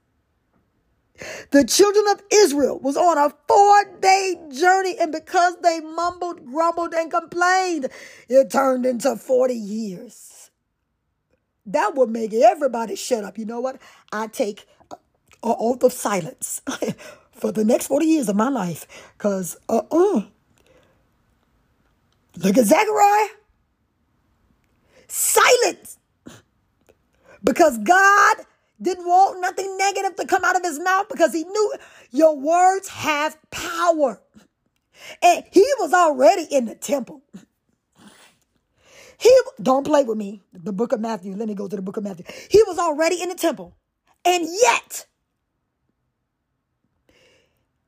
The 1.50 1.64
children 1.64 2.04
of 2.12 2.22
Israel 2.32 2.78
was 2.78 2.96
on 2.96 3.18
a 3.18 3.34
four-day 3.48 4.36
journey, 4.52 4.96
and 5.00 5.12
because 5.12 5.56
they 5.62 5.80
mumbled, 5.80 6.46
grumbled, 6.46 6.94
and 6.94 7.10
complained, 7.10 7.88
it 8.28 8.50
turned 8.50 8.86
into 8.86 9.16
40 9.16 9.54
years. 9.54 10.50
That 11.66 11.94
would 11.94 12.10
make 12.10 12.34
everybody 12.34 12.96
shut 12.96 13.24
up. 13.24 13.38
You 13.38 13.46
know 13.46 13.60
what? 13.60 13.80
I 14.12 14.26
take 14.26 14.66
an 14.90 14.98
oath 15.42 15.82
of 15.82 15.92
silence 15.92 16.60
for 17.32 17.52
the 17.52 17.64
next 17.64 17.88
40 17.88 18.06
years 18.06 18.28
of 18.28 18.36
my 18.36 18.48
life. 18.48 18.86
Because, 19.16 19.56
uh-uh. 19.68 20.22
Look 22.38 22.58
at 22.58 22.64
Zechariah. 22.64 23.28
Silence. 25.08 25.98
Because 27.44 27.78
God 27.78 28.36
didn't 28.82 29.06
want 29.06 29.40
nothing 29.40 29.76
negative 29.78 30.16
to 30.16 30.26
come 30.26 30.44
out 30.44 30.56
of 30.56 30.62
his 30.62 30.78
mouth 30.78 31.08
because 31.08 31.32
he 31.32 31.44
knew 31.44 31.74
your 32.10 32.36
words 32.36 32.88
have 32.88 33.38
power. 33.50 34.20
And 35.22 35.44
he 35.50 35.66
was 35.78 35.92
already 35.92 36.46
in 36.50 36.66
the 36.66 36.74
temple. 36.74 37.22
He 39.18 39.36
don't 39.62 39.86
play 39.86 40.02
with 40.04 40.18
me. 40.18 40.42
The 40.52 40.72
book 40.72 40.92
of 40.92 41.00
Matthew. 41.00 41.34
Let 41.36 41.48
me 41.48 41.54
go 41.54 41.68
to 41.68 41.76
the 41.76 41.82
book 41.82 41.96
of 41.96 42.04
Matthew. 42.04 42.24
He 42.50 42.62
was 42.66 42.78
already 42.78 43.22
in 43.22 43.28
the 43.28 43.34
temple. 43.36 43.76
And 44.24 44.46
yet 44.62 45.06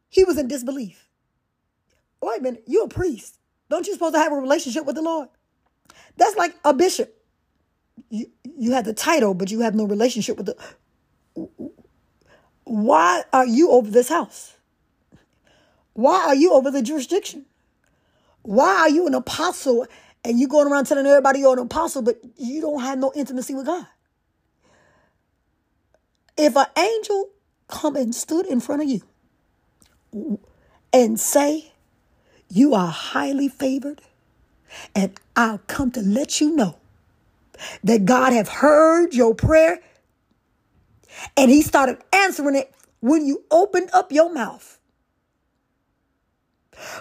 he 0.08 0.24
was 0.24 0.38
in 0.38 0.48
disbelief. 0.48 1.08
Wait 2.22 2.40
a 2.40 2.42
minute, 2.42 2.64
you're 2.66 2.84
a 2.86 2.88
priest. 2.88 3.38
Don't 3.68 3.86
you 3.86 3.92
supposed 3.92 4.14
to 4.14 4.20
have 4.20 4.32
a 4.32 4.36
relationship 4.36 4.86
with 4.86 4.94
the 4.94 5.02
Lord? 5.02 5.28
That's 6.16 6.36
like 6.36 6.54
a 6.64 6.72
bishop. 6.72 7.12
You, 8.10 8.26
you 8.56 8.72
have 8.72 8.84
the 8.84 8.94
title, 8.94 9.34
but 9.34 9.50
you 9.50 9.60
have 9.60 9.74
no 9.74 9.84
relationship 9.84 10.36
with 10.36 10.46
the 10.46 10.56
why 12.64 13.24
are 13.32 13.46
you 13.46 13.70
over 13.70 13.90
this 13.90 14.08
house? 14.08 14.56
Why 15.92 16.24
are 16.26 16.34
you 16.34 16.52
over 16.52 16.70
the 16.70 16.82
jurisdiction? 16.82 17.46
Why 18.42 18.80
are 18.80 18.90
you 18.90 19.06
an 19.06 19.14
apostle 19.14 19.86
and 20.24 20.38
you 20.38 20.48
going 20.48 20.70
around 20.70 20.86
telling 20.86 21.06
everybody 21.06 21.40
you're 21.40 21.52
an 21.52 21.58
apostle, 21.60 22.02
but 22.02 22.18
you 22.36 22.60
don't 22.60 22.80
have 22.82 22.98
no 22.98 23.12
intimacy 23.14 23.54
with 23.54 23.66
God? 23.66 23.86
If 26.36 26.56
an 26.56 26.66
angel 26.76 27.30
come 27.68 27.96
and 27.96 28.14
stood 28.14 28.46
in 28.46 28.60
front 28.60 28.82
of 28.82 28.88
you 28.88 30.38
and 30.92 31.18
say, 31.18 31.72
You 32.48 32.74
are 32.74 32.88
highly 32.90 33.48
favored, 33.48 34.02
and 34.94 35.18
I'll 35.36 35.60
come 35.66 35.90
to 35.92 36.00
let 36.00 36.40
you 36.40 36.54
know 36.54 36.76
that 37.84 38.04
God 38.04 38.32
have 38.32 38.48
heard 38.48 39.14
your 39.14 39.34
prayer 39.34 39.80
and 41.36 41.50
he 41.50 41.62
started 41.62 41.98
answering 42.12 42.56
it 42.56 42.74
when 43.00 43.26
you 43.26 43.44
opened 43.50 43.90
up 43.92 44.12
your 44.12 44.32
mouth. 44.32 44.78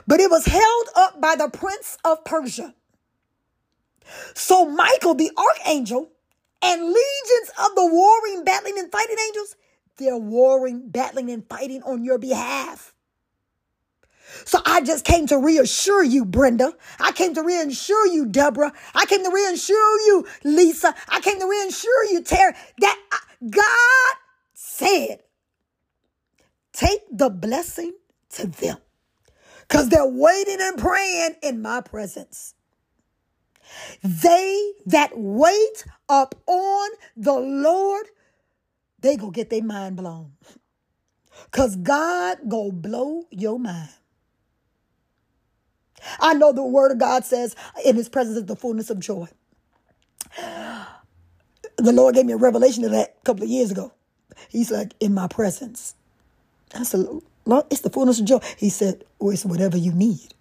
But 0.07 0.19
it 0.19 0.29
was 0.29 0.45
held 0.45 0.87
up 0.95 1.21
by 1.21 1.35
the 1.35 1.49
prince 1.49 1.97
of 2.05 2.23
Persia. 2.25 2.75
So 4.35 4.65
Michael, 4.65 5.15
the 5.15 5.31
archangel, 5.37 6.11
and 6.61 6.81
legions 6.81 7.51
of 7.59 7.75
the 7.75 7.85
warring, 7.85 8.43
battling, 8.45 8.79
and 8.79 8.91
fighting 8.91 9.17
angels, 9.27 9.55
they're 9.97 10.17
warring, 10.17 10.89
battling, 10.89 11.29
and 11.31 11.47
fighting 11.47 11.83
on 11.83 12.03
your 12.03 12.17
behalf. 12.17 12.93
So 14.45 14.59
I 14.65 14.81
just 14.81 15.05
came 15.05 15.27
to 15.27 15.37
reassure 15.37 16.03
you, 16.03 16.25
Brenda. 16.25 16.73
I 16.99 17.11
came 17.11 17.33
to 17.35 17.43
reassure 17.43 18.07
you, 18.07 18.25
Deborah. 18.25 18.73
I 18.95 19.05
came 19.05 19.23
to 19.23 19.31
reassure 19.31 19.99
you, 20.07 20.25
Lisa. 20.43 20.95
I 21.09 21.21
came 21.21 21.39
to 21.39 21.47
reassure 21.47 22.05
you, 22.05 22.23
Terry, 22.23 22.53
that 22.79 22.99
God 23.49 24.15
said, 24.53 25.23
take 26.71 27.01
the 27.11 27.29
blessing 27.29 27.93
to 28.31 28.47
them 28.47 28.77
because 29.61 29.89
they're 29.89 30.05
waiting 30.05 30.57
and 30.59 30.77
praying 30.77 31.35
in 31.41 31.61
my 31.61 31.81
presence. 31.81 32.55
They 34.03 34.73
that 34.85 35.11
wait 35.15 35.85
up 36.09 36.35
on 36.47 36.89
the 37.15 37.33
Lord, 37.33 38.07
they 38.99 39.17
go 39.17 39.31
get 39.31 39.49
their 39.49 39.63
mind 39.63 39.97
blown. 39.97 40.33
Cause 41.51 41.75
God 41.75 42.37
go 42.47 42.71
blow 42.71 43.23
your 43.31 43.59
mind. 43.59 43.89
I 46.19 46.33
know 46.33 46.51
the 46.51 46.63
word 46.63 46.91
of 46.91 46.99
God 46.99 47.25
says 47.25 47.55
in 47.85 47.95
his 47.95 48.09
presence 48.09 48.37
is 48.37 48.45
the 48.45 48.55
fullness 48.55 48.89
of 48.89 48.99
joy. 48.99 49.27
The 51.77 51.91
Lord 51.91 52.15
gave 52.15 52.25
me 52.25 52.33
a 52.33 52.37
revelation 52.37 52.83
of 52.83 52.91
that 52.91 53.15
a 53.21 53.25
couple 53.25 53.43
of 53.43 53.49
years 53.49 53.71
ago. 53.71 53.91
He's 54.49 54.71
like, 54.71 54.93
in 54.99 55.13
my 55.13 55.27
presence. 55.27 55.95
I 56.73 56.83
said, 56.83 57.05
Lord, 57.45 57.65
it's 57.69 57.81
the 57.81 57.89
fullness 57.89 58.19
of 58.19 58.25
joy. 58.25 58.39
He 58.57 58.69
said, 58.69 59.03
well, 59.19 59.31
it's 59.31 59.45
whatever 59.45 59.77
you 59.77 59.91
need. 59.91 60.33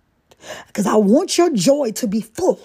Because 0.66 0.86
I 0.86 0.96
want 0.96 1.36
your 1.38 1.50
joy 1.50 1.92
to 1.92 2.06
be 2.06 2.20
full. 2.20 2.60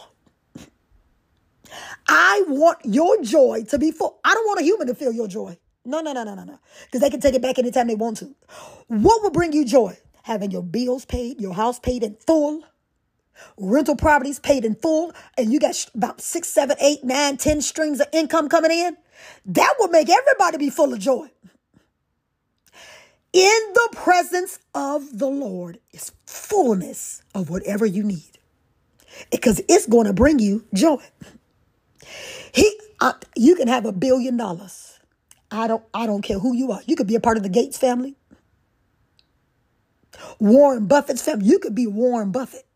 I 2.07 2.43
want 2.47 2.80
your 2.84 3.22
joy 3.22 3.65
to 3.70 3.78
be 3.78 3.91
full. 3.91 4.20
I 4.24 4.34
don't 4.34 4.47
want 4.47 4.61
a 4.61 4.63
human 4.63 4.88
to 4.88 4.95
feel 4.95 5.11
your 5.11 5.28
joy. 5.28 5.57
No, 5.86 6.01
no, 6.01 6.13
no, 6.13 6.24
no, 6.24 6.36
no, 6.36 6.43
no. 6.43 6.59
Because 6.86 7.01
they 7.01 7.09
can 7.09 7.20
take 7.20 7.36
it 7.36 7.41
back 7.41 7.59
anytime 7.59 7.88
they 7.88 7.95
want 7.95 8.18
to. 8.18 8.36
What 8.88 9.22
will 9.22 9.32
bring 9.32 9.53
you 9.53 9.65
joy? 9.65 9.97
Having 10.24 10.51
your 10.51 10.63
bills 10.63 11.05
paid, 11.05 11.39
your 11.39 11.53
house 11.53 11.80
paid 11.80 12.03
in 12.03 12.15
full, 12.26 12.63
rental 13.57 13.95
properties 13.95 14.39
paid 14.39 14.65
in 14.65 14.75
full, 14.75 15.13
and 15.38 15.51
you 15.51 15.59
got 15.59 15.89
about 15.95 16.21
six, 16.21 16.47
seven, 16.49 16.77
eight, 16.81 17.03
nine, 17.03 17.38
ten 17.38 17.61
strings 17.61 17.99
of 17.99 18.07
income 18.13 18.49
coming 18.49 18.71
in. 18.71 18.97
That 19.45 19.73
will 19.79 19.89
make 19.89 20.09
everybody 20.09 20.57
be 20.57 20.69
full 20.69 20.93
of 20.93 20.99
joy. 20.99 21.29
In 23.33 23.59
the 23.73 23.89
presence 23.93 24.59
of 24.73 25.19
the 25.19 25.27
Lord 25.27 25.79
is 25.91 26.11
fullness 26.25 27.23
of 27.35 27.49
whatever 27.49 27.85
you 27.85 28.03
need 28.03 28.39
because 29.31 29.61
it's 29.67 29.88
going 29.88 30.07
to 30.07 30.13
bring 30.13 30.39
you 30.39 30.65
joy. 30.73 30.97
He, 32.53 32.79
uh, 33.01 33.13
you 33.35 33.55
can 33.55 33.67
have 33.67 33.85
a 33.85 33.91
billion 33.91 34.38
dollars. 34.38 34.99
I 35.51 35.67
don't, 35.67 35.83
I 35.93 36.07
don't 36.07 36.21
care 36.23 36.39
who 36.39 36.55
you 36.55 36.71
are. 36.71 36.81
You 36.85 36.95
could 36.95 37.07
be 37.07 37.15
a 37.15 37.19
part 37.19 37.38
of 37.38 37.43
the 37.43 37.49
Gates 37.49 37.77
family, 37.77 38.15
Warren 40.39 40.88
Buffett's 40.88 41.23
family. 41.23 41.47
You 41.47 41.59
could 41.59 41.75
be 41.75 41.88
Warren 41.88 42.31
Buffett, 42.31 42.66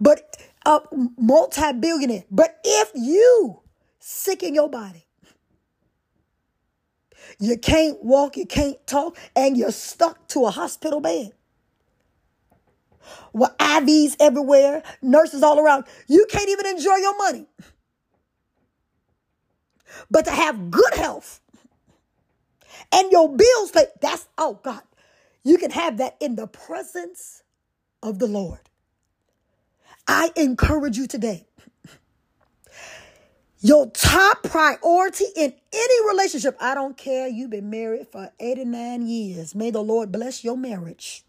but 0.00 0.36
a 0.66 0.80
multi-billionaire. 1.18 2.24
But 2.30 2.58
if 2.64 2.90
you 2.94 3.60
sick 3.98 4.42
in 4.42 4.54
your 4.54 4.68
body, 4.68 5.06
you 7.38 7.56
can't 7.58 8.02
walk, 8.02 8.36
you 8.36 8.46
can't 8.46 8.84
talk, 8.86 9.18
and 9.34 9.56
you're 9.56 9.72
stuck 9.72 10.28
to 10.28 10.44
a 10.46 10.50
hospital 10.50 11.00
bed. 11.00 11.32
With 13.32 13.50
IVs 13.58 14.16
everywhere, 14.20 14.82
nurses 15.00 15.42
all 15.42 15.58
around. 15.58 15.84
You 16.06 16.26
can't 16.30 16.48
even 16.48 16.66
enjoy 16.66 16.96
your 16.96 17.16
money. 17.16 17.46
But 20.10 20.24
to 20.26 20.30
have 20.30 20.70
good 20.70 20.94
health 20.94 21.40
and 22.92 23.10
your 23.10 23.34
bills 23.34 23.70
paid, 23.72 23.88
that's, 24.00 24.28
oh 24.38 24.60
God, 24.62 24.82
you 25.42 25.58
can 25.58 25.70
have 25.70 25.98
that 25.98 26.16
in 26.20 26.36
the 26.36 26.46
presence 26.46 27.42
of 28.02 28.18
the 28.18 28.26
Lord. 28.26 28.60
I 30.06 30.30
encourage 30.36 30.96
you 30.96 31.06
today 31.06 31.46
your 33.62 33.86
top 33.92 34.42
priority 34.42 35.26
in 35.36 35.54
any 35.72 36.08
relationship. 36.08 36.56
I 36.60 36.74
don't 36.74 36.96
care. 36.96 37.28
You've 37.28 37.50
been 37.50 37.70
married 37.70 38.08
for 38.08 38.30
89 38.40 39.06
years. 39.06 39.54
May 39.54 39.70
the 39.70 39.80
Lord 39.80 40.10
bless 40.10 40.42
your 40.42 40.56
marriage. 40.56 41.24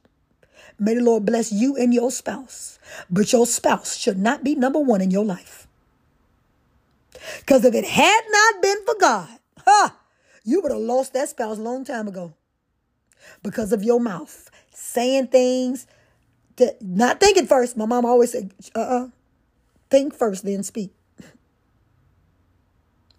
May 0.80 0.95
the 0.95 1.03
Lord 1.03 1.26
bless 1.26 1.51
you 1.51 1.76
and 1.78 1.93
your 1.93 2.09
spouse. 2.09 2.80
But 3.09 3.32
your 3.32 3.45
spouse 3.45 3.95
should 3.95 4.17
not 4.17 4.43
be 4.43 4.55
number 4.55 4.80
one 4.80 5.01
in 5.01 5.11
your 5.11 5.24
life. 5.24 5.67
Because 7.39 7.63
if 7.63 7.76
it 7.76 7.86
had 7.86 8.21
not 8.32 8.61
been 8.63 8.84
for 8.86 8.95
God, 8.99 9.30
huh, 9.65 9.89
you 10.43 10.59
would 10.61 10.71
have 10.71 10.82
lost 10.82 11.13
that 11.13 11.30
spouse 11.30 11.59
a 11.59 11.61
long 11.61 11.86
time 11.86 12.07
ago. 12.07 12.34
Because 13.43 13.71
of 13.71 13.84
your 13.84 13.99
mouth. 13.99 14.49
Saying 14.71 15.28
things, 15.28 15.86
that, 16.58 16.82
not 16.82 17.20
thinking 17.20 17.47
first. 17.47 17.78
My 17.78 17.86
mom 17.86 18.06
always 18.06 18.32
said, 18.32 18.51
uh-uh. 18.76 19.08
Think 19.89 20.16
first, 20.16 20.43
then 20.43 20.64
speak. 20.64 20.91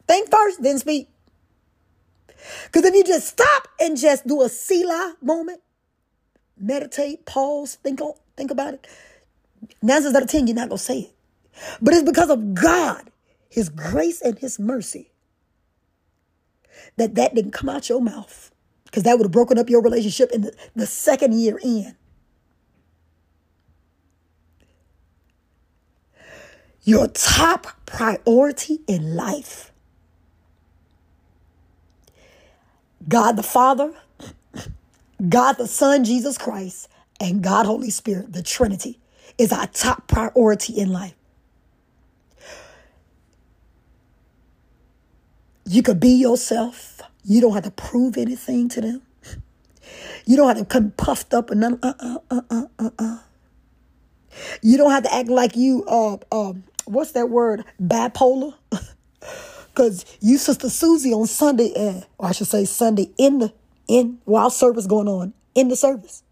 Think 0.06 0.30
first, 0.30 0.62
then 0.62 0.78
speak. 0.78 1.08
Because 2.64 2.84
if 2.84 2.94
you 2.94 3.04
just 3.04 3.28
stop 3.28 3.68
and 3.80 3.96
just 3.96 4.26
do 4.26 4.42
a 4.42 4.48
Selah 4.48 5.16
moment, 5.22 5.60
meditate, 6.58 7.24
pause, 7.26 7.76
think 7.76 8.00
on, 8.00 8.14
think 8.36 8.50
about 8.50 8.74
it, 8.74 8.86
nine 9.82 10.04
out 10.04 10.22
of 10.22 10.28
ten, 10.28 10.46
you're 10.46 10.56
not 10.56 10.68
going 10.68 10.78
to 10.78 10.84
say 10.84 10.98
it. 11.00 11.14
But 11.80 11.94
it's 11.94 12.02
because 12.02 12.30
of 12.30 12.54
God, 12.54 13.10
His 13.48 13.68
grace 13.68 14.20
and 14.20 14.38
His 14.38 14.58
mercy, 14.58 15.12
that 16.96 17.14
that 17.14 17.34
didn't 17.34 17.52
come 17.52 17.68
out 17.68 17.88
your 17.88 18.00
mouth. 18.00 18.50
Because 18.84 19.04
that 19.04 19.16
would 19.16 19.24
have 19.24 19.32
broken 19.32 19.58
up 19.58 19.68
your 19.68 19.82
relationship 19.82 20.30
in 20.30 20.42
the, 20.42 20.54
the 20.76 20.86
second 20.86 21.34
year 21.34 21.58
in. 21.62 21.96
Your 26.84 27.08
top 27.08 27.68
priority 27.86 28.80
in 28.86 29.16
life 29.16 29.72
God 33.08 33.36
the 33.36 33.42
Father, 33.42 33.92
God 35.28 35.54
the 35.54 35.66
Son, 35.66 36.04
Jesus 36.04 36.38
Christ, 36.38 36.88
and 37.20 37.42
God 37.42 37.66
Holy 37.66 37.90
Spirit, 37.90 38.32
the 38.32 38.42
Trinity, 38.42 38.98
is 39.38 39.52
our 39.52 39.66
top 39.66 40.06
priority 40.06 40.74
in 40.74 40.90
life. 40.92 41.14
You 45.66 45.82
could 45.82 46.00
be 46.00 46.10
yourself. 46.10 47.00
You 47.24 47.40
don't 47.40 47.54
have 47.54 47.64
to 47.64 47.70
prove 47.70 48.16
anything 48.16 48.68
to 48.70 48.80
them. 48.80 49.02
You 50.26 50.36
don't 50.36 50.48
have 50.48 50.58
to 50.58 50.64
come 50.64 50.92
puffed 50.92 51.34
up 51.34 51.50
and 51.50 51.60
none. 51.60 51.78
Uh 51.82 51.94
uh 51.98 52.18
uh 52.30 52.40
uh 52.50 52.66
uh 52.78 52.90
uh. 52.98 53.18
You 54.62 54.76
don't 54.76 54.90
have 54.90 55.04
to 55.04 55.14
act 55.14 55.28
like 55.28 55.56
you 55.56 55.84
uh 55.84 56.18
um 56.32 56.64
what's 56.86 57.12
that 57.12 57.30
word 57.30 57.64
bipolar. 57.82 58.54
Cause 59.74 60.04
you, 60.20 60.38
Sister 60.38 60.70
Susie, 60.70 61.12
on 61.12 61.26
Sunday, 61.26 61.72
uh, 61.74 62.02
or 62.18 62.28
I 62.28 62.32
should 62.32 62.46
say 62.46 62.64
Sunday, 62.64 63.10
in 63.18 63.40
the 63.40 63.52
in 63.88 64.18
while 64.24 64.50
service 64.50 64.86
going 64.86 65.08
on 65.08 65.34
in 65.54 65.68
the 65.68 65.76
service. 65.76 66.22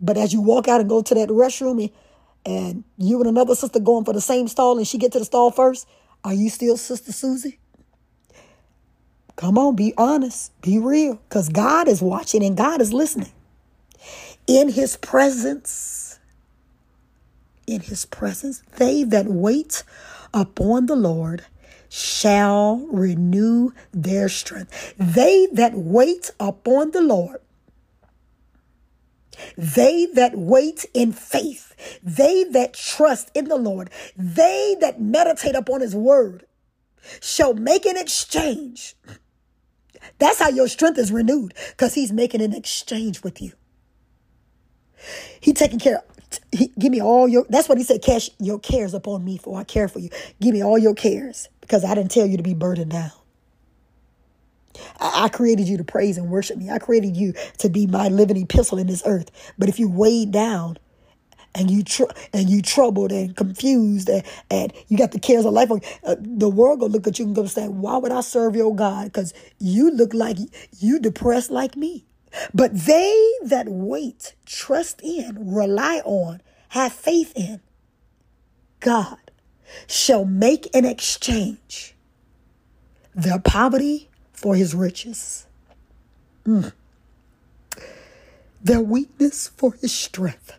But 0.00 0.16
as 0.16 0.32
you 0.32 0.40
walk 0.40 0.68
out 0.68 0.80
and 0.80 0.88
go 0.88 1.02
to 1.02 1.14
that 1.14 1.28
restroom, 1.28 1.82
and, 1.82 1.90
and 2.46 2.84
you 2.98 3.18
and 3.18 3.28
another 3.28 3.54
sister 3.54 3.80
going 3.80 4.04
for 4.04 4.12
the 4.12 4.20
same 4.20 4.48
stall, 4.48 4.78
and 4.78 4.86
she 4.86 4.98
get 4.98 5.12
to 5.12 5.18
the 5.18 5.24
stall 5.24 5.50
first, 5.50 5.88
are 6.24 6.34
you 6.34 6.50
still 6.50 6.76
Sister 6.76 7.12
Susie? 7.12 7.58
Come 9.36 9.56
on, 9.56 9.76
be 9.76 9.94
honest, 9.96 10.60
be 10.62 10.78
real, 10.78 11.20
because 11.28 11.48
God 11.48 11.88
is 11.88 12.02
watching 12.02 12.44
and 12.44 12.56
God 12.56 12.80
is 12.80 12.92
listening. 12.92 13.32
In 14.46 14.68
His 14.68 14.96
presence, 14.96 16.07
in 17.68 17.80
His 17.80 18.06
presence, 18.06 18.62
they 18.76 19.04
that 19.04 19.26
wait 19.26 19.84
upon 20.32 20.86
the 20.86 20.96
Lord 20.96 21.44
shall 21.88 22.86
renew 22.90 23.72
their 23.92 24.28
strength. 24.28 24.94
They 24.98 25.46
that 25.52 25.74
wait 25.74 26.30
upon 26.40 26.90
the 26.90 27.00
Lord, 27.00 27.38
they 29.56 30.06
that 30.14 30.36
wait 30.36 30.84
in 30.94 31.12
faith, 31.12 32.00
they 32.02 32.44
that 32.44 32.74
trust 32.74 33.30
in 33.34 33.46
the 33.46 33.56
Lord, 33.56 33.90
they 34.16 34.76
that 34.80 35.00
meditate 35.00 35.54
upon 35.54 35.80
his 35.80 35.94
word 35.94 36.44
shall 37.20 37.54
make 37.54 37.86
an 37.86 37.96
exchange. 37.96 38.96
That's 40.18 40.40
how 40.40 40.48
your 40.48 40.68
strength 40.68 40.98
is 40.98 41.12
renewed 41.12 41.54
because 41.70 41.94
he's 41.94 42.12
making 42.12 42.42
an 42.42 42.52
exchange 42.52 43.22
with 43.22 43.40
you. 43.40 43.52
He 45.40 45.52
taking 45.52 45.78
care. 45.78 46.02
He, 46.52 46.72
give 46.78 46.92
me 46.92 47.02
all 47.02 47.28
your. 47.28 47.46
That's 47.48 47.68
what 47.68 47.78
he 47.78 47.84
said. 47.84 48.02
Cash 48.02 48.30
your 48.38 48.58
cares 48.58 48.94
upon 48.94 49.24
me, 49.24 49.38
for 49.38 49.58
I 49.58 49.64
care 49.64 49.88
for 49.88 50.00
you. 50.00 50.10
Give 50.40 50.54
me 50.54 50.62
all 50.64 50.78
your 50.78 50.94
cares 50.94 51.48
because 51.60 51.84
I 51.84 51.94
didn't 51.94 52.10
tell 52.10 52.26
you 52.26 52.36
to 52.36 52.42
be 52.42 52.54
burdened 52.54 52.92
down. 52.92 53.12
I, 55.00 55.24
I 55.24 55.28
created 55.28 55.68
you 55.68 55.78
to 55.78 55.84
praise 55.84 56.18
and 56.18 56.30
worship 56.30 56.58
me. 56.58 56.70
I 56.70 56.78
created 56.78 57.16
you 57.16 57.34
to 57.58 57.68
be 57.68 57.86
my 57.86 58.08
living 58.08 58.38
epistle 58.38 58.78
in 58.78 58.86
this 58.86 59.02
earth. 59.06 59.30
But 59.58 59.68
if 59.68 59.78
you 59.78 59.88
weighed 59.88 60.32
down 60.32 60.78
and 61.54 61.70
you 61.70 61.84
tr- 61.84 62.04
and 62.32 62.50
you 62.50 62.62
troubled 62.62 63.12
and 63.12 63.36
confused 63.36 64.08
and, 64.10 64.24
and 64.50 64.72
you 64.88 64.98
got 64.98 65.12
the 65.12 65.20
cares 65.20 65.46
of 65.46 65.54
life, 65.54 65.70
on 65.70 65.80
uh, 66.04 66.16
the 66.20 66.50
world 66.50 66.80
gonna 66.80 66.92
look 66.92 67.08
at 67.08 67.18
you 67.18 67.26
and 67.26 67.34
gonna 67.36 67.48
say, 67.48 67.68
"Why 67.68 67.98
would 67.98 68.12
I 68.12 68.22
serve 68.22 68.56
your 68.56 68.74
God?" 68.76 69.06
Because 69.06 69.34
you 69.60 69.90
look 69.92 70.14
like 70.14 70.38
you 70.80 71.00
depressed 71.00 71.52
like 71.52 71.76
me. 71.76 72.06
But 72.52 72.74
they 72.74 73.32
that 73.42 73.68
wait, 73.68 74.34
trust 74.44 75.00
in, 75.02 75.52
rely 75.54 76.02
on, 76.04 76.40
have 76.70 76.92
faith 76.92 77.32
in 77.34 77.60
God 78.80 79.18
shall 79.86 80.24
make 80.24 80.68
an 80.74 80.84
exchange 80.84 81.94
their 83.14 83.38
poverty 83.38 84.08
for 84.32 84.54
his 84.54 84.74
riches, 84.74 85.46
mm. 86.44 86.72
their 88.62 88.80
weakness 88.80 89.48
for 89.48 89.72
his 89.74 89.92
strength, 89.92 90.52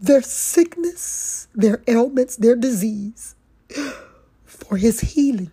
their 0.00 0.22
sickness, 0.22 1.48
their 1.54 1.82
ailments, 1.86 2.36
their 2.36 2.56
disease 2.56 3.34
for 4.44 4.76
his 4.76 5.00
healing, 5.00 5.50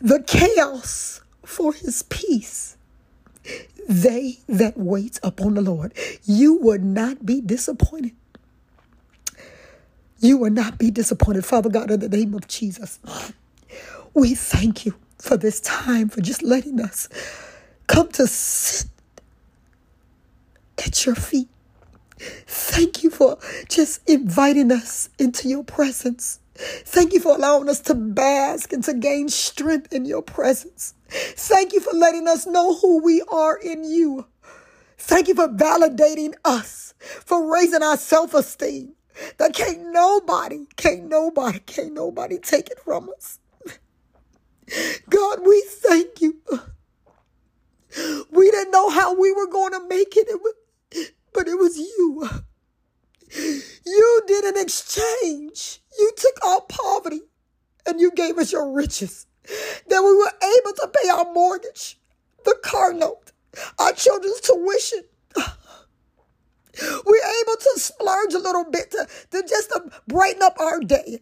the 0.00 0.22
chaos 0.22 1.20
for 1.44 1.72
his 1.72 2.02
peace. 2.04 2.76
They 3.88 4.38
that 4.46 4.76
wait 4.76 5.18
upon 5.22 5.54
the 5.54 5.62
Lord, 5.62 5.94
you 6.24 6.54
would 6.54 6.84
not 6.84 7.26
be 7.26 7.40
disappointed. 7.40 8.12
You 10.18 10.36
will 10.36 10.50
not 10.50 10.78
be 10.78 10.90
disappointed, 10.90 11.44
Father 11.46 11.70
God, 11.70 11.90
in 11.90 12.00
the 12.00 12.08
name 12.08 12.34
of 12.34 12.46
Jesus. 12.46 12.98
We 14.12 14.34
thank 14.34 14.84
you 14.84 14.94
for 15.18 15.36
this 15.36 15.60
time, 15.60 16.08
for 16.08 16.20
just 16.20 16.42
letting 16.42 16.80
us 16.80 17.08
come 17.86 18.08
to 18.08 18.26
sit 18.26 18.90
at 20.78 21.06
your 21.06 21.14
feet. 21.14 21.48
Thank 22.18 23.02
you 23.02 23.10
for 23.10 23.38
just 23.68 24.08
inviting 24.08 24.70
us 24.70 25.08
into 25.18 25.48
your 25.48 25.64
presence. 25.64 26.39
Thank 26.60 27.12
you 27.14 27.20
for 27.20 27.36
allowing 27.36 27.68
us 27.68 27.80
to 27.82 27.94
bask 27.94 28.72
and 28.72 28.84
to 28.84 28.94
gain 28.94 29.28
strength 29.30 29.92
in 29.92 30.04
your 30.04 30.22
presence. 30.22 30.94
Thank 31.08 31.72
you 31.72 31.80
for 31.80 31.92
letting 31.94 32.28
us 32.28 32.46
know 32.46 32.74
who 32.76 33.02
we 33.02 33.22
are 33.30 33.56
in 33.56 33.84
you. 33.84 34.26
Thank 34.98 35.28
you 35.28 35.34
for 35.34 35.48
validating 35.48 36.34
us, 36.44 36.94
for 37.00 37.50
raising 37.50 37.82
our 37.82 37.96
self 37.96 38.34
esteem. 38.34 38.94
That 39.38 39.54
can't 39.54 39.92
nobody, 39.92 40.66
can't 40.76 41.08
nobody, 41.08 41.60
can't 41.60 41.94
nobody 41.94 42.38
take 42.38 42.68
it 42.68 42.80
from 42.80 43.08
us. 43.10 43.38
God, 45.08 45.40
we 45.44 45.64
thank 45.68 46.20
you. 46.20 46.40
We 48.30 48.50
didn't 48.50 48.70
know 48.70 48.90
how 48.90 49.18
we 49.18 49.32
were 49.32 49.48
going 49.48 49.72
to 49.72 49.88
make 49.88 50.16
it, 50.16 50.28
but 51.34 51.48
it 51.48 51.58
was 51.58 51.76
you. 51.78 52.28
You 53.86 54.22
did 54.26 54.44
an 54.44 54.58
exchange. 54.58 55.79
You 55.98 56.12
took 56.16 56.44
our 56.44 56.60
poverty 56.62 57.20
and 57.86 58.00
you 58.00 58.12
gave 58.12 58.38
us 58.38 58.52
your 58.52 58.72
riches. 58.72 59.26
That 59.88 60.02
we 60.02 60.14
were 60.16 60.32
able 60.58 60.74
to 60.76 60.92
pay 61.02 61.08
our 61.08 61.32
mortgage, 61.32 61.98
the 62.44 62.56
car 62.62 62.92
note, 62.92 63.32
our 63.78 63.92
children's 63.92 64.40
tuition. 64.40 65.04
We're 67.04 67.42
able 67.42 67.56
to 67.56 67.72
splurge 67.76 68.34
a 68.34 68.38
little 68.38 68.64
bit 68.70 68.90
to, 68.92 69.08
to 69.32 69.42
just 69.48 69.70
to 69.70 69.90
brighten 70.08 70.42
up 70.42 70.58
our 70.60 70.80
day. 70.80 71.20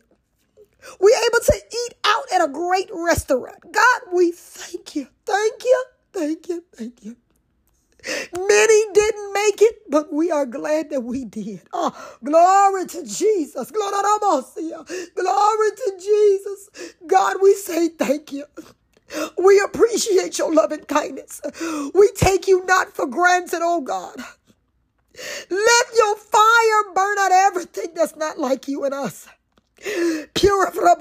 We're 1.00 1.16
able 1.26 1.40
to 1.44 1.62
eat 1.72 1.94
out 2.04 2.24
at 2.32 2.44
a 2.44 2.52
great 2.52 2.90
restaurant. 2.92 3.58
God, 3.72 4.00
we 4.12 4.32
thank 4.32 4.94
you. 4.96 5.08
Thank 5.26 5.64
you. 5.64 5.84
Thank 6.12 6.48
you. 6.48 6.64
Thank 6.74 7.04
you. 7.04 7.16
Many 8.06 8.84
didn't 8.94 9.32
make 9.34 9.62
it, 9.62 9.90
but 9.90 10.12
we 10.12 10.30
are 10.30 10.46
glad 10.46 10.90
that 10.90 11.02
we 11.02 11.24
did. 11.24 11.62
Oh, 11.72 11.92
glory 12.24 12.86
to 12.86 13.04
Jesus. 13.04 13.70
Glory 15.16 15.70
to 15.70 15.92
Jesus. 16.00 16.70
God, 17.06 17.36
we 17.42 17.54
say 17.54 17.88
thank 17.88 18.32
you. 18.32 18.46
We 19.42 19.60
appreciate 19.64 20.38
your 20.38 20.54
loving 20.54 20.84
kindness. 20.84 21.40
We 21.94 22.10
take 22.16 22.48
you 22.48 22.64
not 22.66 22.94
for 22.94 23.06
granted, 23.06 23.60
oh 23.62 23.80
God. 23.82 24.16
Let 25.50 25.86
your 25.96 26.16
fire 26.16 26.94
burn 26.94 27.18
out 27.18 27.32
everything 27.32 27.94
that's 27.94 28.16
not 28.16 28.38
like 28.38 28.68
you 28.68 28.84
in 28.84 28.92
us. 28.92 29.28
Purify 30.34 30.94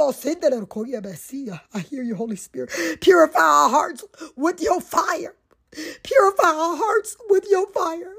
I 1.74 1.80
hear 1.80 2.04
you, 2.04 2.16
Holy 2.16 2.36
Spirit. 2.38 2.72
Purify 3.02 3.40
our 3.40 3.70
hearts 3.70 4.06
with 4.36 4.62
your 4.62 4.82
fire. 4.82 5.36
Purify 5.72 6.48
our 6.48 6.78
hearts 6.78 7.18
with 7.30 7.46
your 7.50 7.68
fire. 7.72 8.14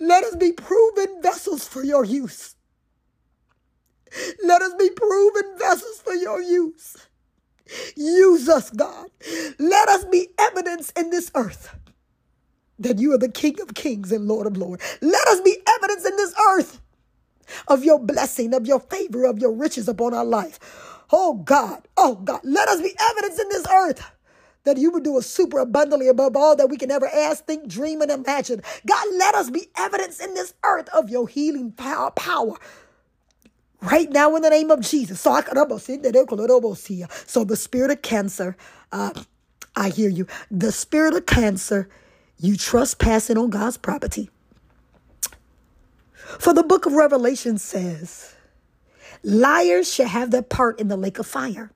Let 0.00 0.24
us 0.24 0.36
be 0.36 0.52
proven 0.52 1.22
vessels 1.22 1.66
for 1.66 1.82
your 1.84 2.04
use. 2.04 2.56
Let 4.44 4.62
us 4.62 4.74
be 4.78 4.90
proven 4.90 5.58
vessels 5.58 6.00
for 6.04 6.14
your 6.14 6.40
use. 6.42 6.96
Use 7.96 8.48
us, 8.48 8.70
God. 8.70 9.08
Let 9.58 9.88
us 9.88 10.04
be 10.04 10.28
evidence 10.38 10.92
in 10.96 11.10
this 11.10 11.30
earth 11.34 11.74
that 12.78 12.98
you 12.98 13.12
are 13.14 13.18
the 13.18 13.30
King 13.30 13.60
of 13.60 13.74
kings 13.74 14.12
and 14.12 14.26
Lord 14.28 14.46
of 14.46 14.56
lords. 14.56 14.98
Let 15.00 15.26
us 15.28 15.40
be 15.40 15.56
evidence 15.66 16.04
in 16.04 16.16
this 16.16 16.34
earth 16.50 16.80
of 17.68 17.84
your 17.84 17.98
blessing, 17.98 18.54
of 18.54 18.66
your 18.66 18.80
favor, 18.80 19.24
of 19.24 19.38
your 19.38 19.52
riches 19.52 19.88
upon 19.88 20.14
our 20.14 20.24
life. 20.24 20.58
Oh 21.12 21.34
God, 21.34 21.86
oh 21.96 22.16
God, 22.16 22.40
let 22.44 22.68
us 22.68 22.80
be 22.80 22.94
evidence 22.98 23.38
in 23.40 23.48
this 23.50 23.66
earth 23.70 24.04
that 24.64 24.76
you 24.76 24.90
would 24.90 25.02
do 25.02 25.18
a 25.18 25.22
super 25.22 25.58
abundantly 25.58 26.08
above 26.08 26.36
all 26.36 26.56
that 26.56 26.68
we 26.68 26.76
can 26.76 26.90
ever 26.90 27.08
ask, 27.08 27.44
think, 27.44 27.68
dream, 27.68 28.00
and 28.00 28.10
imagine. 28.10 28.62
God, 28.86 29.06
let 29.14 29.34
us 29.34 29.50
be 29.50 29.68
evidence 29.76 30.20
in 30.20 30.34
this 30.34 30.54
earth 30.64 30.88
of 30.90 31.10
your 31.10 31.28
healing 31.28 31.72
power. 31.72 32.56
Right 33.80 34.10
now, 34.10 34.36
in 34.36 34.42
the 34.42 34.50
name 34.50 34.70
of 34.70 34.80
Jesus. 34.80 35.20
So, 35.20 35.40
so 37.26 37.44
the 37.44 37.56
spirit 37.56 37.90
of 37.90 38.02
cancer, 38.02 38.56
uh, 38.92 39.10
I 39.74 39.88
hear 39.88 40.08
you. 40.08 40.28
The 40.50 40.70
spirit 40.70 41.14
of 41.14 41.26
cancer, 41.26 41.88
you 42.38 42.56
trespassing 42.56 43.36
on 43.36 43.50
God's 43.50 43.76
property. 43.76 44.30
For 46.38 46.54
the 46.54 46.62
book 46.62 46.86
of 46.86 46.92
Revelation 46.92 47.58
says, 47.58 48.34
liars 49.24 49.92
shall 49.92 50.06
have 50.06 50.30
their 50.30 50.42
part 50.42 50.80
in 50.80 50.86
the 50.86 50.96
lake 50.96 51.18
of 51.18 51.26
fire. 51.26 51.72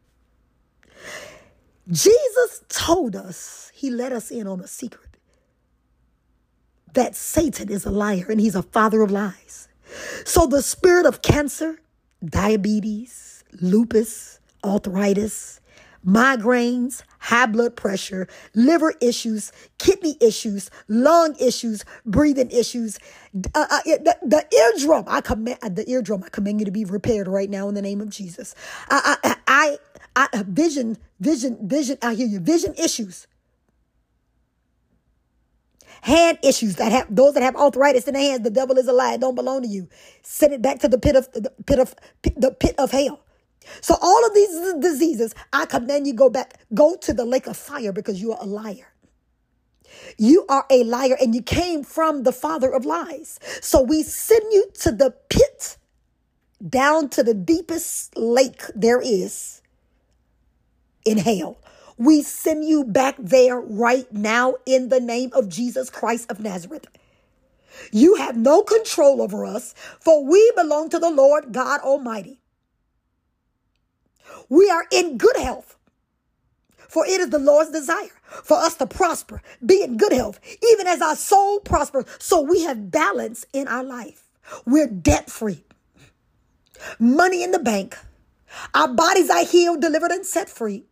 Jesus 1.91 2.65
told 2.69 3.15
us, 3.15 3.71
he 3.75 3.91
let 3.91 4.13
us 4.13 4.31
in 4.31 4.47
on 4.47 4.61
a 4.61 4.67
secret 4.67 5.07
that 6.95 7.15
Satan 7.15 7.71
is 7.71 7.85
a 7.85 7.91
liar 7.91 8.27
and 8.29 8.41
he's 8.41 8.55
a 8.55 8.63
father 8.63 9.03
of 9.03 9.11
lies. 9.11 9.69
So 10.25 10.47
the 10.47 10.63
spirit 10.63 11.07
of 11.07 11.23
cancer, 11.23 11.79
diabetes, 12.25 13.45
lupus, 13.61 14.41
arthritis, 14.65 15.61
migraines, 16.07 17.03
high 17.19 17.47
blood 17.47 17.77
pressure, 17.77 18.29
liver 18.55 18.95
issues, 19.01 19.53
kidney 19.79 20.17
issues, 20.21 20.71
lung 20.89 21.35
issues, 21.41 21.85
breathing 22.05 22.51
issues. 22.51 22.99
Uh, 23.55 23.67
uh, 23.71 23.81
the, 23.85 24.17
the, 24.23 24.57
eardrum, 24.57 25.05
I 25.09 25.21
command 25.21 25.59
the 25.77 25.89
eardrum. 25.91 26.23
I 26.25 26.29
command 26.29 26.61
you 26.61 26.65
to 26.65 26.71
be 26.71 26.85
repaired 26.85 27.29
right 27.29 27.51
now 27.51 27.69
in 27.69 27.75
the 27.75 27.83
name 27.83 28.01
of 28.01 28.11
Jesus. 28.11 28.55
I, 28.89 29.17
I, 29.25 29.79
I, 30.15 30.29
I 30.33 30.45
vision, 30.47 30.97
vision, 31.21 31.69
vision. 31.69 31.99
I 32.03 32.15
hear 32.15 32.27
you. 32.27 32.41
Vision 32.41 32.75
issues. 32.75 33.27
Hand 36.03 36.39
issues 36.43 36.77
that 36.77 36.93
have 36.93 37.15
those 37.15 37.35
that 37.35 37.43
have 37.43 37.57
arthritis 37.57 38.07
in 38.07 38.15
their 38.15 38.23
hands. 38.23 38.43
The 38.43 38.51
devil 38.51 38.79
is 38.79 38.87
a 38.87 38.93
lie. 38.93 39.15
It 39.15 39.21
don't 39.21 39.35
belong 39.35 39.63
to 39.63 39.69
you. 39.69 39.89
Send 40.23 40.53
it 40.53 40.63
back 40.63 40.79
to 40.81 40.89
the 40.89 40.99
pit 40.99 41.17
of 41.17 41.33
the 41.33 41.53
pit 41.67 41.79
of 41.79 41.95
the 42.37 42.53
pit 42.53 42.75
of 42.79 42.91
hell. 42.91 43.21
So 43.81 43.97
all 44.01 44.27
of 44.27 44.35
these 44.35 44.75
diseases, 44.81 45.35
I 45.53 45.67
command 45.67 46.07
you 46.07 46.13
go 46.15 46.31
back, 46.31 46.61
go 46.75 46.97
to 46.97 47.13
the 47.13 47.25
lake 47.25 47.47
of 47.49 47.57
fire 47.57 47.93
because 47.93 48.21
you 48.21 48.33
are 48.33 48.39
a 48.41 48.47
liar. 48.47 48.93
You 50.19 50.45
are 50.49 50.67
a 50.71 50.85
liar 50.85 51.17
and 51.21 51.35
you 51.35 51.43
came 51.43 51.83
from 51.83 52.23
the 52.23 52.33
father 52.33 52.73
of 52.73 52.85
lies. 52.85 53.39
So 53.61 53.83
we 53.83 54.03
send 54.03 54.45
you 54.53 54.67
to 54.81 54.93
the 54.93 55.15
pit, 55.29 55.79
down 56.69 57.09
to 57.11 57.23
the 57.23 57.35
deepest 57.35 58.17
lake 58.17 58.63
there 58.75 59.01
is 59.01 59.63
in 61.07 61.19
hell. 61.19 61.59
We 61.97 62.23
send 62.23 62.65
you 62.65 62.85
back 62.85 63.17
there 63.19 63.59
right 63.59 64.13
now 64.13 64.57
in 64.67 64.91
the 64.91 65.01
name 65.01 65.31
of 65.33 65.49
Jesus 65.49 65.89
Christ 65.89 66.31
of 66.31 66.41
Nazareth. 66.41 66.87
You 67.93 68.17
have 68.17 68.37
no 68.37 68.63
control 68.63 69.23
over 69.23 69.47
us, 69.47 69.75
for 70.01 70.25
we 70.25 70.53
belong 70.57 70.91
to 70.91 70.99
the 70.99 71.11
Lord 71.11 71.53
God 71.53 71.81
Almighty. 71.81 72.41
We 74.49 74.69
are 74.69 74.85
in 74.93 75.17
good 75.17 75.37
health. 75.37 75.77
For 76.89 77.05
it 77.07 77.21
is 77.21 77.31
the 77.31 77.39
Lord's 77.39 77.71
desire 77.71 78.11
for 78.45 78.57
us 78.57 78.75
to 78.77 78.87
prosper, 78.87 79.43
be 79.65 79.83
in 79.83 79.97
good 79.97 80.13
health, 80.13 80.41
even 80.73 80.87
as 80.87 81.03
our 81.03 81.17
soul 81.17 81.61
prospers. 81.61 82.05
So 82.19 82.41
we 82.41 82.63
have 82.63 82.91
balance 82.91 83.45
in 83.53 83.69
our 83.69 83.85
life. 83.85 84.29
We're 84.65 84.87
debt 84.87 85.29
free, 85.29 85.65
money 86.99 87.43
in 87.43 87.51
the 87.51 87.59
bank. 87.59 87.97
Our 88.75 88.89
bodies 88.89 89.29
are 89.29 89.45
healed, 89.45 89.83
delivered, 89.83 90.13
and 90.13 90.25
set 90.25 90.49
free. 90.49 90.85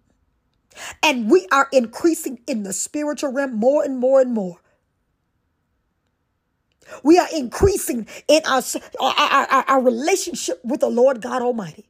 And 1.02 1.30
we 1.30 1.46
are 1.52 1.68
increasing 1.72 2.40
in 2.46 2.62
the 2.62 2.72
spiritual 2.72 3.32
realm 3.32 3.54
more 3.54 3.82
and 3.84 3.98
more 3.98 4.20
and 4.20 4.32
more. 4.32 4.60
We 7.02 7.18
are 7.18 7.28
increasing 7.34 8.06
in 8.28 8.42
our, 8.46 8.62
our, 9.00 9.14
our, 9.16 9.64
our 9.68 9.80
relationship 9.82 10.60
with 10.64 10.80
the 10.80 10.88
Lord 10.88 11.22
God 11.22 11.42
Almighty. 11.42 11.88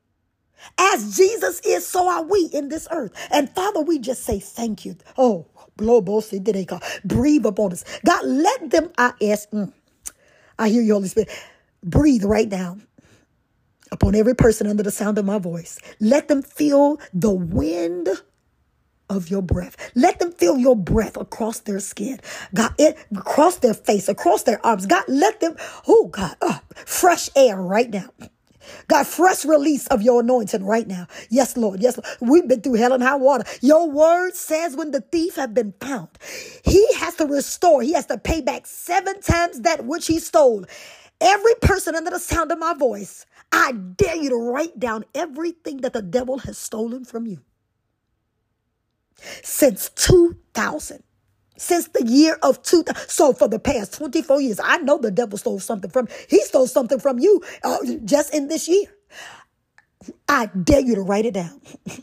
As 0.78 1.16
Jesus 1.16 1.60
is, 1.60 1.86
so 1.86 2.08
are 2.08 2.22
we 2.22 2.48
in 2.52 2.68
this 2.68 2.88
earth. 2.90 3.12
And 3.30 3.50
Father, 3.50 3.80
we 3.80 3.98
just 3.98 4.22
say 4.24 4.38
thank 4.38 4.84
you. 4.84 4.96
Oh, 5.18 5.46
blow, 5.76 6.00
both. 6.00 6.30
Did 6.30 6.44
they 6.44 6.64
call? 6.64 6.80
Breathe 7.04 7.44
upon 7.44 7.72
us. 7.72 7.84
God, 8.04 8.24
let 8.24 8.70
them, 8.70 8.90
I 8.96 9.12
ask, 9.22 9.50
mm, 9.50 9.72
I 10.58 10.68
hear 10.68 10.82
you, 10.82 10.94
Holy 10.94 11.08
Spirit. 11.08 11.30
Breathe 11.82 12.24
right 12.24 12.48
now 12.48 12.78
upon 13.92 14.14
every 14.14 14.34
person 14.34 14.66
under 14.66 14.82
the 14.82 14.90
sound 14.90 15.18
of 15.18 15.24
my 15.24 15.38
voice. 15.38 15.78
Let 16.00 16.28
them 16.28 16.42
feel 16.42 16.98
the 17.12 17.30
wind 17.30 18.08
of 19.14 19.30
your 19.30 19.42
breath. 19.42 19.76
Let 19.94 20.18
them 20.18 20.32
feel 20.32 20.58
your 20.58 20.76
breath 20.76 21.16
across 21.16 21.60
their 21.60 21.80
skin, 21.80 22.20
God, 22.54 22.74
it 22.78 22.98
across 23.16 23.56
their 23.56 23.74
face, 23.74 24.08
across 24.08 24.44
their 24.44 24.64
arms. 24.66 24.86
God, 24.86 25.04
let 25.08 25.40
them, 25.40 25.56
oh 25.88 26.08
God, 26.08 26.36
uh, 26.42 26.58
fresh 26.86 27.30
air 27.36 27.56
right 27.56 27.90
now. 27.90 28.08
God, 28.88 29.06
fresh 29.06 29.44
release 29.44 29.86
of 29.88 30.02
your 30.02 30.20
anointing 30.20 30.64
right 30.64 30.86
now. 30.86 31.06
Yes, 31.30 31.56
Lord. 31.56 31.82
Yes, 31.82 31.98
Lord. 31.98 32.18
We've 32.20 32.48
been 32.48 32.62
through 32.62 32.74
hell 32.74 32.92
and 32.92 33.02
high 33.02 33.16
water. 33.16 33.44
Your 33.60 33.90
word 33.90 34.34
says 34.34 34.76
when 34.76 34.90
the 34.90 35.00
thief 35.00 35.36
have 35.36 35.54
been 35.54 35.74
found, 35.80 36.08
he 36.64 36.86
has 36.96 37.14
to 37.16 37.26
restore. 37.26 37.82
He 37.82 37.92
has 37.94 38.06
to 38.06 38.18
pay 38.18 38.40
back 38.40 38.66
seven 38.66 39.20
times 39.20 39.60
that 39.62 39.84
which 39.84 40.06
he 40.06 40.18
stole. 40.18 40.64
Every 41.20 41.54
person 41.62 41.94
under 41.94 42.10
the 42.10 42.18
sound 42.18 42.52
of 42.52 42.58
my 42.58 42.74
voice, 42.74 43.26
I 43.52 43.72
dare 43.72 44.16
you 44.16 44.30
to 44.30 44.36
write 44.36 44.78
down 44.78 45.04
everything 45.14 45.78
that 45.78 45.92
the 45.92 46.02
devil 46.02 46.38
has 46.38 46.58
stolen 46.58 47.04
from 47.04 47.26
you 47.26 47.40
since 49.42 49.90
2000 49.90 51.02
since 51.56 51.88
the 51.88 52.04
year 52.04 52.38
of 52.42 52.62
2000 52.62 53.08
so 53.08 53.32
for 53.32 53.48
the 53.48 53.58
past 53.58 53.94
24 53.94 54.40
years 54.40 54.60
i 54.62 54.78
know 54.78 54.98
the 54.98 55.10
devil 55.10 55.38
stole 55.38 55.60
something 55.60 55.90
from 55.90 56.08
he 56.28 56.40
stole 56.42 56.66
something 56.66 56.98
from 56.98 57.18
you 57.18 57.42
uh, 57.62 57.78
just 58.04 58.34
in 58.34 58.48
this 58.48 58.68
year. 58.68 58.86
I 60.28 60.46
dare 60.46 60.80
you 60.80 60.94
to 60.96 61.02
write 61.02 61.26
it 61.26 61.34
down. 61.34 61.60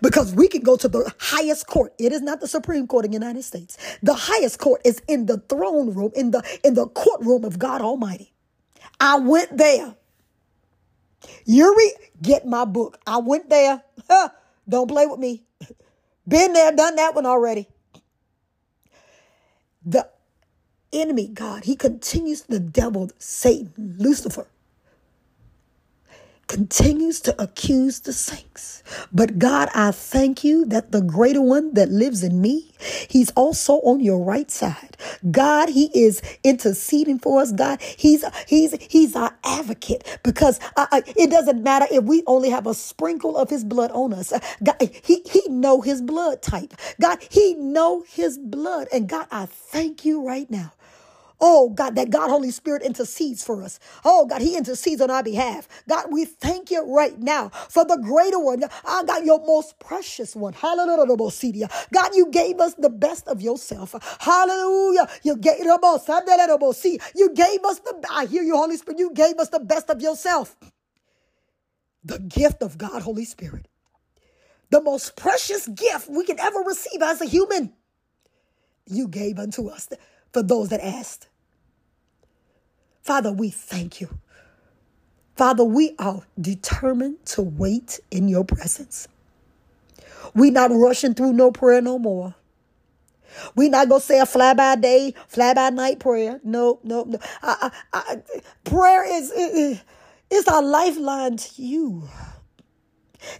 Because 0.00 0.34
we 0.34 0.48
can 0.48 0.62
go 0.62 0.76
to 0.78 0.88
the 0.88 1.12
highest 1.20 1.66
court. 1.66 1.92
It 1.98 2.10
is 2.10 2.22
not 2.22 2.40
the 2.40 2.48
supreme 2.48 2.86
court 2.86 3.04
in 3.04 3.10
the 3.10 3.16
united 3.18 3.42
states. 3.42 3.76
The 4.02 4.14
highest 4.14 4.58
court 4.58 4.80
is 4.82 5.02
in 5.08 5.26
the 5.26 5.38
throne 5.48 5.92
room 5.92 6.10
in 6.16 6.30
the 6.30 6.42
in 6.64 6.72
the 6.72 6.86
courtroom 6.88 7.44
of 7.44 7.58
god 7.58 7.82
almighty. 7.82 8.32
I 8.98 9.18
went 9.18 9.58
there. 9.58 9.94
Yuri 11.44 11.90
get 12.22 12.46
my 12.46 12.64
book. 12.64 12.98
I 13.06 13.18
went 13.18 13.50
there. 13.50 13.82
Don't 14.68 14.88
play 14.88 15.06
with 15.06 15.20
me 15.20 15.44
been 16.28 16.52
there, 16.54 16.72
done 16.72 16.96
that 16.96 17.14
one 17.14 17.26
already. 17.26 17.68
The 19.84 20.08
enemy, 20.92 21.28
God, 21.28 21.64
he 21.64 21.76
continues, 21.76 22.42
the 22.42 22.60
devil, 22.60 23.10
Satan, 23.18 23.96
Lucifer, 23.98 24.46
continues 26.48 27.20
to 27.22 27.42
accuse 27.42 28.00
the 28.00 28.12
saints. 28.12 28.82
But 29.12 29.38
God, 29.38 29.68
I 29.74 29.92
thank 29.92 30.44
you 30.44 30.64
that 30.66 30.92
the 30.92 31.02
greater 31.02 31.40
one 31.42 31.74
that 31.74 31.90
lives 31.90 32.22
in 32.22 32.40
me, 32.40 32.72
he's 33.08 33.30
also 33.32 33.74
on 33.82 34.00
your 34.00 34.20
right 34.24 34.50
side. 34.50 34.96
God, 35.30 35.70
he 35.70 35.90
is 35.94 36.22
interceding 36.44 37.18
for 37.18 37.40
us. 37.42 37.52
God, 37.52 37.80
he's 37.82 38.24
he's 38.46 38.74
he's 38.90 39.16
our 39.16 39.36
advocate 39.44 40.20
because 40.22 40.60
uh, 40.76 40.86
uh, 40.92 41.02
it 41.06 41.30
doesn't 41.30 41.62
matter 41.62 41.86
if 41.90 42.04
we 42.04 42.22
only 42.26 42.50
have 42.50 42.66
a 42.66 42.74
sprinkle 42.74 43.36
of 43.36 43.50
his 43.50 43.64
blood 43.64 43.90
on 43.92 44.12
us. 44.14 44.32
God, 44.62 44.76
he 45.02 45.22
he 45.30 45.42
know 45.48 45.80
his 45.80 46.02
blood 46.02 46.42
type. 46.42 46.74
God, 47.00 47.18
he 47.30 47.54
know 47.54 48.04
his 48.08 48.38
blood. 48.38 48.88
And 48.92 49.08
God, 49.08 49.26
I 49.30 49.46
thank 49.46 50.04
you 50.04 50.26
right 50.26 50.50
now 50.50 50.72
Oh, 51.46 51.70
God, 51.70 51.96
that 51.96 52.10
God, 52.10 52.30
Holy 52.30 52.50
Spirit 52.52 52.82
intercedes 52.82 53.44
for 53.44 53.62
us. 53.62 53.80
Oh, 54.04 54.26
God, 54.26 54.42
He 54.42 54.56
intercedes 54.56 55.02
on 55.02 55.10
our 55.10 55.22
behalf. 55.24 55.68
God, 55.88 56.06
we 56.12 56.24
thank 56.24 56.70
you 56.72 56.82
right 56.84 57.18
now 57.20 57.50
for 57.50 57.84
the 57.84 57.98
greater 57.98 58.38
one. 58.40 58.62
Ah, 58.86 59.00
I 59.00 59.04
got 59.04 59.26
your 59.26 59.40
most 59.46 59.78
precious 59.80 60.36
one. 60.36 60.54
Hallelujah. 60.54 61.68
God, 61.94 62.14
you 62.14 62.30
gave 62.30 62.60
us 62.60 62.74
the 62.76 62.90
best 62.90 63.28
of 63.28 63.42
yourself. 63.42 63.94
Hallelujah. 64.20 65.08
You 65.24 65.36
gave, 65.36 65.60
you 65.60 67.30
gave 67.34 67.64
us 67.64 67.80
the, 67.80 68.04
I 68.10 68.26
hear 68.26 68.42
you, 68.44 68.56
Holy 68.56 68.78
Spirit. 68.78 69.00
You 69.00 69.12
gave 69.12 69.38
us 69.38 69.50
the 69.50 69.60
best 69.60 69.90
of 69.90 70.02
yourself. 70.02 70.56
The 72.04 72.20
gift 72.20 72.62
of 72.62 72.78
God, 72.78 73.02
Holy 73.02 73.26
Spirit. 73.26 73.68
The 74.70 74.82
most 74.82 75.16
precious 75.16 75.68
gift 75.68 76.10
we 76.10 76.24
can 76.24 76.40
ever 76.40 76.60
receive 76.60 77.02
as 77.02 77.20
a 77.22 77.26
human. 77.26 77.74
You 78.86 79.08
gave 79.08 79.38
unto 79.38 79.68
us 79.68 79.88
for 80.32 80.42
those 80.42 80.70
that 80.70 80.80
asked. 80.84 81.28
Father, 83.04 83.32
we 83.32 83.50
thank 83.50 84.00
you. 84.00 84.10
Father, 85.36 85.64
we 85.64 85.94
are 85.98 86.22
determined 86.40 87.24
to 87.26 87.42
wait 87.42 88.00
in 88.10 88.28
your 88.28 88.44
presence. 88.44 89.08
We 90.34 90.50
not 90.50 90.70
rushing 90.72 91.14
through 91.14 91.34
no 91.34 91.52
prayer 91.52 91.82
no 91.82 91.98
more. 91.98 92.34
We 93.56 93.68
not 93.70 93.88
gonna 93.88 94.00
say 94.00 94.20
a 94.20 94.26
fly 94.26 94.54
by 94.54 94.76
day, 94.76 95.14
fly 95.28 95.54
by 95.54 95.70
night 95.70 96.00
prayer. 96.00 96.40
No, 96.44 96.80
no, 96.84 97.04
no. 97.04 97.18
I, 97.42 97.70
I, 97.92 97.98
I, 97.98 98.40
prayer 98.64 99.04
is 99.04 99.30
is 100.30 100.48
our 100.48 100.62
lifeline 100.62 101.36
to 101.38 101.62
you. 101.62 102.08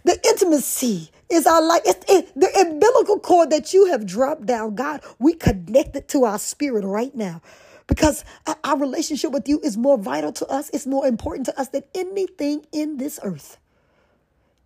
The 0.05 0.19
intimacy 0.27 1.11
is 1.29 1.47
our 1.47 1.61
life. 1.63 1.81
It's, 1.85 2.05
it, 2.11 2.33
the 2.39 2.49
umbilical 2.59 3.19
cord 3.19 3.51
that 3.51 3.73
you 3.73 3.85
have 3.87 4.05
dropped 4.05 4.45
down, 4.47 4.75
God, 4.75 5.01
we 5.19 5.33
connect 5.35 5.95
it 5.95 6.07
to 6.09 6.25
our 6.25 6.39
spirit 6.39 6.85
right 6.85 7.15
now 7.15 7.41
because 7.87 8.25
our 8.63 8.77
relationship 8.77 9.31
with 9.31 9.47
you 9.47 9.59
is 9.61 9.77
more 9.77 9.97
vital 9.97 10.31
to 10.33 10.47
us, 10.47 10.69
it's 10.71 10.87
more 10.87 11.07
important 11.07 11.45
to 11.47 11.59
us 11.59 11.69
than 11.69 11.83
anything 11.95 12.65
in 12.71 12.97
this 12.97 13.19
earth. 13.23 13.57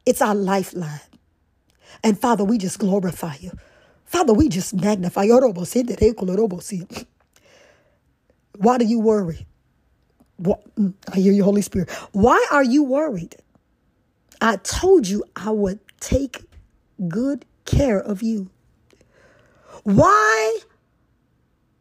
It's 0.06 0.22
our 0.22 0.36
lifeline. 0.36 1.02
And 2.04 2.20
Father, 2.20 2.44
we 2.44 2.58
just 2.58 2.80
glorify 2.80 3.36
you. 3.40 3.52
Father, 4.06 4.34
we 4.34 4.50
just 4.50 4.74
magnify 4.74 5.24
you. 5.24 5.34
Why 8.58 8.78
do 8.78 8.86
you 8.86 9.00
worry? 9.00 9.48
What, 10.38 10.76
mm, 10.76 10.94
I 11.12 11.18
hear 11.18 11.34
you, 11.34 11.44
Holy 11.44 11.62
Spirit. 11.62 11.90
Why 12.14 12.46
are 12.52 12.64
you 12.64 12.84
worried? 12.84 13.36
I 14.42 14.58
told 14.58 15.08
you 15.08 15.24
I 15.36 15.52
would 15.52 15.80
take 16.00 16.44
good 17.10 17.46
care 17.66 18.00
of 18.00 18.24
you. 18.24 18.50
Why 19.84 20.60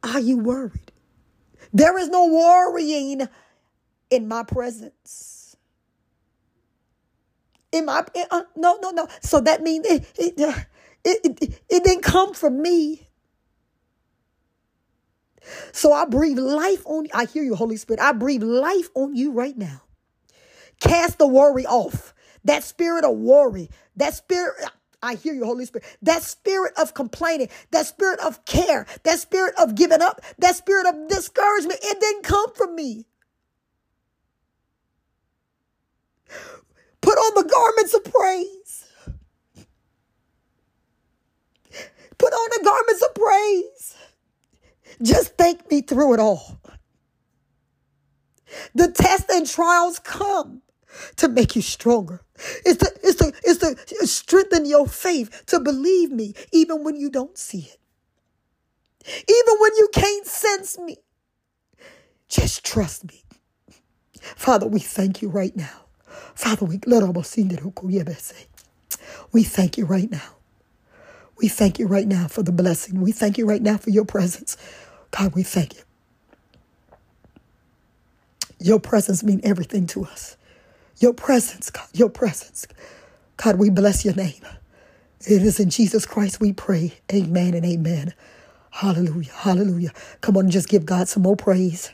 are 0.02 0.20
you 0.20 0.38
worried? 0.38 0.92
There 1.72 1.98
is 1.98 2.08
no 2.08 2.26
worrying 2.26 3.28
in 4.10 4.28
my 4.28 4.42
presence. 4.42 5.56
In 7.72 7.86
my 7.86 8.04
uh, 8.30 8.42
no 8.56 8.78
no 8.80 8.90
no. 8.90 9.06
So 9.20 9.40
that 9.40 9.62
means 9.62 9.86
it 9.86 10.12
it, 10.16 10.40
uh, 10.40 10.58
it 11.04 11.20
it 11.24 11.62
it 11.68 11.84
didn't 11.84 12.02
come 12.02 12.34
from 12.34 12.62
me. 12.62 13.06
So 15.72 15.92
I 15.92 16.04
breathe 16.06 16.38
life 16.38 16.82
on 16.86 17.04
you. 17.04 17.10
I 17.14 17.26
hear 17.26 17.42
you, 17.42 17.54
Holy 17.54 17.76
Spirit. 17.76 18.00
I 18.00 18.12
breathe 18.12 18.42
life 18.42 18.88
on 18.94 19.14
you 19.14 19.32
right 19.32 19.56
now. 19.56 19.82
Cast 20.80 21.18
the 21.18 21.26
worry 21.26 21.66
off. 21.66 22.14
That 22.44 22.62
spirit 22.64 23.04
of 23.04 23.16
worry, 23.16 23.68
that 23.96 24.14
spirit, 24.14 24.54
I 25.02 25.14
hear 25.16 25.34
you, 25.34 25.44
Holy 25.44 25.66
Spirit. 25.66 25.86
That 26.02 26.22
spirit 26.22 26.74
of 26.78 26.94
complaining, 26.94 27.48
that 27.72 27.86
spirit 27.86 28.20
of 28.20 28.44
care, 28.46 28.86
that 29.04 29.20
spirit 29.20 29.54
of 29.60 29.74
giving 29.76 30.02
up, 30.02 30.22
that 30.38 30.56
spirit 30.56 30.86
of 30.86 31.08
discouragement, 31.08 31.80
it 31.82 32.00
didn't 32.00 32.24
come 32.24 32.54
from 32.54 32.74
me. 32.76 33.06
Put 37.00 37.18
on 37.18 37.44
the 37.44 37.50
garments 37.50 37.94
of 37.94 38.04
praise. 38.04 38.86
Put 42.18 42.32
on 42.32 42.50
the 42.58 42.64
garments 42.64 43.02
of 43.02 43.14
praise. 43.14 43.96
Just 45.02 45.36
thank 45.38 45.70
me 45.70 45.82
through 45.82 46.14
it 46.14 46.20
all. 46.20 46.60
The 48.74 48.90
tests 48.92 49.32
and 49.32 49.48
trials 49.48 49.98
come 50.00 50.62
to 51.16 51.28
make 51.28 51.56
you 51.56 51.62
stronger. 51.62 52.22
It's 52.64 52.78
to, 52.78 52.92
it's 53.02 53.18
to, 53.18 53.34
it's 53.44 53.58
to 54.00 54.06
strengthen 54.06 54.66
your 54.66 54.86
faith 54.88 55.44
to 55.46 55.60
believe 55.60 56.12
me 56.12 56.34
even 56.52 56.84
when 56.84 56.96
you 56.96 57.10
don't 57.10 57.38
see 57.38 57.70
it. 57.72 57.78
Even 59.28 59.60
when 59.60 59.72
you 59.76 59.88
can't 59.92 60.26
sense 60.26 60.78
me. 60.78 60.98
Just 62.28 62.64
trust 62.64 63.06
me. 63.08 63.24
Father, 64.22 64.66
we 64.66 64.80
thank 64.80 65.22
you 65.22 65.28
right 65.28 65.56
now. 65.56 65.82
Father, 66.34 66.66
we 66.66 66.78
we 69.32 69.44
thank 69.44 69.78
you 69.78 69.86
right 69.86 70.10
now. 70.10 70.36
We 71.38 71.48
thank 71.48 71.78
you 71.78 71.86
right 71.88 72.08
now 72.08 72.28
for 72.28 72.42
the 72.42 72.52
blessing. 72.52 73.00
We 73.02 73.12
thank 73.12 73.38
you 73.38 73.46
right 73.46 73.62
now 73.62 73.78
for 73.78 73.90
your 73.90 74.06
presence. 74.06 74.56
God, 75.12 75.34
we 75.34 75.44
thank 75.44 75.76
you. 75.76 75.82
Your 78.60 78.80
presence 78.80 79.24
means 79.24 79.42
everything 79.44 79.86
to 79.88 80.04
us. 80.06 80.37
Your 81.00 81.14
presence, 81.14 81.70
God, 81.70 81.86
your 81.92 82.10
presence. 82.10 82.66
God, 83.36 83.56
we 83.56 83.70
bless 83.70 84.04
your 84.04 84.14
name. 84.14 84.42
It 85.20 85.42
is 85.42 85.60
in 85.60 85.70
Jesus 85.70 86.06
Christ 86.06 86.40
we 86.40 86.52
pray. 86.52 86.94
Amen 87.12 87.54
and 87.54 87.64
amen. 87.64 88.14
Hallelujah. 88.70 89.32
Hallelujah. 89.32 89.92
Come 90.20 90.36
on, 90.36 90.50
just 90.50 90.68
give 90.68 90.86
God 90.86 91.08
some 91.08 91.22
more 91.22 91.36
praise. 91.36 91.92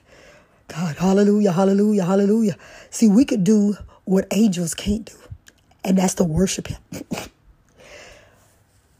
God, 0.68 0.96
hallelujah, 0.96 1.52
hallelujah, 1.52 2.04
hallelujah. 2.04 2.56
See, 2.90 3.08
we 3.08 3.24
could 3.24 3.44
do 3.44 3.76
what 4.04 4.26
angels 4.30 4.74
can't 4.74 5.04
do, 5.04 5.16
and 5.84 5.98
that's 5.98 6.14
to 6.14 6.24
worship 6.24 6.68
Him. 6.68 6.78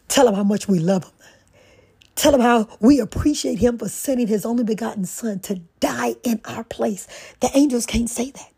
Tell 0.09 0.29
Him 0.29 0.35
how 0.35 0.45
much 0.45 0.69
we 0.69 0.79
love 0.79 1.05
Him. 1.05 1.13
Tell 2.15 2.35
Him 2.35 2.43
how 2.43 2.69
we 2.81 3.01
appreciate 3.01 3.59
Him 3.59 3.79
for 3.79 3.89
sending 3.89 4.27
His 4.27 4.45
only 4.45 4.65
begotten 4.65 5.07
Son 5.07 5.41
to 5.41 5.61
die 5.81 6.17
in 6.23 6.41
our 6.45 6.65
place. 6.65 7.09
The 7.41 7.51
angels 7.55 7.87
can't 7.87 8.11
say 8.11 8.31
that. 8.31 8.51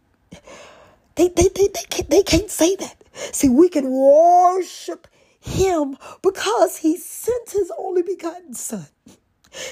They, 1.16 1.28
they, 1.28 1.48
they, 1.54 1.68
they, 1.68 1.82
can't, 1.88 2.10
they 2.10 2.22
can't 2.22 2.50
say 2.50 2.76
that. 2.76 3.02
See, 3.32 3.48
we 3.48 3.68
can 3.68 3.90
worship 3.90 5.08
Him 5.40 5.96
because 6.22 6.78
He 6.78 6.96
sent 6.98 7.50
His 7.50 7.72
only 7.78 8.02
begotten 8.02 8.54
Son. 8.54 8.86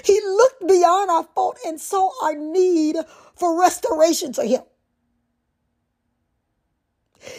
He 0.05 0.21
looked 0.21 0.67
beyond 0.67 1.11
our 1.11 1.25
fault 1.35 1.59
and 1.67 1.79
saw 1.79 2.11
our 2.25 2.35
need 2.35 2.97
for 3.37 3.61
restoration 3.61 4.33
to 4.33 4.45
Him. 4.45 4.63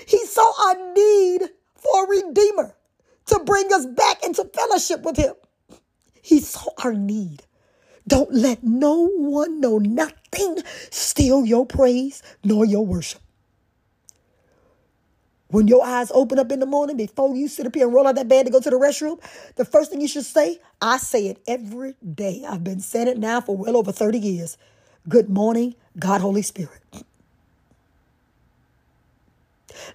He 0.07 0.23
saw 0.25 0.51
our 0.67 0.93
need 0.93 1.49
for 1.75 2.05
a 2.05 2.07
Redeemer 2.07 2.75
to 3.27 3.39
bring 3.39 3.73
us 3.73 3.87
back 3.87 4.23
into 4.23 4.45
fellowship 4.45 5.01
with 5.01 5.17
Him. 5.17 5.33
He 6.21 6.39
saw 6.39 6.69
our 6.83 6.93
need. 6.93 7.43
Don't 8.07 8.31
let 8.31 8.63
no 8.63 9.07
one, 9.07 9.59
know 9.59 9.79
nothing 9.79 10.57
steal 10.91 11.43
your 11.43 11.65
praise 11.65 12.21
nor 12.43 12.63
your 12.65 12.85
worship. 12.85 13.21
When 15.49 15.67
your 15.67 15.85
eyes 15.85 16.11
open 16.13 16.39
up 16.39 16.51
in 16.51 16.59
the 16.59 16.65
morning, 16.65 16.97
before 16.97 17.35
you 17.35 17.47
sit 17.47 17.67
up 17.67 17.75
here 17.75 17.85
and 17.85 17.93
roll 17.95 18.07
out 18.07 18.15
that 18.15 18.27
bed 18.27 18.47
to 18.47 18.51
go 18.51 18.59
to 18.59 18.69
the 18.69 18.77
restroom, 18.77 19.19
the 19.55 19.65
first 19.65 19.91
thing 19.91 20.01
you 20.01 20.07
should 20.07 20.25
say, 20.25 20.59
I 20.81 20.97
say 20.97 21.27
it 21.27 21.41
every 21.47 21.95
day. 22.15 22.43
I've 22.47 22.63
been 22.63 22.81
saying 22.81 23.07
it 23.07 23.17
now 23.19 23.41
for 23.41 23.55
well 23.57 23.77
over 23.77 23.91
30 23.91 24.19
years. 24.19 24.57
Good 25.09 25.29
morning, 25.29 25.75
God, 25.99 26.21
Holy 26.21 26.41
Spirit. 26.43 26.81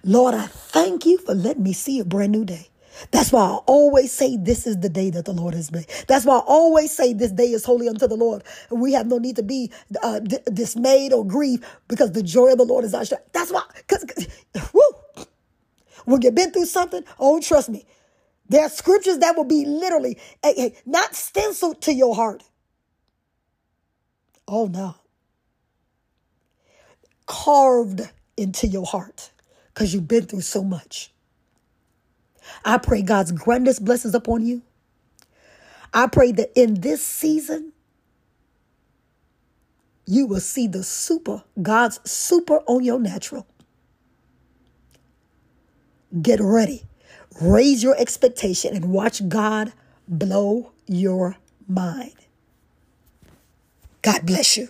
Lord, 0.03 0.35
I 0.35 0.47
thank 0.47 1.05
you 1.05 1.17
for 1.19 1.35
letting 1.35 1.63
me 1.63 1.73
see 1.73 1.99
a 1.99 2.05
brand 2.05 2.31
new 2.31 2.45
day. 2.45 2.69
That's 3.11 3.31
why 3.31 3.41
I 3.41 3.55
always 3.67 4.11
say 4.11 4.37
this 4.37 4.67
is 4.67 4.79
the 4.79 4.89
day 4.89 5.09
that 5.11 5.25
the 5.25 5.33
Lord 5.33 5.53
has 5.55 5.71
made. 5.71 5.87
That's 6.07 6.25
why 6.25 6.37
I 6.37 6.41
always 6.41 6.91
say 6.91 7.13
this 7.13 7.31
day 7.31 7.51
is 7.51 7.65
holy 7.65 7.89
unto 7.89 8.07
the 8.07 8.15
Lord. 8.17 8.43
We 8.69 8.93
have 8.93 9.07
no 9.07 9.17
need 9.17 9.37
to 9.37 9.43
be 9.43 9.71
uh, 10.03 10.19
d- 10.19 10.39
dismayed 10.53 11.13
or 11.13 11.25
grieved 11.25 11.65
because 11.87 12.11
the 12.11 12.23
joy 12.23 12.51
of 12.51 12.57
the 12.57 12.65
Lord 12.65 12.85
is 12.85 12.93
our 12.93 13.05
strength. 13.05 13.25
That's 13.33 13.51
why, 13.51 13.63
because, 13.75 14.05
whoo, 14.73 15.25
when 16.05 16.21
you've 16.21 16.35
been 16.35 16.51
through 16.51 16.65
something, 16.65 17.03
oh, 17.19 17.39
trust 17.41 17.69
me, 17.69 17.85
there 18.49 18.63
are 18.63 18.69
scriptures 18.69 19.19
that 19.19 19.37
will 19.37 19.45
be 19.45 19.65
literally 19.65 20.17
not 20.85 21.15
stenciled 21.15 21.81
to 21.83 21.93
your 21.93 22.15
heart. 22.15 22.43
Oh, 24.47 24.67
no. 24.67 24.95
Carved 27.25 28.01
into 28.35 28.67
your 28.67 28.85
heart 28.85 29.31
because 29.67 29.93
you've 29.93 30.07
been 30.07 30.25
through 30.25 30.41
so 30.41 30.63
much. 30.63 31.11
I 32.65 32.77
pray 32.77 33.01
God's 33.01 33.31
grandest 33.31 33.85
blessings 33.85 34.15
upon 34.15 34.45
you. 34.45 34.63
I 35.93 36.07
pray 36.07 36.31
that 36.33 36.51
in 36.59 36.81
this 36.81 37.05
season, 37.05 37.73
you 40.05 40.25
will 40.25 40.39
see 40.39 40.67
the 40.67 40.83
super, 40.83 41.43
God's 41.61 41.99
super 42.09 42.61
on 42.67 42.83
your 42.83 42.99
natural. 42.99 43.45
Get 46.19 46.39
ready. 46.41 46.83
Raise 47.39 47.83
your 47.83 47.95
expectation 47.97 48.75
and 48.75 48.91
watch 48.91 49.27
God 49.29 49.71
blow 50.07 50.71
your 50.87 51.37
mind. 51.67 52.13
God 54.01 54.25
bless 54.25 54.57
you. 54.57 54.69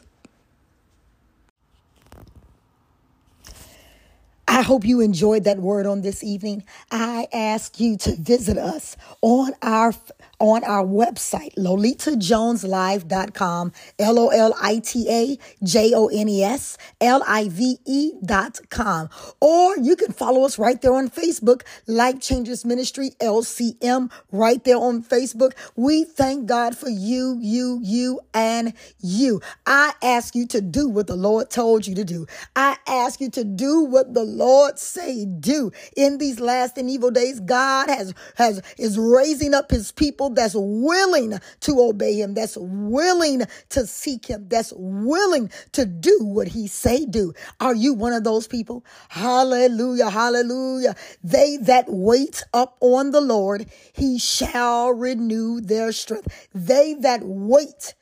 I 4.51 4.61
hope 4.63 4.83
you 4.83 4.99
enjoyed 4.99 5.45
that 5.45 5.59
word 5.59 5.85
on 5.85 6.01
this 6.01 6.25
evening. 6.25 6.65
I 6.91 7.29
ask 7.31 7.79
you 7.79 7.95
to 7.99 8.17
visit 8.17 8.57
us 8.57 8.97
on 9.21 9.53
our 9.61 9.93
on 10.41 10.65
our 10.65 10.83
website, 10.83 11.55
lolitajoneslive.com, 11.55 13.71
L 13.99 14.19
O 14.19 14.27
L 14.29 14.53
I 14.61 14.79
T 14.79 15.07
A 15.09 15.37
J 15.63 15.93
O 15.93 16.07
N 16.07 16.27
E 16.27 16.43
S 16.43 16.77
L 16.99 17.23
I 17.25 17.47
V 17.47 17.77
E.com. 17.85 19.09
Or 19.39 19.77
you 19.77 19.95
can 19.95 20.11
follow 20.11 20.43
us 20.43 20.59
right 20.59 20.81
there 20.81 20.95
on 20.95 21.09
Facebook, 21.09 21.61
Life 21.87 22.19
Changers 22.19 22.65
Ministry, 22.65 23.11
LCM, 23.21 24.11
right 24.31 24.61
there 24.63 24.77
on 24.77 25.03
Facebook. 25.03 25.53
We 25.77 26.03
thank 26.03 26.47
God 26.47 26.75
for 26.75 26.89
you, 26.89 27.37
you, 27.39 27.79
you, 27.83 28.19
and 28.33 28.73
you. 28.99 29.39
I 29.65 29.93
ask 30.01 30.35
you 30.35 30.45
to 30.47 30.59
do 30.59 30.89
what 30.89 31.07
the 31.07 31.15
Lord 31.15 31.49
told 31.51 31.87
you 31.87 31.95
to 31.95 32.03
do. 32.03 32.27
I 32.55 32.75
ask 32.87 33.21
you 33.21 33.29
to 33.29 33.43
do 33.45 33.83
what 33.83 34.15
the 34.15 34.23
Lord 34.41 34.79
say 34.79 35.25
do. 35.25 35.71
In 35.95 36.17
these 36.17 36.39
last 36.39 36.77
and 36.77 36.89
evil 36.89 37.11
days, 37.11 37.39
God 37.39 37.89
has, 37.89 38.13
has, 38.35 38.61
is 38.79 38.97
raising 38.97 39.53
up 39.53 39.69
his 39.69 39.91
people 39.91 40.31
that's 40.31 40.55
willing 40.55 41.39
to 41.61 41.79
obey 41.79 42.19
him, 42.19 42.33
that's 42.33 42.57
willing 42.57 43.43
to 43.69 43.85
seek 43.85 44.25
him, 44.25 44.47
that's 44.49 44.73
willing 44.75 45.51
to 45.73 45.85
do 45.85 46.17
what 46.21 46.47
he 46.47 46.67
say 46.67 47.05
do. 47.05 47.33
Are 47.59 47.75
you 47.75 47.93
one 47.93 48.13
of 48.13 48.23
those 48.23 48.47
people? 48.47 48.83
Hallelujah, 49.09 50.09
hallelujah. 50.09 50.95
They 51.23 51.57
that 51.57 51.85
wait 51.87 52.43
up 52.53 52.77
on 52.79 53.11
the 53.11 53.21
Lord, 53.21 53.67
he 53.93 54.17
shall 54.17 54.91
renew 54.91 55.61
their 55.61 55.91
strength. 55.91 56.49
They 56.53 56.95
that 56.95 57.21
wait 57.23 57.93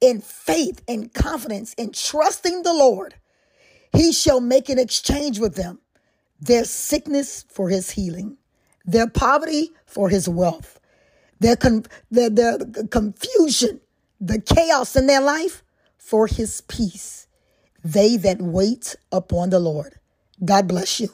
in 0.00 0.20
faith 0.20 0.82
and 0.88 1.12
confidence 1.14 1.74
in 1.74 1.92
trusting 1.92 2.62
the 2.62 2.74
Lord, 2.74 3.14
he 3.96 4.12
shall 4.12 4.40
make 4.40 4.68
an 4.70 4.78
exchange 4.78 5.40
with 5.40 5.56
them. 5.56 5.80
Their 6.40 6.64
sickness 6.64 7.44
for 7.48 7.70
his 7.70 7.90
healing, 7.92 8.38
their 8.86 9.08
poverty 9.08 9.72
for 9.86 10.10
his 10.10 10.28
wealth 10.28 10.80
their, 11.40 11.56
con- 11.56 11.86
their, 12.10 12.30
their 12.30 12.58
confusion, 12.90 13.80
the 14.20 14.40
chaos 14.40 14.96
in 14.96 15.06
their 15.06 15.20
life 15.22 15.64
for 15.98 16.26
his 16.26 16.62
peace. 16.62 17.28
They 17.84 18.16
that 18.18 18.42
wait 18.42 18.96
upon 19.12 19.50
the 19.50 19.60
Lord. 19.60 19.94
God 20.44 20.68
bless 20.68 21.00
you. 21.00 21.10